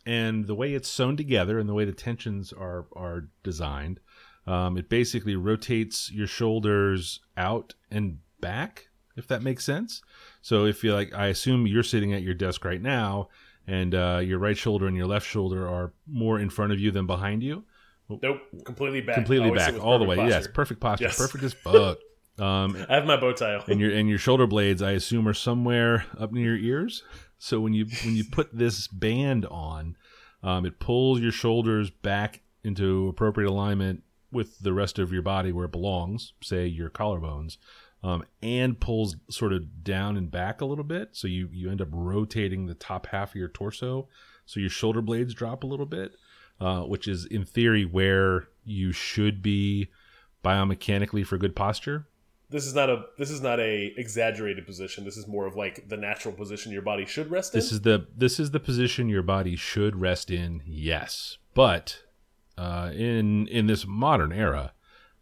and 0.05 0.47
the 0.47 0.55
way 0.55 0.73
it's 0.73 0.87
sewn 0.87 1.17
together 1.17 1.59
and 1.59 1.67
the 1.67 1.73
way 1.73 1.83
the 1.85 1.91
tensions 1.91 2.53
are 2.53 2.85
are 2.95 3.29
designed, 3.43 3.99
um, 4.47 4.77
it 4.77 4.89
basically 4.89 5.35
rotates 5.35 6.11
your 6.11 6.27
shoulders 6.27 7.19
out 7.35 7.75
and 7.91 8.19
back, 8.39 8.87
if 9.15 9.27
that 9.27 9.43
makes 9.43 9.63
sense. 9.65 10.01
So 10.41 10.65
if 10.65 10.83
you 10.83 10.93
like, 10.93 11.13
I 11.13 11.27
assume 11.27 11.67
you're 11.67 11.83
sitting 11.83 12.13
at 12.13 12.21
your 12.23 12.33
desk 12.33 12.63
right 12.65 12.81
now, 12.81 13.29
and 13.67 13.93
uh, 13.93 14.21
your 14.23 14.39
right 14.39 14.57
shoulder 14.57 14.87
and 14.87 14.95
your 14.95 15.07
left 15.07 15.27
shoulder 15.27 15.67
are 15.67 15.91
more 16.07 16.39
in 16.39 16.49
front 16.49 16.71
of 16.71 16.79
you 16.79 16.89
than 16.91 17.05
behind 17.05 17.43
you. 17.43 17.65
nope, 18.09 18.39
completely 18.63 19.01
back. 19.01 19.15
Completely 19.15 19.47
Always 19.49 19.65
back, 19.65 19.83
all 19.83 19.99
the 19.99 20.05
way. 20.05 20.15
perfect 20.15 20.31
Yes, 20.45 20.47
perfect 20.53 20.79
posture, 20.79 21.05
Yes. 21.05 21.17
perfect 21.17 21.43
as 21.43 21.53
fuck. 21.53 21.97
Um, 22.39 22.77
I 22.87 22.93
have 22.93 23.07
my 23.07 23.17
bow 23.19 23.33
tie 23.33 23.55
on. 23.55 23.63
and 23.67 23.79
your 23.79 23.89
and 23.91 24.07
your 24.07 24.19
shoulder 24.19 24.45
blades 24.45 24.83
i 24.83 24.91
assume 24.91 25.27
are 25.27 25.33
somewhere 25.33 26.05
up 26.19 26.31
near 26.31 26.55
your 26.55 26.75
ears 26.83 27.01
so 27.39 27.59
when 27.59 27.73
you 27.73 27.87
when 28.05 28.15
you 28.15 28.23
put 28.31 28.55
this 28.55 28.85
band 28.87 29.47
on 29.47 29.97
um, 30.43 30.63
it 30.63 30.79
pulls 30.79 31.19
your 31.19 31.31
shoulders 31.31 31.89
back 31.89 32.41
into 32.63 33.07
appropriate 33.07 33.49
alignment 33.49 34.03
with 34.31 34.59
the 34.59 34.73
rest 34.73 34.99
of 34.99 35.11
your 35.11 35.21
body 35.21 35.51
where 35.51 35.65
it 35.65 35.71
belongs 35.71 36.33
say 36.41 36.65
your 36.65 36.89
collarbones 36.89 37.57
um, 38.03 38.23
and 38.43 38.79
pulls 38.79 39.15
sort 39.29 39.51
of 39.53 39.83
down 39.83 40.17
and 40.17 40.29
back 40.29 40.61
a 40.61 40.65
little 40.65 40.83
bit 40.83 41.09
so 41.13 41.27
you 41.27 41.49
you 41.51 41.69
end 41.69 41.81
up 41.81 41.89
rotating 41.91 42.65
the 42.65 42.73
top 42.73 43.07
half 43.07 43.31
of 43.31 43.35
your 43.35 43.47
torso 43.47 44.07
so 44.45 44.59
your 44.59 44.69
shoulder 44.69 45.01
blades 45.01 45.33
drop 45.33 45.63
a 45.63 45.67
little 45.67 45.85
bit 45.85 46.15
uh, 46.59 46.81
which 46.81 47.07
is 47.07 47.25
in 47.25 47.45
theory 47.45 47.85
where 47.85 48.47
you 48.63 48.91
should 48.91 49.41
be 49.41 49.89
biomechanically 50.43 51.25
for 51.25 51.37
good 51.37 51.55
posture 51.55 52.07
This 52.49 52.65
is 52.65 52.73
not 52.73 52.89
a 52.89 53.05
this 53.17 53.29
is 53.29 53.41
not 53.41 53.59
a 53.59 53.93
exaggerated 53.97 54.65
position. 54.65 55.03
This 55.03 55.17
is 55.17 55.27
more 55.27 55.45
of 55.45 55.55
like 55.55 55.89
the 55.89 55.97
natural 55.97 56.33
position 56.33 56.71
your 56.71 56.81
body 56.81 57.05
should 57.05 57.29
rest 57.29 57.53
in. 57.53 57.59
This 57.59 57.71
is 57.73 57.81
the 57.81 58.07
this 58.15 58.39
is 58.39 58.51
the 58.51 58.59
position 58.59 59.09
your 59.09 59.21
body 59.23 59.57
should 59.57 59.99
rest 59.99 60.31
in. 60.31 60.61
Yes, 60.65 61.37
but 61.53 62.03
uh, 62.57 62.91
in 62.93 63.47
in 63.47 63.67
this 63.67 63.85
modern 63.87 64.31
era, 64.31 64.73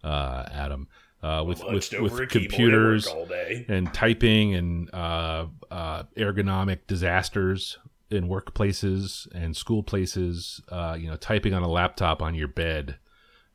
uh, 0.04 0.46
Adam, 0.52 0.88
uh, 1.22 1.44
with 1.46 1.64
with, 1.64 1.92
with 1.94 1.94
a 1.94 1.94
keyboard 1.94 2.22
at 2.22 2.30
computers 2.30 3.08
all 3.08 3.26
day. 3.26 3.66
and 3.68 3.94
typing 3.94 4.54
and 4.54 4.94
uh, 4.94 5.48
uh, 5.72 6.04
ergonomic 6.18 6.80
disasters 6.88 7.78
in 8.12 8.28
workplaces 8.28 9.28
and 9.34 9.58
school 9.58 9.84
places, 9.84 10.62
uh, 10.70 10.96
you 11.00 11.10
know, 11.10 11.16
typing 11.16 11.54
on 11.54 11.64
a 11.64 11.68
laptop 11.68 12.22
on 12.22 12.36
your 12.36 12.48
bed 12.48 12.98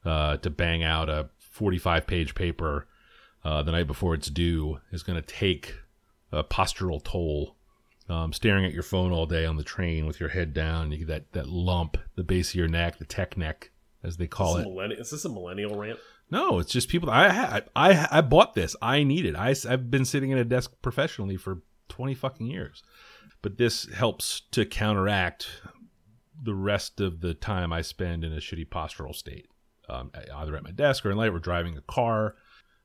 uh, 0.05 0.37
to 0.39 0.51
bang 0.51 0.83
out 0.83 1.09
a 1.09 1.29
forty-five 1.39 2.07
page 2.07 2.35
paper 2.35 2.87
uh, 3.45 3.63
the 3.63 3.73
night 3.73 3.87
before 3.87 4.15
it's 4.15 4.29
due 4.29 4.81
is 4.91 5.03
going 5.03 5.21
to 5.21 5.27
take 5.27 5.75
a 6.33 6.43
postural 6.45 7.03
toll 7.03 7.57
um, 8.09 8.33
staring 8.33 8.65
at 8.65 8.73
your 8.73 8.83
phone 8.83 9.13
all 9.13 9.27
day 9.27 9.47
on 9.47 9.57
the 9.57 9.63
train 9.63 10.07
with 10.07 10.19
your 10.21 10.31
head 10.31 10.53
down. 10.53 10.91
You 10.91 10.99
get 10.99 11.09
that, 11.09 11.33
that 11.33 11.49
lump, 11.49 11.97
the 12.17 12.25
base 12.25 12.51
of 12.51 12.55
your 12.57 12.69
neck, 12.69 12.99
the 12.99 13.05
tech 13.05 13.37
neck, 13.37 13.70
as 14.03 14.17
they 14.17 14.27
call 14.27 14.57
Is, 14.57 14.65
it. 14.67 14.69
millenni- 14.69 15.01
is 15.01 15.11
this 15.11 15.25
a 15.25 15.29
millennial 15.29 15.77
rant? 15.77 15.99
No, 16.31 16.59
it's 16.61 16.73
just 16.73 16.89
people. 16.89 17.11
I 17.11 17.27
I 17.27 17.63
I, 17.75 18.09
I 18.11 18.21
bought 18.21 18.55
this. 18.55 18.77
I 18.81 19.03
need 19.03 19.27
it. 19.27 19.35
I, 19.37 19.55
I've 19.69 19.91
been 19.91 20.05
sitting 20.05 20.33
at 20.33 20.39
a 20.39 20.45
desk 20.45 20.73
professionally 20.83 21.37
for 21.37 21.63
twenty 21.89 22.15
fucking 22.15 22.47
years, 22.47 22.83
but 23.43 23.59
this 23.59 23.87
helps 23.93 24.43
to 24.53 24.65
counteract 24.65 25.49
the 26.43 26.55
rest 26.55 27.01
of 27.01 27.21
the 27.21 27.35
time 27.35 27.73
I 27.73 27.83
spend 27.83 28.25
in 28.25 28.33
a 28.33 28.37
shitty 28.37 28.69
postural 28.69 29.15
state, 29.15 29.49
um, 29.89 30.11
either 30.37 30.57
at 30.57 30.63
my 30.63 30.71
desk 30.71 31.05
or 31.05 31.11
in 31.11 31.17
light. 31.17 31.33
We're 31.33 31.39
driving 31.41 31.77
a 31.77 31.83
car. 31.83 32.37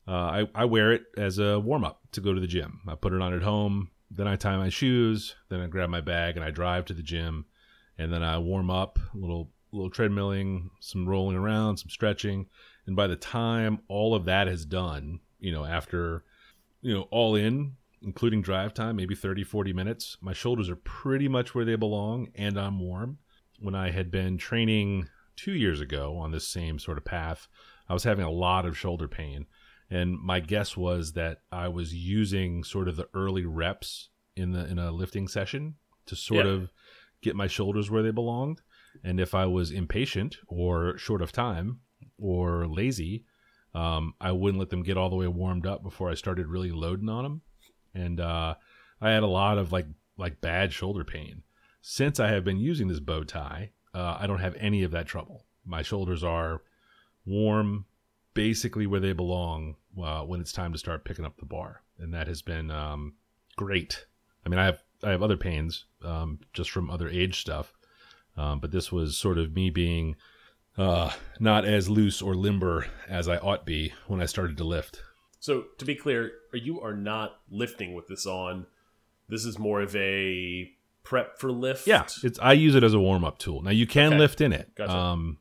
Uh, 0.07 0.11
I 0.11 0.49
I 0.55 0.65
wear 0.65 0.91
it 0.91 1.03
as 1.17 1.37
a 1.39 1.59
warm 1.59 1.83
up 1.85 2.01
to 2.13 2.21
go 2.21 2.33
to 2.33 2.41
the 2.41 2.47
gym. 2.47 2.81
I 2.87 2.95
put 2.95 3.13
it 3.13 3.21
on 3.21 3.33
at 3.33 3.43
home. 3.43 3.91
Then 4.11 4.27
I 4.27 4.35
tie 4.35 4.57
my 4.57 4.69
shoes. 4.69 5.35
Then 5.49 5.61
I 5.61 5.67
grab 5.67 5.89
my 5.89 6.01
bag 6.01 6.35
and 6.35 6.43
I 6.43 6.51
drive 6.51 6.85
to 6.85 6.93
the 6.93 7.01
gym, 7.03 7.45
and 7.97 8.11
then 8.11 8.23
I 8.23 8.37
warm 8.39 8.69
up 8.69 8.97
a 9.13 9.17
little 9.17 9.51
little 9.71 9.89
treadmilling, 9.91 10.69
some 10.79 11.07
rolling 11.07 11.35
around, 11.35 11.77
some 11.77 11.89
stretching. 11.89 12.47
And 12.87 12.95
by 12.95 13.07
the 13.07 13.15
time 13.15 13.79
all 13.87 14.13
of 14.15 14.25
that 14.25 14.47
is 14.47 14.65
done 14.65 15.19
you 15.39 15.51
know 15.51 15.65
after 15.65 16.23
you 16.81 16.93
know 16.93 17.03
all 17.11 17.35
in 17.35 17.73
including 18.01 18.41
drive 18.41 18.73
time 18.73 18.95
maybe 18.95 19.13
30 19.13 19.43
40 19.43 19.73
minutes 19.73 20.17
my 20.21 20.31
shoulders 20.31 20.69
are 20.69 20.77
pretty 20.77 21.27
much 21.27 21.53
where 21.53 21.65
they 21.65 21.75
belong 21.75 22.29
and 22.35 22.57
i'm 22.57 22.79
warm. 22.79 23.17
When 23.59 23.75
i 23.75 23.91
had 23.91 24.09
been 24.11 24.37
training 24.37 25.09
two 25.35 25.51
years 25.53 25.81
ago 25.81 26.15
on 26.17 26.31
this 26.31 26.47
same 26.47 26.79
sort 26.79 26.97
of 26.97 27.03
path 27.05 27.47
i 27.89 27.93
was 27.93 28.03
having 28.05 28.23
a 28.25 28.31
lot 28.31 28.65
of 28.65 28.77
shoulder 28.77 29.07
pain. 29.07 29.45
And 29.89 30.17
my 30.19 30.39
guess 30.39 30.77
was 30.77 31.13
that 31.13 31.39
i 31.51 31.67
was 31.67 31.93
using 31.93 32.63
sort 32.63 32.87
of 32.87 32.95
the 32.95 33.09
early 33.13 33.45
reps 33.45 34.09
in 34.37 34.51
the 34.51 34.65
in 34.67 34.79
a 34.79 34.91
lifting 34.91 35.27
session 35.27 35.75
to 36.05 36.15
sort 36.15 36.45
Yeah. 36.45 36.51
of 36.53 36.71
get 37.21 37.35
my 37.35 37.47
shoulders 37.47 37.89
where 37.91 38.03
they 38.03 38.11
belonged 38.11 38.61
and 39.03 39.19
if 39.19 39.33
i 39.35 39.45
was 39.45 39.71
impatient 39.71 40.37
or 40.47 40.97
short 40.97 41.21
of 41.21 41.31
time 41.31 41.79
or 42.17 42.67
lazy, 42.67 43.25
um, 43.73 44.13
I 44.21 44.31
wouldn't 44.31 44.59
let 44.59 44.69
them 44.69 44.83
get 44.83 44.97
all 44.97 45.09
the 45.09 45.15
way 45.15 45.27
warmed 45.27 45.65
up 45.65 45.83
before 45.83 46.09
I 46.09 46.15
started 46.15 46.47
really 46.47 46.71
loading 46.71 47.09
on 47.09 47.23
them. 47.23 47.41
And 47.93 48.19
uh, 48.19 48.55
I 49.01 49.11
had 49.11 49.23
a 49.23 49.27
lot 49.27 49.57
of 49.57 49.71
like 49.71 49.87
like 50.17 50.41
bad 50.41 50.71
shoulder 50.71 51.03
pain. 51.03 51.43
Since 51.81 52.19
I 52.19 52.29
have 52.29 52.43
been 52.43 52.57
using 52.57 52.87
this 52.87 52.99
bow 52.99 53.23
tie, 53.23 53.71
uh, 53.93 54.17
I 54.19 54.27
don't 54.27 54.39
have 54.39 54.55
any 54.59 54.83
of 54.83 54.91
that 54.91 55.07
trouble. 55.07 55.45
My 55.65 55.81
shoulders 55.81 56.23
are 56.23 56.61
warm, 57.25 57.85
basically 58.33 58.87
where 58.87 58.99
they 58.99 59.13
belong 59.13 59.75
uh, 60.01 60.21
when 60.21 60.39
it's 60.39 60.53
time 60.53 60.71
to 60.71 60.79
start 60.79 61.05
picking 61.05 61.25
up 61.25 61.37
the 61.37 61.45
bar, 61.45 61.83
and 61.99 62.13
that 62.13 62.27
has 62.27 62.41
been 62.41 62.71
um, 62.71 63.15
great. 63.57 64.05
I 64.45 64.49
mean, 64.49 64.59
I 64.59 64.65
have 64.65 64.79
I 65.03 65.11
have 65.11 65.21
other 65.21 65.37
pains 65.37 65.85
um, 66.03 66.39
just 66.53 66.71
from 66.71 66.89
other 66.89 67.09
age 67.09 67.41
stuff, 67.41 67.73
Um, 68.37 68.59
but 68.59 68.71
this 68.71 68.91
was 68.91 69.17
sort 69.17 69.37
of 69.37 69.53
me 69.55 69.69
being 69.69 70.15
uh, 70.77 71.11
not 71.39 71.65
as 71.65 71.89
loose 71.89 72.21
or 72.21 72.35
limber 72.35 72.87
as 73.07 73.27
I 73.29 73.37
ought 73.37 73.65
be 73.65 73.93
when 74.07 74.21
I 74.21 74.25
started 74.25 74.57
to 74.57 74.63
lift. 74.63 75.01
So 75.39 75.65
to 75.77 75.85
be 75.85 75.95
clear, 75.95 76.31
you 76.53 76.81
are 76.81 76.93
not 76.95 77.37
lifting 77.49 77.93
with 77.93 78.07
this 78.07 78.25
on. 78.25 78.65
This 79.29 79.45
is 79.45 79.57
more 79.57 79.81
of 79.81 79.95
a 79.95 80.71
prep 81.03 81.39
for 81.39 81.51
lift. 81.51 81.87
Yeah, 81.87 82.05
it's 82.23 82.39
I 82.39 82.53
use 82.53 82.75
it 82.75 82.83
as 82.83 82.93
a 82.93 82.99
warm 82.99 83.23
up 83.23 83.37
tool. 83.37 83.61
Now 83.61 83.71
you 83.71 83.87
can 83.87 84.07
Okay. 84.13 84.19
lift 84.19 84.41
in 84.41 84.51
it. 84.53 84.73
Gotcha. 84.75 84.91
Um, 84.91 85.37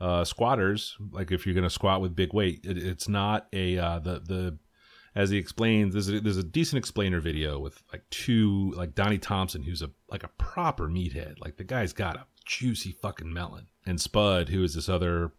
uh, 0.00 0.24
squatters, 0.24 0.96
like 1.12 1.32
if 1.32 1.46
you're 1.46 1.54
going 1.54 1.64
to 1.64 1.70
squat 1.70 2.00
with 2.02 2.14
big 2.16 2.34
weight, 2.34 2.60
it, 2.64 2.76
it's 2.76 3.08
not 3.08 3.46
a 3.52 3.78
uh, 3.78 3.98
the 4.00 4.20
the 4.20 4.58
as 5.14 5.30
he 5.30 5.38
explains. 5.38 5.94
There's 5.94 6.08
a, 6.08 6.20
there's 6.20 6.36
a 6.36 6.42
decent 6.42 6.78
explainer 6.78 7.20
video 7.20 7.58
with 7.60 7.80
like 7.92 8.02
two 8.10 8.72
like 8.76 8.94
Donnie 8.94 9.18
Thompson, 9.18 9.62
who's 9.62 9.82
a 9.82 9.90
like 10.10 10.24
a 10.24 10.28
proper 10.36 10.88
meathead. 10.88 11.40
Like 11.40 11.56
the 11.56 11.64
guy's 11.64 11.92
got 11.92 12.16
a 12.16 12.26
juicy 12.44 12.92
fucking 12.92 13.32
melon, 13.32 13.66
and 13.86 14.00
Spud, 14.00 14.48
who 14.48 14.62
is 14.62 14.74
this 14.74 14.88
other 14.88 15.32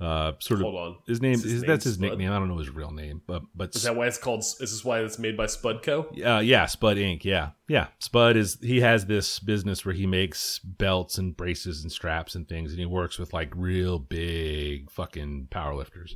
uh 0.00 0.32
sort 0.38 0.60
of 0.60 0.64
Hold 0.64 0.76
on. 0.76 0.96
his 1.06 1.20
name 1.20 1.34
Is 1.34 1.42
his 1.42 1.52
is 1.52 1.62
name 1.62 1.68
that's 1.68 1.84
his 1.84 1.94
Spud? 1.96 2.08
nickname. 2.10 2.32
I 2.32 2.38
don't 2.38 2.48
know 2.48 2.56
his 2.56 2.70
real 2.70 2.90
name, 2.90 3.20
but 3.26 3.42
but 3.54 3.74
Is 3.76 3.82
that 3.82 3.94
why 3.96 4.06
it's 4.06 4.16
called? 4.16 4.40
Is 4.40 4.58
this 4.58 4.82
why 4.82 5.00
it's 5.00 5.18
made 5.18 5.36
by 5.36 5.44
Spudco? 5.44 6.06
uh, 6.26 6.40
yeah, 6.40 6.64
Spud 6.66 6.96
Inc. 6.96 7.22
Yeah, 7.24 7.50
yeah. 7.68 7.88
Spud 7.98 8.36
is 8.36 8.58
he 8.62 8.80
has 8.80 9.04
this 9.06 9.38
business 9.40 9.84
where 9.84 9.94
he 9.94 10.06
makes 10.06 10.58
belts 10.60 11.18
and 11.18 11.36
braces 11.36 11.82
and 11.82 11.92
straps 11.92 12.34
and 12.34 12.48
things, 12.48 12.70
and 12.72 12.80
he 12.80 12.86
works 12.86 13.18
with 13.18 13.34
like 13.34 13.52
real 13.54 13.98
big 13.98 14.90
fucking 14.90 15.48
powerlifters. 15.50 16.12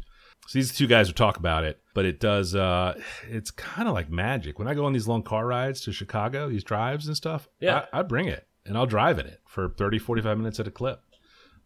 So 0.47 0.59
these 0.59 0.75
two 0.75 0.87
guys 0.87 1.09
will 1.09 1.15
talk 1.15 1.37
about 1.37 1.65
it, 1.65 1.81
but 1.95 2.07
it 2.07 2.21
does. 2.21 2.55
uh 2.55 2.99
It's 3.29 3.51
kind 3.51 3.87
of 3.87 3.93
like 3.93 4.11
magic. 4.11 4.59
When 4.59 4.67
I 4.69 4.73
go 4.73 4.87
on 4.87 4.95
these 4.95 5.07
long 5.09 5.23
car 5.23 5.47
rides 5.47 5.83
to 5.83 5.93
Chicago, 5.93 6.49
these 6.49 6.65
drives 6.65 7.07
and 7.07 7.15
stuff, 7.17 7.49
Yeah. 7.61 7.85
I, 7.93 8.01
I 8.01 8.03
bring 8.03 8.29
it 8.29 8.47
and 8.67 8.77
I'll 8.77 8.87
drive 8.87 9.19
in 9.19 9.27
it 9.27 9.41
for 9.47 9.69
30, 9.69 9.99
45 9.99 10.39
minutes 10.39 10.61
at 10.61 10.67
a 10.67 10.71
clip. 10.71 11.01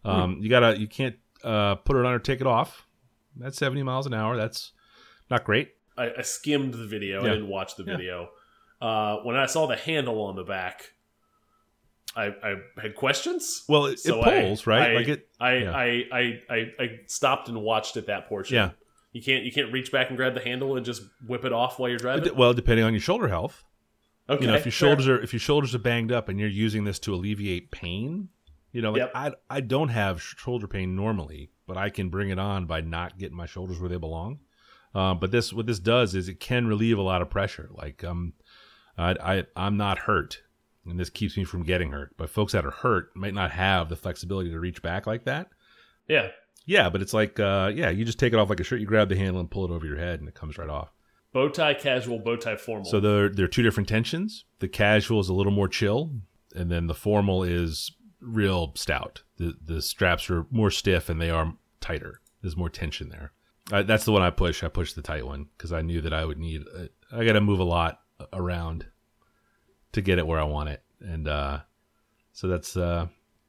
Um, 0.05 0.39
You 0.41 0.49
gotta, 0.49 0.79
you 0.79 0.87
can't 0.89 1.17
uh, 1.45 1.77
put 1.77 1.97
it 1.97 2.05
on 2.05 2.13
or 2.13 2.19
take 2.19 2.41
it 2.41 2.47
off. 2.47 2.87
That's 3.37 3.57
seventy 3.59 3.83
miles 3.83 4.07
an 4.07 4.15
hour. 4.15 4.37
That's 4.37 4.73
not 5.31 5.45
great. 5.45 5.71
I, 5.97 6.11
I 6.19 6.23
skimmed 6.23 6.75
the 6.75 6.87
video. 6.87 7.23
Yeah. 7.23 7.31
I 7.31 7.35
didn't 7.35 7.49
watch 7.49 7.77
the 7.77 7.85
Yeah. 7.85 7.97
video. 7.97 8.29
Uh, 8.81 9.17
when 9.19 9.37
I 9.37 9.47
saw 9.47 9.67
the 9.67 9.77
handle 9.77 10.23
on 10.23 10.35
the 10.37 10.45
back, 10.45 10.93
I, 12.17 12.27
I 12.43 12.55
had 12.81 12.95
questions. 12.97 13.65
Well, 13.69 13.87
it, 13.87 13.99
So 14.01 14.21
it 14.21 14.27
I- 14.27 14.41
pulls 14.43 14.67
right. 14.67 14.91
I, 14.91 14.95
like 14.95 15.09
it. 15.09 15.29
I, 15.41 15.57
yeah. 15.57 15.73
I, 15.73 16.05
I, 16.13 16.41
I, 16.51 16.57
I 16.81 17.01
stopped 17.07 17.49
and 17.49 17.61
watched 17.63 17.97
at 17.97 18.07
that 18.07 18.29
portion. 18.29 18.55
Yeah. 18.57 18.71
You 19.13 19.23
can't 19.23 19.45
you 19.45 19.51
can't 19.53 19.73
reach 19.73 19.91
back 19.91 20.09
and 20.09 20.17
grab 20.17 20.35
the 20.35 20.41
handle 20.41 20.77
and 20.77 20.85
just 20.85 21.03
whip 21.27 21.45
it 21.45 21.53
off 21.53 21.79
while 21.79 21.89
you're 21.89 21.99
driving. 21.99 22.35
Well, 22.37 22.53
depending 22.55 22.85
on 22.85 22.93
your 22.93 23.01
shoulder 23.01 23.29
health, 23.29 23.65
Okay. 24.31 24.43
you 24.45 24.47
know, 24.51 24.57
if 24.57 24.65
your 24.67 24.73
fair. 24.73 24.89
shoulders 24.89 25.09
are 25.09 25.21
if 25.21 25.33
your 25.33 25.41
shoulders 25.41 25.75
are 25.75 25.79
banged 25.79 26.13
up 26.13 26.29
and 26.29 26.39
you're 26.39 26.49
using 26.49 26.85
this 26.85 26.99
to 27.01 27.15
alleviate 27.15 27.71
pain, 27.71 28.29
you 28.73 28.83
know, 28.83 28.93
like 28.93 29.01
Yep. 29.01 29.13
I 29.15 29.33
I 29.49 29.61
don't 29.61 29.89
have 29.89 30.23
shoulder 30.23 30.67
pain 30.67 30.95
normally, 30.95 31.51
but 31.67 31.77
I 31.77 31.91
can 31.91 32.09
bring 32.11 32.31
it 32.31 32.39
on 32.39 32.67
by 32.67 32.81
not 32.81 33.19
getting 33.19 33.37
my 33.37 33.47
shoulders 33.47 33.81
where 33.81 33.89
they 33.89 33.97
belong. 33.97 34.41
Um, 34.95 35.19
but 35.19 35.31
this 35.31 35.53
what 35.53 35.67
this 35.67 35.79
does 35.79 36.15
is 36.15 36.29
it 36.29 36.41
can 36.41 36.67
relieve 36.67 36.99
a 36.99 37.03
lot 37.03 37.23
of 37.23 37.31
pressure. 37.31 37.69
Like 37.73 38.05
um, 38.05 38.35
I, 38.97 39.11
I 39.11 39.45
I'm 39.57 39.77
not 39.77 39.99
hurt, 39.99 40.43
and 40.87 40.99
this 40.99 41.11
keeps 41.11 41.37
me 41.37 41.45
from 41.45 41.63
getting 41.63 41.93
hurt. 41.93 42.15
But 42.17 42.31
folks 42.31 42.53
that 42.53 42.67
are 42.67 42.71
hurt 42.71 43.15
might 43.17 43.35
not 43.35 43.51
have 43.53 43.89
the 43.89 43.97
flexibility 43.97 44.51
to 44.51 44.61
reach 44.61 44.83
back 44.83 45.07
like 45.07 45.25
that. 45.25 45.49
yeah. 46.09 46.29
Yeah, 46.67 46.91
but 46.91 47.01
it's 47.01 47.15
like 47.15 47.41
uh, 47.41 47.73
yeah, 47.75 47.89
you 47.89 48.05
just 48.05 48.19
take 48.19 48.35
it 48.35 48.39
off 48.39 48.51
like 48.51 48.61
a 48.61 48.65
shirt. 48.65 48.81
You 48.81 48.87
grab 48.87 49.09
the 49.09 49.17
handle 49.17 49.41
and 49.41 49.51
pull 49.51 49.65
it 49.65 49.71
over 49.71 49.87
your 49.87 49.97
head, 49.97 50.21
and 50.21 50.29
it 50.29 50.35
comes 50.35 50.59
right 50.59 50.69
off. 50.69 50.93
Bow 51.33 51.49
tie 51.49 51.75
casual, 51.75 52.19
bow 52.19 52.37
tie 52.37 52.57
formal. 52.57 52.85
So 52.85 53.01
there, 53.01 53.29
there 53.29 53.45
are 53.45 53.49
two 53.49 53.63
different 53.63 53.89
tensions. 53.89 54.45
The 54.61 54.69
casual 54.69 55.21
is 55.21 55.29
a 55.29 55.35
little 55.35 55.53
more 55.53 55.69
chill, 55.69 56.11
and 56.55 56.71
then 56.71 56.87
the 56.87 56.95
formal 56.95 57.43
is 57.43 57.93
real 58.21 58.73
stout. 58.75 59.23
The 59.37 59.55
the 59.65 59.83
straps 59.83 60.31
are 60.31 60.47
more 60.51 60.71
stiff 60.71 61.09
and 61.09 61.21
they 61.21 61.31
are 61.31 61.55
tighter. 61.81 62.21
There's 62.43 62.57
more 62.57 62.71
tension 62.71 63.11
there. 63.11 63.33
Uh, 63.71 63.83
that's 63.83 64.05
the 64.05 64.13
one 64.13 64.23
I 64.23 64.31
push. 64.31 64.65
I 64.65 64.69
push 64.69 64.95
the 64.95 65.03
tight 65.03 65.27
one 65.27 65.47
because 65.57 65.73
I 65.73 65.83
knew 65.83 66.01
that 66.01 66.13
I 66.13 66.25
would 66.25 66.39
need. 66.39 66.65
uh, 66.77 66.87
I 67.13 67.25
got 67.25 67.35
to 67.35 67.41
move 67.41 67.61
a 67.61 67.65
lot 67.65 68.01
around 68.33 68.87
to 69.93 70.01
get 70.01 70.19
it 70.19 70.27
where 70.27 70.41
I 70.41 70.45
want 70.45 70.71
it, 70.71 70.83
and 71.01 71.29
uh, 71.29 71.61
so 72.33 72.49
that's 72.49 72.77
uh, 72.77 73.07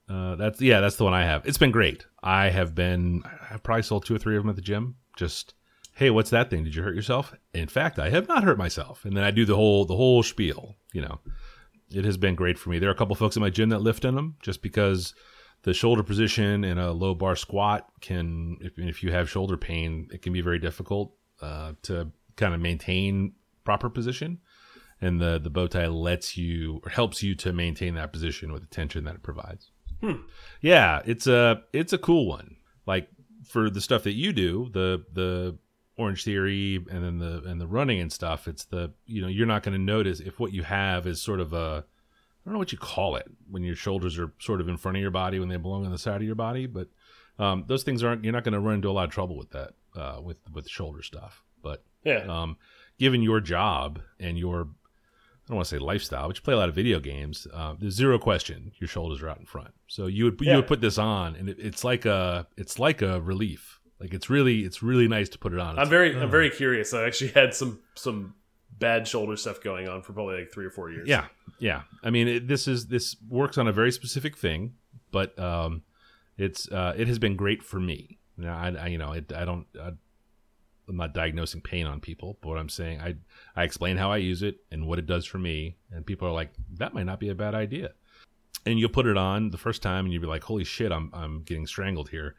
uh, 0.09 0.35
that's 0.35 0.61
yeah, 0.61 0.81
that's 0.81 0.97
the 0.97 1.03
one 1.05 1.13
I 1.13 1.23
have. 1.23 1.45
It's 1.45 1.57
been 1.57 1.71
great. 1.71 2.05
I 2.21 2.49
have 2.49 2.75
been. 2.75 3.23
I've 3.49 3.63
probably 3.63 3.83
sold 3.83 4.05
two 4.05 4.15
or 4.15 4.19
three 4.19 4.35
of 4.35 4.43
them 4.43 4.49
at 4.49 4.55
the 4.55 4.61
gym. 4.61 4.95
Just 5.15 5.53
hey, 5.99 6.09
what's 6.09 6.29
that 6.29 6.49
thing? 6.49 6.63
Did 6.63 6.75
you 6.75 6.81
hurt 6.81 6.95
yourself? 6.95 7.33
In 7.53 7.67
fact, 7.67 7.99
I 7.99 8.09
have 8.09 8.29
not 8.29 8.45
hurt 8.45 8.57
myself. 8.57 9.03
And 9.03 9.17
then 9.17 9.25
I 9.25 9.31
do 9.31 9.43
the 9.43 9.57
whole 9.57 9.83
the 9.83 9.97
whole 9.97 10.23
spiel. 10.23 10.77
You 10.93 11.01
know, 11.01 11.19
it 11.91 12.05
has 12.05 12.15
been 12.15 12.35
great 12.35 12.57
for 12.57 12.69
me. 12.69 12.79
There 12.79 12.89
are 12.89 12.93
a 12.93 12.97
couple 12.97 13.15
folks 13.17 13.35
in 13.35 13.41
my 13.41 13.49
gym 13.49 13.67
that 13.69 13.81
lift 13.81 14.05
in 14.05 14.15
them 14.15 14.38
just 14.41 14.62
because 14.62 15.13
the 15.63 15.73
shoulder 15.73 16.01
position 16.01 16.63
in 16.63 16.77
a 16.77 16.93
low 16.93 17.13
bar 17.13 17.35
squat 17.35 17.85
can, 17.99 18.57
if, 18.62 18.79
if 18.79 19.03
you 19.03 19.12
have 19.12 19.29
shoulder 19.29 19.57
pain, 19.57 20.07
it 20.13 20.21
can 20.21 20.31
be 20.31 20.39
very 20.39 20.57
difficult 20.57 21.13
uh, 21.41 21.73
to 21.81 22.09
kind 22.38 22.53
of 22.53 22.62
maintain 22.62 23.33
proper 23.65 23.89
position. 23.89 24.39
And 25.01 25.19
the 25.19 25.38
the 25.38 25.49
bow 25.49 25.67
tie 25.67 25.88
lets 25.88 26.38
you 26.38 26.79
or 26.85 26.91
helps 26.91 27.21
you 27.23 27.35
to 27.35 27.51
maintain 27.51 27.95
that 27.95 28.13
position 28.13 28.53
with 28.53 28.62
the 28.62 28.67
tension 28.67 29.03
that 29.03 29.15
it 29.15 29.23
provides. 29.23 29.69
Yeah, 30.62 31.01
it's 31.05 31.27
a 31.27 31.62
it's 31.73 31.91
a 31.91 31.97
cool 31.97 32.25
one. 32.25 32.55
Like 32.85 33.09
for 33.45 33.69
the 33.69 33.81
stuff 33.81 34.03
that 34.03 34.13
you 34.13 34.31
do, 34.31 34.69
the 34.73 35.03
the 35.13 35.57
Orange 35.99 36.23
Theory 36.23 36.75
and 36.89 37.03
then 37.03 37.19
the 37.19 37.43
and 37.45 37.59
the 37.59 37.67
running 37.67 37.99
and 37.99 38.12
stuff, 38.12 38.47
it's 38.47 38.63
the 38.65 38.91
you 39.05 39.21
know 39.21 39.27
you're 39.27 39.45
not 39.45 39.63
going 39.63 39.73
to 39.73 39.83
notice 39.83 40.19
if 40.19 40.39
what 40.39 40.53
you 40.53 40.63
have 40.63 41.05
is 41.05 41.21
sort 41.21 41.39
of 41.39 41.53
a 41.53 41.83
I 41.85 42.41
don't 42.45 42.53
know 42.53 42.59
what 42.59 42.71
you 42.71 42.77
call 42.77 43.17
it 43.17 43.27
when 43.51 43.63
your 43.63 43.75
shoulders 43.75 44.17
are 44.17 44.31
sort 44.39 44.62
of 44.62 44.69
in 44.69 44.77
front 44.77 44.97
of 44.97 45.01
your 45.01 45.12
body 45.12 45.39
when 45.39 45.49
they 45.49 45.57
belong 45.57 45.85
on 45.85 45.91
the 45.91 45.97
side 45.97 46.21
of 46.21 46.23
your 46.23 46.35
body, 46.35 46.65
but 46.65 46.88
um, 47.38 47.65
those 47.67 47.83
things 47.83 48.03
aren't 48.03 48.23
you're 48.23 48.33
not 48.33 48.43
going 48.43 48.53
to 48.53 48.59
run 48.59 48.75
into 48.75 48.89
a 48.89 48.91
lot 48.91 49.05
of 49.05 49.12
trouble 49.12 49.38
with 49.38 49.51
that 49.51 49.73
uh, 49.95 50.19
with 50.23 50.39
with 50.53 50.67
shoulder 50.67 51.03
stuff. 51.03 51.43
But 51.62 51.83
yeah. 52.03 52.25
um, 52.27 52.57
given 52.97 53.21
your 53.21 53.41
job 53.41 53.99
and 54.19 54.39
your 54.39 54.62
I 55.49 55.51
don't 55.51 55.57
want 55.57 55.67
to 55.69 55.75
say 55.75 55.79
lifestyle, 55.79 56.27
but 56.27 56.38
you 56.38 56.43
play 56.43 56.53
a 56.53 56.57
lot 56.57 56.69
of 56.69 56.75
video 56.75 56.99
games. 56.99 57.47
Uh, 57.51 57.73
there's 57.79 57.95
zero 57.95 58.19
question 58.19 58.71
your 58.77 58.88
shoulders 58.88 59.23
are 59.23 59.29
out 59.29 59.39
in 59.39 59.45
front. 59.45 59.73
So 59.88 60.05
you 60.05 60.25
would 60.25 60.39
you 60.41 60.55
would 60.55 60.67
put 60.67 60.79
this 60.79 60.97
on, 60.97 61.35
and 61.35 61.49
it, 61.49 61.57
it's 61.59 61.83
like 61.83 62.05
a 62.05 62.47
it's 62.55 62.77
like 62.77 63.01
a 63.01 63.19
relief. 63.19 63.78
Like 63.99 64.13
it's 64.13 64.29
really 64.29 64.62
it's 64.62 64.81
really 64.81 65.07
nice 65.07 65.29
to 65.29 65.38
put 65.39 65.53
it 65.53 65.59
on. 65.59 65.69
I'm 65.69 65.73
It's- 65.88 65.89
very 65.89 66.15
I'm 66.19 66.29
very 66.31 66.49
curious. 66.49 66.93
I 66.93 67.05
actually 67.05 67.31
had 67.31 67.53
some 67.53 67.79
some 67.95 68.35
bad 68.77 69.07
shoulder 69.07 69.35
stuff 69.35 69.62
going 69.62 69.89
on 69.89 70.01
for 70.01 70.13
probably 70.13 70.39
like 70.39 70.51
three 70.51 70.65
or 70.65 70.71
four 70.71 70.89
years. 70.89 71.07
yeah 71.07 71.25
yeah. 71.59 71.81
I 72.03 72.09
mean 72.09 72.27
it, 72.27 72.47
this 72.47 72.67
is 72.67 72.88
this 72.88 73.15
works 73.27 73.57
on 73.57 73.67
a 73.67 73.73
very 73.73 73.91
specific 73.91 74.38
thing, 74.38 74.75
but 75.12 75.38
um, 75.38 75.83
it's 76.38 76.69
uh, 76.71 76.93
it 76.97 77.07
has 77.07 77.19
been 77.19 77.35
great 77.35 77.62
for 77.63 77.79
me. 77.79 78.19
Now 78.38 78.57
I, 78.57 78.69
I 78.69 78.88
you 78.88 78.97
know 78.97 79.12
it, 79.12 79.33
I 79.33 79.43
don't. 79.45 79.65
I, 79.79 79.91
I'm 80.88 80.97
not 80.97 81.13
diagnosing 81.13 81.62
pain 81.62 81.85
on 81.85 81.99
people, 81.99 82.38
but 82.41 82.49
what 82.49 82.57
I'm 82.57 82.69
saying, 82.69 82.99
I 83.01 83.15
I 83.55 83.63
explain 83.63 83.97
how 83.97 84.12
I 84.12 84.17
use 84.17 84.41
it 84.41 84.62
and 84.71 84.88
what 84.88 84.97
it 84.97 85.05
does 85.05 85.23
for 85.25 85.38
me, 85.38 85.75
and 85.91 86.03
people 86.03 86.27
are 86.27 86.31
like, 86.31 86.49
that 86.77 86.95
might 86.95 87.05
not 87.05 87.19
be 87.19 87.29
a 87.29 87.35
bad 87.35 87.53
idea. 87.53 87.91
And 88.65 88.79
you'll 88.79 88.89
put 88.89 89.05
it 89.05 89.15
on 89.15 89.51
the 89.51 89.57
first 89.57 89.83
time, 89.83 90.05
and 90.05 90.13
you'll 90.13 90.21
be 90.23 90.27
like, 90.27 90.43
holy 90.43 90.63
shit, 90.63 90.91
I'm 90.91 91.12
I'm 91.13 91.43
getting 91.43 91.67
strangled 91.67 92.09
here. 92.09 92.35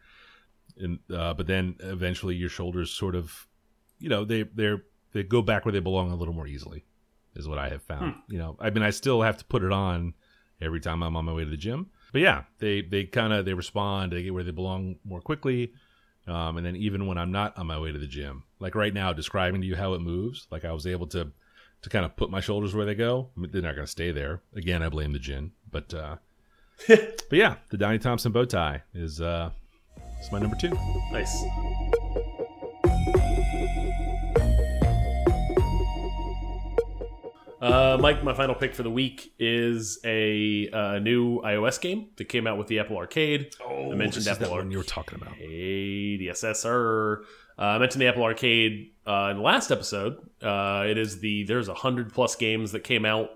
And 0.80 0.98
uh, 1.14 1.34
but 1.34 1.46
then 1.46 1.76
eventually 1.80 2.34
your 2.34 2.48
shoulders 2.48 2.90
sort 2.90 3.14
of, 3.14 3.46
you 3.98 4.08
know, 4.08 4.24
they 4.24 4.42
they're 4.42 4.82
they 5.12 5.22
go 5.22 5.42
back 5.42 5.64
where 5.64 5.72
they 5.72 5.80
belong 5.80 6.10
a 6.10 6.16
little 6.16 6.34
more 6.34 6.46
easily, 6.46 6.84
is 7.34 7.48
what 7.48 7.58
I 7.58 7.68
have 7.68 7.82
found. 7.82 8.14
You 8.28 8.38
know, 8.38 8.56
I 8.60 8.70
mean, 8.70 8.82
I 8.82 8.90
still 8.90 9.22
have 9.22 9.36
to 9.38 9.44
put 9.44 9.62
it 9.62 9.72
on 9.72 10.14
every 10.60 10.80
time 10.80 11.02
I'm 11.02 11.16
on 11.16 11.24
my 11.24 11.32
way 11.32 11.44
to 11.44 11.50
the 11.50 11.56
gym, 11.56 11.90
but 12.12 12.20
yeah, 12.20 12.44
they 12.58 12.82
they 12.82 13.04
kind 13.04 13.32
of 13.32 13.44
they 13.44 13.54
respond, 13.54 14.12
they 14.12 14.22
get 14.22 14.34
where 14.34 14.44
they 14.44 14.50
belong 14.50 14.96
more 15.04 15.20
quickly. 15.20 15.72
Um, 16.26 16.58
and 16.58 16.66
then 16.66 16.76
even 16.76 17.06
when 17.06 17.18
I'm 17.18 17.32
not 17.32 17.56
on 17.58 17.66
my 17.66 17.78
way 17.78 17.92
to 17.92 17.98
the 17.98 18.06
gym, 18.06 18.44
like 18.60 18.74
right 18.74 18.94
now, 18.94 19.12
describing 19.12 19.62
to 19.62 19.66
you 19.66 19.74
how 19.74 19.94
it 19.94 20.00
moves, 20.00 20.46
like 20.50 20.64
I 20.64 20.72
was 20.72 20.86
able 20.86 21.06
to 21.08 21.32
to 21.82 21.88
kind 21.88 22.04
of 22.04 22.14
put 22.16 22.30
my 22.30 22.40
shoulders 22.40 22.74
where 22.74 22.84
they 22.84 22.94
go. 22.94 23.30
I 23.36 23.40
mean, 23.40 23.50
they're 23.50 23.62
not 23.62 23.74
going 23.74 23.86
to 23.86 23.90
stay 23.90 24.12
there. 24.12 24.42
Again, 24.54 24.82
I 24.82 24.90
blame 24.90 25.12
the 25.12 25.18
gin, 25.18 25.52
but 25.70 25.92
uh, 25.94 26.16
but 26.88 27.32
yeah, 27.32 27.56
the 27.70 27.78
Donnie 27.78 27.98
Thompson 27.98 28.32
bow 28.32 28.44
tie 28.44 28.82
is 28.94 29.20
uh, 29.20 29.50
is 30.20 30.32
my 30.32 30.38
number 30.38 30.56
two. 30.56 30.70
Nice. 31.12 31.44
Uh, 37.60 37.98
Mike, 38.00 38.24
my 38.24 38.32
final 38.32 38.54
pick 38.54 38.74
for 38.74 38.82
the 38.82 38.90
week 38.90 39.34
is 39.38 39.98
a 40.02 40.70
uh, 40.70 40.98
new 40.98 41.40
iOS 41.42 41.78
game 41.78 42.08
that 42.16 42.24
came 42.24 42.46
out 42.46 42.56
with 42.56 42.68
the 42.68 42.78
Apple 42.78 42.96
Arcade. 42.96 43.54
Oh, 43.62 43.92
I 43.92 43.94
mentioned 43.94 44.26
Apple 44.26 44.44
that 44.46 44.50
one 44.50 44.58
Arcade. 44.60 44.72
you 44.72 44.78
were 44.78 44.84
talking 44.84 45.20
about. 45.20 45.34
Yes, 45.38 46.40
sir. 46.58 47.22
Uh, 47.58 47.62
I 47.62 47.78
mentioned 47.78 48.00
the 48.00 48.06
Apple 48.06 48.22
Arcade 48.22 48.92
uh, 49.06 49.28
in 49.32 49.36
the 49.36 49.42
last 49.42 49.70
episode. 49.70 50.16
Uh, 50.42 50.86
it 50.88 50.96
is 50.96 51.20
the 51.20 51.44
there's 51.44 51.68
a 51.68 51.74
hundred 51.74 52.14
plus 52.14 52.34
games 52.34 52.72
that 52.72 52.82
came 52.82 53.04
out 53.04 53.28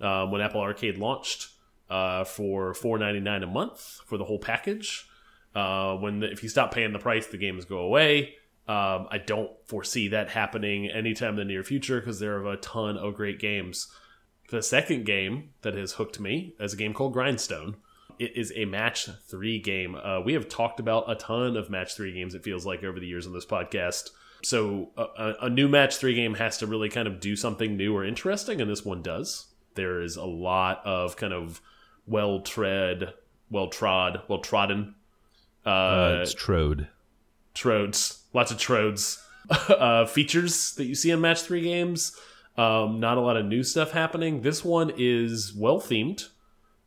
uh, 0.00 0.26
when 0.26 0.40
Apple 0.40 0.60
Arcade 0.60 0.98
launched 0.98 1.48
uh, 1.90 2.22
for 2.22 2.72
four 2.72 2.98
ninety 2.98 3.18
nine 3.18 3.42
a 3.42 3.48
month 3.48 4.00
for 4.06 4.16
the 4.16 4.24
whole 4.24 4.38
package. 4.38 5.08
Uh, 5.56 5.96
when 5.96 6.20
the, 6.20 6.30
if 6.30 6.42
you 6.42 6.48
stop 6.50 6.72
paying 6.74 6.92
the 6.92 6.98
price, 6.98 7.26
the 7.26 7.38
games 7.38 7.64
go 7.64 7.78
away. 7.78 8.34
Um, 8.68 9.06
I 9.10 9.18
don't 9.24 9.50
foresee 9.64 10.08
that 10.08 10.28
happening 10.28 10.88
anytime 10.90 11.30
in 11.30 11.36
the 11.36 11.44
near 11.44 11.64
future 11.64 11.98
because 12.00 12.18
there 12.20 12.36
are 12.36 12.52
a 12.52 12.56
ton 12.58 12.96
of 12.96 13.14
great 13.14 13.38
games. 13.38 13.88
The 14.50 14.62
second 14.62 15.06
game 15.06 15.50
that 15.62 15.74
has 15.74 15.92
hooked 15.92 16.20
me 16.20 16.54
is 16.60 16.74
a 16.74 16.76
game 16.76 16.92
called 16.92 17.12
Grindstone. 17.14 17.76
it 18.18 18.36
is 18.36 18.52
a 18.54 18.64
match 18.64 19.08
three 19.28 19.58
game. 19.60 19.94
Uh, 19.94 20.20
we 20.20 20.32
have 20.34 20.48
talked 20.48 20.80
about 20.80 21.10
a 21.10 21.14
ton 21.14 21.56
of 21.56 21.70
match 21.70 21.94
three 21.96 22.12
games. 22.12 22.34
It 22.34 22.44
feels 22.44 22.66
like 22.66 22.82
over 22.84 23.00
the 23.00 23.06
years 23.06 23.26
on 23.26 23.32
this 23.32 23.46
podcast. 23.46 24.10
So 24.42 24.90
a, 24.96 25.34
a- 25.42 25.50
new 25.50 25.68
match 25.68 25.96
three 25.96 26.14
game 26.14 26.34
has 26.34 26.58
to 26.58 26.66
really 26.66 26.88
kind 26.88 27.08
of 27.08 27.20
do 27.20 27.34
something 27.36 27.76
new 27.76 27.96
or 27.96 28.04
interesting, 28.04 28.60
and 28.60 28.70
this 28.70 28.84
one 28.84 29.02
does. 29.02 29.46
There 29.74 30.00
is 30.02 30.16
a 30.16 30.24
lot 30.24 30.82
of 30.84 31.16
kind 31.16 31.32
of 31.32 31.60
well 32.06 32.40
tread, 32.40 33.14
well 33.50 33.68
trod, 33.68 34.22
well 34.28 34.40
trodden 34.40 34.94
Uh, 35.66 35.70
uh, 35.70 36.18
it's 36.22 36.32
Trode. 36.32 36.88
trodes, 37.54 38.20
lots 38.32 38.52
of 38.52 38.58
trodes, 38.58 39.18
uh, 39.50 40.06
features 40.06 40.74
that 40.74 40.84
you 40.84 40.94
see 40.94 41.10
in 41.10 41.20
match 41.20 41.42
three 41.42 41.62
games. 41.62 42.16
Um, 42.56 43.00
not 43.00 43.18
a 43.18 43.20
lot 43.20 43.36
of 43.36 43.44
new 43.44 43.62
stuff 43.62 43.90
happening. 43.90 44.42
This 44.42 44.64
one 44.64 44.92
is 44.96 45.52
well 45.54 45.80
themed, 45.80 46.28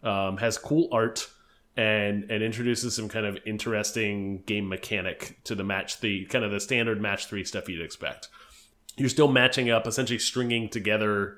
um, 0.02 0.38
has 0.38 0.58
cool 0.58 0.88
art, 0.92 1.30
and 1.78 2.24
and 2.32 2.42
introduces 2.42 2.96
some 2.96 3.10
kind 3.10 3.26
of 3.26 3.38
interesting 3.46 4.42
game 4.46 4.68
mechanic 4.68 5.40
to 5.44 5.54
the 5.54 5.64
match 5.64 6.00
the 6.00 6.26
kind 6.26 6.44
of 6.44 6.52
the 6.52 6.60
standard 6.60 7.02
match 7.02 7.28
three 7.28 7.44
stuff 7.44 7.70
you'd 7.70 7.82
expect. 7.82 8.30
You're 8.98 9.10
still 9.10 9.32
matching 9.32 9.70
up, 9.70 9.86
essentially 9.86 10.20
stringing 10.20 10.70
together 10.70 11.38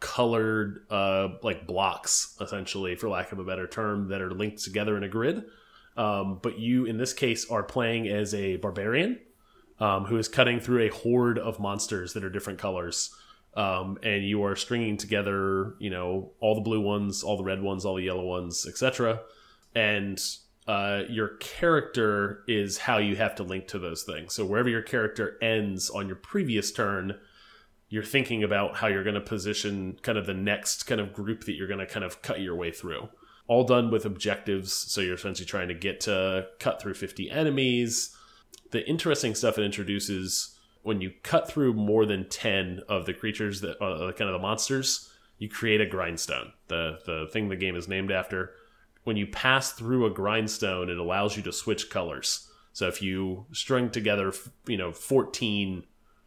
colored 0.00 0.84
uh, 0.90 1.28
like 1.42 1.66
blocks, 1.66 2.36
essentially, 2.40 2.94
for 2.94 3.08
lack 3.08 3.32
of 3.32 3.38
a 3.38 3.44
better 3.44 3.66
term, 3.66 4.08
that 4.08 4.20
are 4.20 4.30
linked 4.30 4.62
together 4.62 4.96
in 4.96 5.02
a 5.02 5.08
grid. 5.08 5.44
Um, 5.96 6.40
but 6.42 6.58
you, 6.58 6.84
in 6.86 6.96
this 6.96 7.12
case, 7.12 7.48
are 7.50 7.62
playing 7.62 8.08
as 8.08 8.34
a 8.34 8.56
barbarian 8.56 9.20
um, 9.78 10.04
who 10.04 10.16
is 10.16 10.28
cutting 10.28 10.60
through 10.60 10.82
a 10.82 10.88
horde 10.88 11.38
of 11.38 11.60
monsters 11.60 12.12
that 12.14 12.24
are 12.24 12.30
different 12.30 12.58
colors. 12.58 13.14
Um, 13.56 13.98
and 14.02 14.26
you 14.26 14.42
are 14.44 14.56
stringing 14.56 14.96
together, 14.96 15.74
you 15.78 15.90
know, 15.90 16.32
all 16.40 16.56
the 16.56 16.60
blue 16.60 16.80
ones, 16.80 17.22
all 17.22 17.36
the 17.36 17.44
red 17.44 17.62
ones, 17.62 17.84
all 17.84 17.94
the 17.94 18.02
yellow 18.02 18.24
ones, 18.24 18.66
etc. 18.66 19.20
And 19.76 20.20
uh, 20.66 21.02
your 21.08 21.36
character 21.36 22.42
is 22.48 22.78
how 22.78 22.98
you 22.98 23.16
have 23.16 23.34
to 23.36 23.42
link 23.42 23.68
to 23.68 23.78
those 23.78 24.02
things. 24.02 24.34
So 24.34 24.44
wherever 24.44 24.68
your 24.68 24.82
character 24.82 25.38
ends 25.40 25.90
on 25.90 26.06
your 26.08 26.16
previous 26.16 26.72
turn, 26.72 27.18
you're 27.88 28.02
thinking 28.02 28.42
about 28.42 28.76
how 28.76 28.88
you're 28.88 29.04
going 29.04 29.14
to 29.14 29.20
position 29.20 29.98
kind 30.02 30.18
of 30.18 30.26
the 30.26 30.34
next 30.34 30.84
kind 30.84 31.00
of 31.00 31.12
group 31.12 31.44
that 31.44 31.52
you're 31.52 31.68
going 31.68 31.80
to 31.80 31.86
kind 31.86 32.04
of 32.04 32.22
cut 32.22 32.40
your 32.40 32.56
way 32.56 32.72
through. 32.72 33.08
All 33.46 33.64
done 33.64 33.90
with 33.90 34.04
objectives. 34.04 34.72
So 34.72 35.00
you're 35.00 35.14
essentially 35.14 35.46
trying 35.46 35.68
to 35.68 35.74
get 35.74 36.00
to 36.00 36.46
cut 36.58 36.80
through 36.80 36.94
50 36.94 37.30
enemies. 37.30 38.16
The 38.70 38.88
interesting 38.88 39.34
stuff 39.34 39.58
it 39.58 39.64
introduces 39.64 40.54
when 40.82 41.00
you 41.00 41.12
cut 41.22 41.48
through 41.48 41.72
more 41.72 42.04
than 42.06 42.28
10 42.28 42.80
of 42.88 43.06
the 43.06 43.14
creatures 43.14 43.60
that 43.62 43.82
uh, 43.82 44.12
kind 44.12 44.28
of 44.28 44.34
the 44.34 44.38
monsters, 44.38 45.10
you 45.38 45.48
create 45.48 45.80
a 45.80 45.86
grindstone. 45.86 46.52
The 46.68 46.98
the 47.06 47.26
thing 47.32 47.48
the 47.48 47.56
game 47.56 47.74
is 47.74 47.88
named 47.88 48.12
after. 48.12 48.52
When 49.02 49.16
you 49.16 49.26
pass 49.26 49.72
through 49.72 50.06
a 50.06 50.10
grindstone, 50.10 50.88
it 50.88 50.98
allows 50.98 51.36
you 51.36 51.42
to 51.42 51.52
switch 51.52 51.90
colors. 51.90 52.48
So 52.72 52.86
if 52.86 53.02
you 53.02 53.46
string 53.52 53.90
together, 53.90 54.32
you 54.66 54.76
know, 54.76 54.92
14 54.92 55.84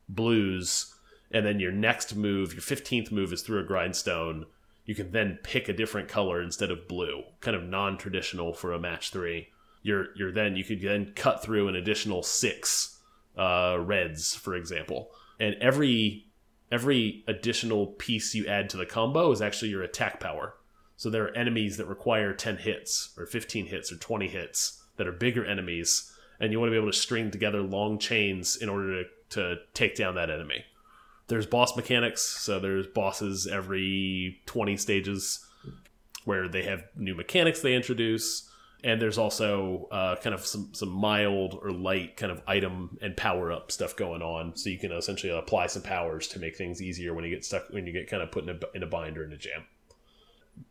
blues 0.10 0.94
and 1.32 1.46
then 1.46 1.60
your 1.60 1.72
next 1.72 2.16
move, 2.16 2.54
your 2.54 2.62
15th 2.62 3.12
move 3.12 3.34
is 3.34 3.42
through 3.42 3.60
a 3.60 3.66
grindstone, 3.66 4.46
you 4.88 4.96
can 4.96 5.12
then 5.12 5.38
pick 5.44 5.68
a 5.70 5.74
different 5.74 6.08
color 6.08 6.42
instead 6.42 6.72
of 6.72 6.88
blue, 6.88 7.24
kind 7.42 7.56
of 7.56 7.64
non-traditional 7.64 8.54
for 8.54 8.72
a 8.72 8.80
match 8.80 9.12
3. 9.12 9.48
You're 9.84 10.08
you're 10.16 10.32
then 10.32 10.56
you 10.56 10.64
could 10.64 10.82
then 10.82 11.12
cut 11.14 11.44
through 11.44 11.68
an 11.68 11.76
additional 11.76 12.24
6 12.24 13.00
uh, 13.38 13.78
reds, 13.80 14.34
for 14.34 14.56
example. 14.56 15.12
And 15.40 15.56
every 15.62 16.26
every 16.72 17.24
additional 17.28 17.88
piece 17.88 18.34
you 18.34 18.48
add 18.48 18.70
to 18.70 18.78
the 18.78 18.86
combo 18.86 19.32
is 19.32 19.42
actually 19.42 19.70
your 19.70 19.84
attack 19.84 20.20
power. 20.20 20.56
So 20.96 21.10
there 21.10 21.26
are 21.26 21.38
enemies 21.38 21.78
that 21.78 21.86
require 21.86 22.34
10 22.34 22.58
hits 22.58 23.14
or 23.18 23.26
15 23.26 23.68
hits 23.68 23.92
or 23.92 23.98
20 23.98 24.28
hits 24.30 24.84
that 24.96 25.08
are 25.08 25.12
bigger 25.12 25.46
enemies, 25.46 26.12
and 26.40 26.52
you 26.52 26.60
want 26.60 26.70
to 26.70 26.72
be 26.72 26.78
able 26.78 26.92
to 26.92 26.98
string 26.98 27.30
together 27.30 27.62
long 27.62 28.00
chains 28.00 28.56
in 28.56 28.70
order 28.70 29.04
to, 29.04 29.10
to 29.30 29.56
take 29.74 29.96
down 29.96 30.16
that 30.16 30.32
enemy. 30.32 30.66
There's 31.28 31.46
boss 31.46 31.76
mechanics, 31.76 32.22
so 32.22 32.60
there's 32.60 32.88
bosses 32.88 33.48
every 33.48 34.42
20 34.46 34.78
stages 34.78 35.46
where 36.24 36.48
they 36.48 36.64
have 36.64 36.84
new 36.96 37.16
mechanics 37.16 37.62
they 37.62 37.76
introduce. 37.76 38.50
And 38.84 39.02
there's 39.02 39.18
also 39.18 39.88
uh, 39.92 40.18
kind 40.18 40.36
of 40.36 40.46
some, 40.46 40.70
some 40.74 40.90
mild 40.90 41.58
or 41.62 41.72
light 41.72 42.16
kind 42.16 42.32
of 42.32 42.42
item 42.48 42.98
and 43.02 43.18
power 43.18 43.52
up 43.52 43.72
stuff 43.72 43.96
going 43.96 44.22
on, 44.22 44.56
so 44.56 44.70
you 44.70 44.78
can 44.78 44.92
essentially 44.92 45.36
apply 45.36 45.68
some 45.68 45.82
powers 45.82 46.28
to 46.30 46.40
make 46.40 46.56
things 46.56 46.82
easier 46.82 47.14
when 47.14 47.26
you 47.26 47.32
get 47.32 47.44
stuck 47.44 47.70
when 47.72 47.88
you 47.88 47.94
get 47.94 48.08
kind 48.08 48.22
of 48.22 48.32
put 48.32 48.44
in 48.44 48.50
a, 48.52 48.60
in 48.76 48.84
a 48.84 48.86
bind 48.86 49.18
or 49.18 49.26
in 49.26 49.34
a 49.34 49.38
jam. 49.38 49.66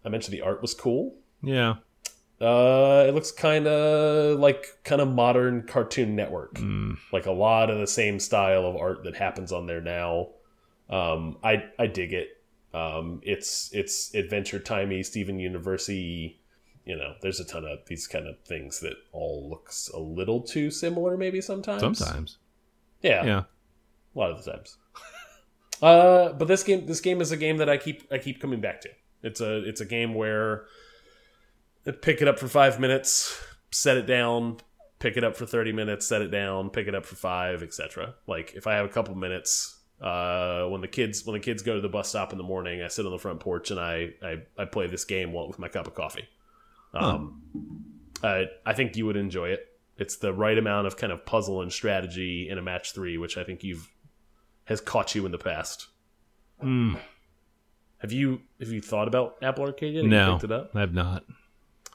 I 0.04 0.08
mentioned 0.08 0.34
the 0.34 0.42
art 0.42 0.62
was 0.62 0.72
cool. 0.72 1.14
Yeah. 1.42 1.76
Uh, 2.40 3.06
it 3.08 3.14
looks 3.14 3.32
kind 3.32 3.66
of 3.66 4.38
like 4.38 4.66
kind 4.84 5.00
of 5.00 5.08
modern 5.08 5.62
Cartoon 5.62 6.14
Network, 6.14 6.58
like 7.12 7.26
a 7.26 7.32
lot 7.32 7.70
of 7.70 7.78
the 7.78 7.86
same 7.86 8.20
style 8.20 8.66
of 8.66 8.76
art 8.76 9.04
that 9.04 9.16
happens 9.16 9.52
on 9.52 9.66
there 9.66 9.80
now. 9.80 10.28
Um, 10.88 11.38
I 11.42 11.64
I 11.78 11.86
dig 11.86 12.12
it. 12.12 12.28
Um, 12.74 13.20
it's 13.22 13.70
it's 13.72 14.14
Adventure 14.14 14.58
Timey, 14.58 15.02
Steven 15.02 15.38
University. 15.38 16.40
You 16.84 16.96
know, 16.96 17.14
there's 17.20 17.40
a 17.40 17.44
ton 17.44 17.64
of 17.64 17.80
these 17.86 18.06
kind 18.06 18.26
of 18.28 18.36
things 18.46 18.80
that 18.80 18.94
all 19.12 19.48
looks 19.50 19.88
a 19.92 19.98
little 19.98 20.40
too 20.42 20.70
similar, 20.70 21.16
maybe 21.16 21.40
sometimes. 21.40 21.80
Sometimes. 21.80 22.38
yeah, 23.02 23.24
Yeah. 23.24 23.42
a 24.14 24.18
lot 24.18 24.30
of 24.30 24.44
the 24.44 24.52
times. 24.52 24.76
uh, 25.82 26.32
but 26.34 26.46
this 26.46 26.62
game, 26.62 26.86
this 26.86 27.00
game 27.00 27.20
is 27.20 27.32
a 27.32 27.36
game 27.36 27.56
that 27.56 27.68
I 27.68 27.76
keep 27.76 28.06
I 28.12 28.18
keep 28.18 28.40
coming 28.40 28.60
back 28.60 28.80
to. 28.82 28.90
It's 29.22 29.40
a 29.40 29.64
it's 29.68 29.80
a 29.80 29.84
game 29.84 30.14
where 30.14 30.66
I 31.86 31.90
pick 31.90 32.22
it 32.22 32.28
up 32.28 32.38
for 32.38 32.46
five 32.46 32.78
minutes, 32.78 33.40
set 33.72 33.96
it 33.96 34.06
down, 34.06 34.58
pick 35.00 35.16
it 35.16 35.24
up 35.24 35.36
for 35.36 35.46
thirty 35.46 35.72
minutes, 35.72 36.06
set 36.06 36.22
it 36.22 36.30
down, 36.30 36.70
pick 36.70 36.86
it 36.86 36.94
up 36.94 37.04
for 37.04 37.16
five, 37.16 37.62
etc. 37.62 38.14
Like 38.28 38.52
if 38.54 38.66
I 38.68 38.74
have 38.74 38.86
a 38.86 38.90
couple 38.90 39.14
minutes, 39.16 39.75
uh, 40.00 40.64
when 40.68 40.80
the 40.80 40.88
kids 40.88 41.24
when 41.24 41.34
the 41.34 41.40
kids 41.40 41.62
go 41.62 41.74
to 41.74 41.80
the 41.80 41.88
bus 41.88 42.08
stop 42.08 42.32
in 42.32 42.38
the 42.38 42.44
morning, 42.44 42.82
I 42.82 42.88
sit 42.88 43.06
on 43.06 43.12
the 43.12 43.18
front 43.18 43.40
porch 43.40 43.70
and 43.70 43.80
I 43.80 44.10
I, 44.22 44.36
I 44.58 44.64
play 44.66 44.86
this 44.86 45.04
game 45.04 45.32
while- 45.32 45.48
with 45.48 45.58
my 45.58 45.68
cup 45.68 45.86
of 45.86 45.94
coffee. 45.94 46.28
Um, 46.94 47.42
I 48.22 48.46
I 48.64 48.72
think 48.72 48.96
you 48.96 49.06
would 49.06 49.16
enjoy 49.16 49.50
it. 49.50 49.66
It's 49.98 50.16
the 50.16 50.32
right 50.34 50.56
amount 50.58 50.86
of 50.86 50.96
kind 50.96 51.12
of 51.12 51.24
puzzle 51.24 51.62
and 51.62 51.72
strategy 51.72 52.48
in 52.50 52.58
a 52.58 52.62
match 52.62 52.92
three, 52.92 53.16
which 53.16 53.36
I 53.38 53.44
think 53.44 53.64
you've 53.64 53.90
has 54.64 54.80
caught 54.80 55.14
you 55.14 55.24
in 55.26 55.32
the 55.32 55.38
past. 55.38 55.86
Mm, 56.62 56.98
Have 57.98 58.12
you 58.12 58.42
have 58.60 58.68
you 58.70 58.80
thought 58.80 59.08
about 59.08 59.36
Apple 59.42 59.64
Arcade 59.64 59.94
yet? 59.94 60.02
Have 60.04 60.10
no, 60.10 60.32
picked 60.34 60.44
it 60.44 60.52
up. 60.52 60.70
I 60.74 60.80
have 60.80 60.92
not. 60.94 61.24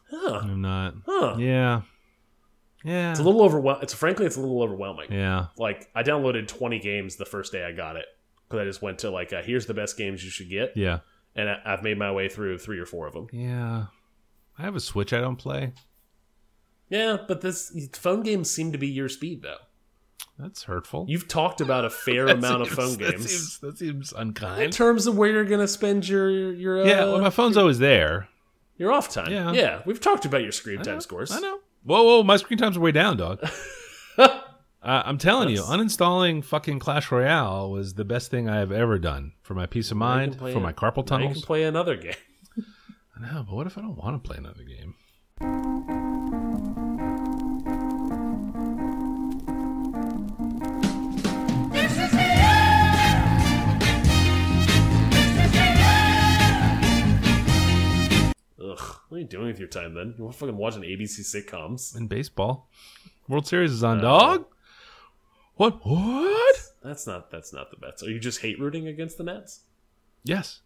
Huh. 0.10 0.40
I'm 0.44 0.62
not. 0.62 0.94
Huh. 1.06 1.36
Yeah. 1.40 1.82
Yeah. 2.84 3.12
It's 3.12 3.20
a 3.20 3.24
little 3.24 3.42
overwhelming. 3.44 3.84
It's 3.84 3.94
frankly, 3.94 4.26
it's 4.26 4.38
a 4.38 4.42
little 4.42 4.62
overwhelming. 4.64 5.12
yeah. 5.12 5.48
Like 5.58 5.90
I 5.96 6.04
downloaded 6.04 6.48
20 6.48 6.80
games 6.80 7.16
the 7.16 7.26
first 7.26 7.52
day 7.52 7.64
I 7.64 7.72
got 7.72 7.96
it 7.96 8.06
because 8.48 8.60
I 8.62 8.66
just 8.66 8.82
went 8.82 9.00
to 9.00 9.12
like, 9.12 9.32
uh, 9.34 9.42
here's 9.44 9.66
the 9.66 9.74
best 9.74 9.98
games 9.98 10.24
you 10.24 10.30
should 10.30 10.50
get, 10.50 10.74
Yeah. 10.76 11.00
and 11.36 11.50
I, 11.50 11.60
I've 11.66 11.84
made 11.84 11.98
my 11.98 12.12
way 12.12 12.28
through 12.30 12.58
three 12.58 12.80
or 12.80 12.86
four 12.86 13.08
of 13.08 13.14
them. 13.14 13.28
Yeah. 13.32 13.86
I 14.58 14.62
have 14.64 14.76
a 14.76 14.80
Switch 14.80 15.14
I 15.14 15.22
don't 15.22 15.38
play. 15.38 15.74
Yeah, 16.90 17.18
but 17.28 17.42
this 17.42 17.72
phone 17.94 18.22
games 18.24 18.50
seem 18.52 18.72
to 18.74 18.78
be 18.78 18.88
your 18.88 19.08
speed 19.10 19.42
though. 19.44 19.58
That's 20.38 20.64
hurtful. 20.64 21.06
You've 21.08 21.28
talked 21.28 21.62
about 21.62 21.86
a 21.86 21.90
fair 21.90 22.28
amount 22.28 22.64
of 22.64 22.70
phone 22.70 22.98
that 22.98 23.12
games 23.12 23.30
seems, 23.30 23.60
that 23.60 23.78
seems 23.78 24.12
unkind. 24.14 24.62
in 24.64 24.72
terms 24.72 25.08
of 25.08 25.16
where 25.18 25.30
you're 25.30 25.46
gonna 25.46 25.68
spend 25.68 26.08
your 26.08 26.30
your 26.52 26.82
uh, 26.82 26.86
yeah, 26.86 27.04
well, 27.06 27.22
my 27.22 27.30
phone's 27.30 27.58
always 27.58 27.80
there. 27.80 28.28
your 28.78 28.92
off 28.92 29.10
time. 29.10 29.32
Yeah. 29.32 29.52
yeah, 29.54 29.82
we've 29.86 30.02
talked 30.02 30.26
about 30.26 30.42
your 30.42 30.52
screen 30.52 30.82
time 30.82 31.00
scores. 31.00 31.32
I 31.32 31.40
know. 31.40 31.60
Whoa, 31.84 32.04
whoa, 32.04 32.24
my 32.24 32.38
screen 32.38 32.58
times 32.60 32.78
are 32.78 32.80
way 32.82 32.92
down, 32.92 33.18
dog. 33.18 33.40
uh, 34.18 34.42
I'm 34.82 35.18
telling 35.18 35.50
you, 35.50 35.62
uninstalling 35.62 36.44
fucking 36.44 36.80
Clash 36.80 37.12
Royale 37.12 37.72
was 37.72 37.96
the 37.96 38.06
best 38.06 38.30
thing 38.30 38.48
I 38.50 38.58
have 38.58 38.72
ever 38.72 39.00
done 39.00 39.34
for 39.42 39.56
my 39.56 39.66
peace 39.66 39.92
of 39.92 39.98
mind, 39.98 40.38
for 40.38 40.60
my 40.60 40.74
carpal 40.74 40.98
now 40.98 41.02
You 41.02 41.06
tunnels. 41.06 41.34
can 41.34 41.42
play 41.42 41.64
another 41.64 41.96
game. 41.96 42.14
I 43.18 43.34
know, 43.34 43.44
but 43.48 43.56
what 43.56 43.68
if 43.68 43.78
I 43.78 43.82
don't 43.82 43.98
want 43.98 44.24
to 44.24 44.28
play 44.28 44.38
another 44.38 44.64
game? 44.64 46.01
Ugh, 58.72 58.96
what 59.10 59.18
are 59.18 59.20
you 59.20 59.26
doing 59.28 59.48
with 59.48 59.60
your 59.60 59.68
time 59.68 59.94
then? 59.94 60.16
You 60.18 60.24
want 60.24 60.36
fucking 60.36 60.58
watching 60.58 60.84
ABC 60.84 61.20
sitcoms? 61.22 61.96
In 61.96 62.08
baseball, 62.08 62.70
World 63.28 63.48
Series 63.48 63.72
is 63.72 63.84
on, 63.84 64.00
Uh, 64.00 64.02
dog. 64.02 64.46
What? 65.56 65.80
What? 65.86 66.56
That's 66.84 67.06
not 67.06 67.30
that's 67.30 67.54
not 67.54 67.70
the 67.72 67.78
bets. 67.78 68.02
Are 68.04 68.10
you 68.10 68.20
just 68.20 68.42
hate 68.42 68.60
rooting 68.60 68.88
against 68.88 69.18
the 69.18 69.24
Nets? 69.24 69.62
Yes, 70.24 70.62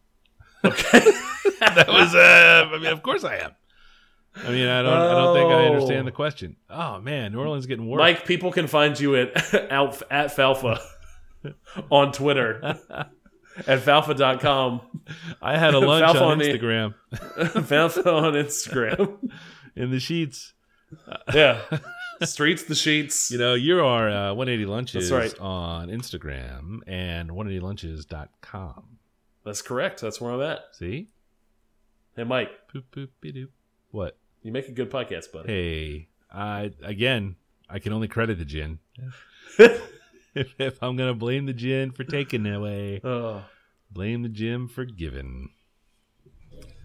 Okay. 0.63 0.99
that 1.59 1.87
was. 1.87 2.15
Uh, 2.15 2.69
I 2.73 2.77
mean, 2.77 2.85
of 2.91 3.01
course 3.03 3.23
I 3.23 3.37
am. 3.37 3.51
I 4.37 4.49
mean, 4.51 4.67
I 4.67 4.81
don't. 4.81 4.93
I 4.93 5.11
don't 5.13 5.35
think 5.35 5.49
I 5.51 5.53
Oh. 5.67 5.73
understand 5.73 6.07
the 6.07 6.11
question. 6.11 6.55
Oh 6.69 6.99
man, 6.99 7.31
New 7.33 7.39
Orleans 7.39 7.63
is 7.63 7.67
getting 7.67 7.87
worse. 7.87 7.99
Mike, 7.99 8.25
people 8.25 8.51
can 8.51 8.67
find 8.67 8.97
you 8.99 9.15
at 9.15 9.35
at 9.53 10.35
Falfa 10.35 10.79
on 11.89 12.11
Twitter 12.11 12.77
at 13.67 13.79
falfa.com. 13.81 14.81
I 15.41 15.57
had 15.57 15.73
a 15.73 15.79
lunch 15.79 16.03
on 16.15 16.17
on 16.17 16.37
the- 16.39 16.45
Instagram. 16.45 16.93
Falfa 17.13 18.05
on 18.05 18.33
Instagram. 18.33 19.31
in 19.75 19.91
the 19.91 19.99
sheets. 19.99 20.53
Yeah. 21.33 21.61
Streets, 22.23 22.63
the 22.63 22.75
sheets. 22.75 23.29
You 23.31 23.37
know, 23.37 23.53
you're 23.55 23.83
our 23.83 24.09
uh, 24.09 24.33
180 24.33 24.65
Lunches 24.65 25.09
That's 25.09 25.33
right. 25.33 25.39
on 25.41 25.89
Instagram 25.89 26.79
and 26.87 27.29
180lunches.com. 27.29 28.83
That's 29.43 29.61
correct. 29.61 30.01
That's 30.01 30.19
where 30.21 30.31
I'm 30.33 30.41
at. 30.41 30.59
See? 30.73 31.09
Hey, 32.15 32.23
Mike, 32.23 32.51
Boop, 32.73 32.83
boop. 33.21 33.47
What? 33.91 34.17
you 34.41 34.51
make 34.51 34.67
a 34.69 34.71
good 34.71 34.89
podcast, 34.89 35.31
buddy. 35.31 35.47
Hey, 35.51 36.07
I 36.31 36.71
again, 36.83 37.35
I 37.69 37.79
can 37.79 37.93
only 37.93 38.07
credit 38.07 38.37
the 38.37 38.45
gin. 38.45 38.79
if, 40.36 40.53
if 40.59 40.83
I'm 40.83 40.95
gonna 40.95 41.13
blame 41.13 41.45
the 41.45 41.53
gin 41.53 41.91
for 41.91 42.03
taking 42.03 42.45
it 42.45 42.53
away, 42.55 43.01
blame 43.91 44.21
the 44.21 44.29
gin 44.29 44.67
for 44.67 44.86
giving. 44.86 45.51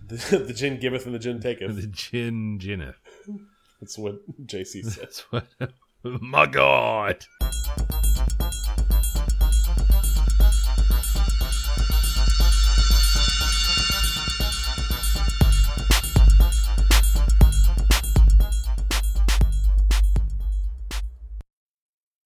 The, 0.06 0.38
the 0.38 0.52
gin 0.52 0.80
giveth 0.80 1.06
and 1.06 1.14
the 1.14 1.18
gin 1.20 1.40
taketh. 1.40 1.76
The 1.76 1.86
gin 1.86 2.58
ginneth. 2.58 2.96
That's 3.80 3.96
what 3.96 4.16
JC 4.46 4.84
said. 4.84 5.02
That's 5.04 5.20
what. 5.30 5.46
My 6.02 6.46
God. 6.46 7.24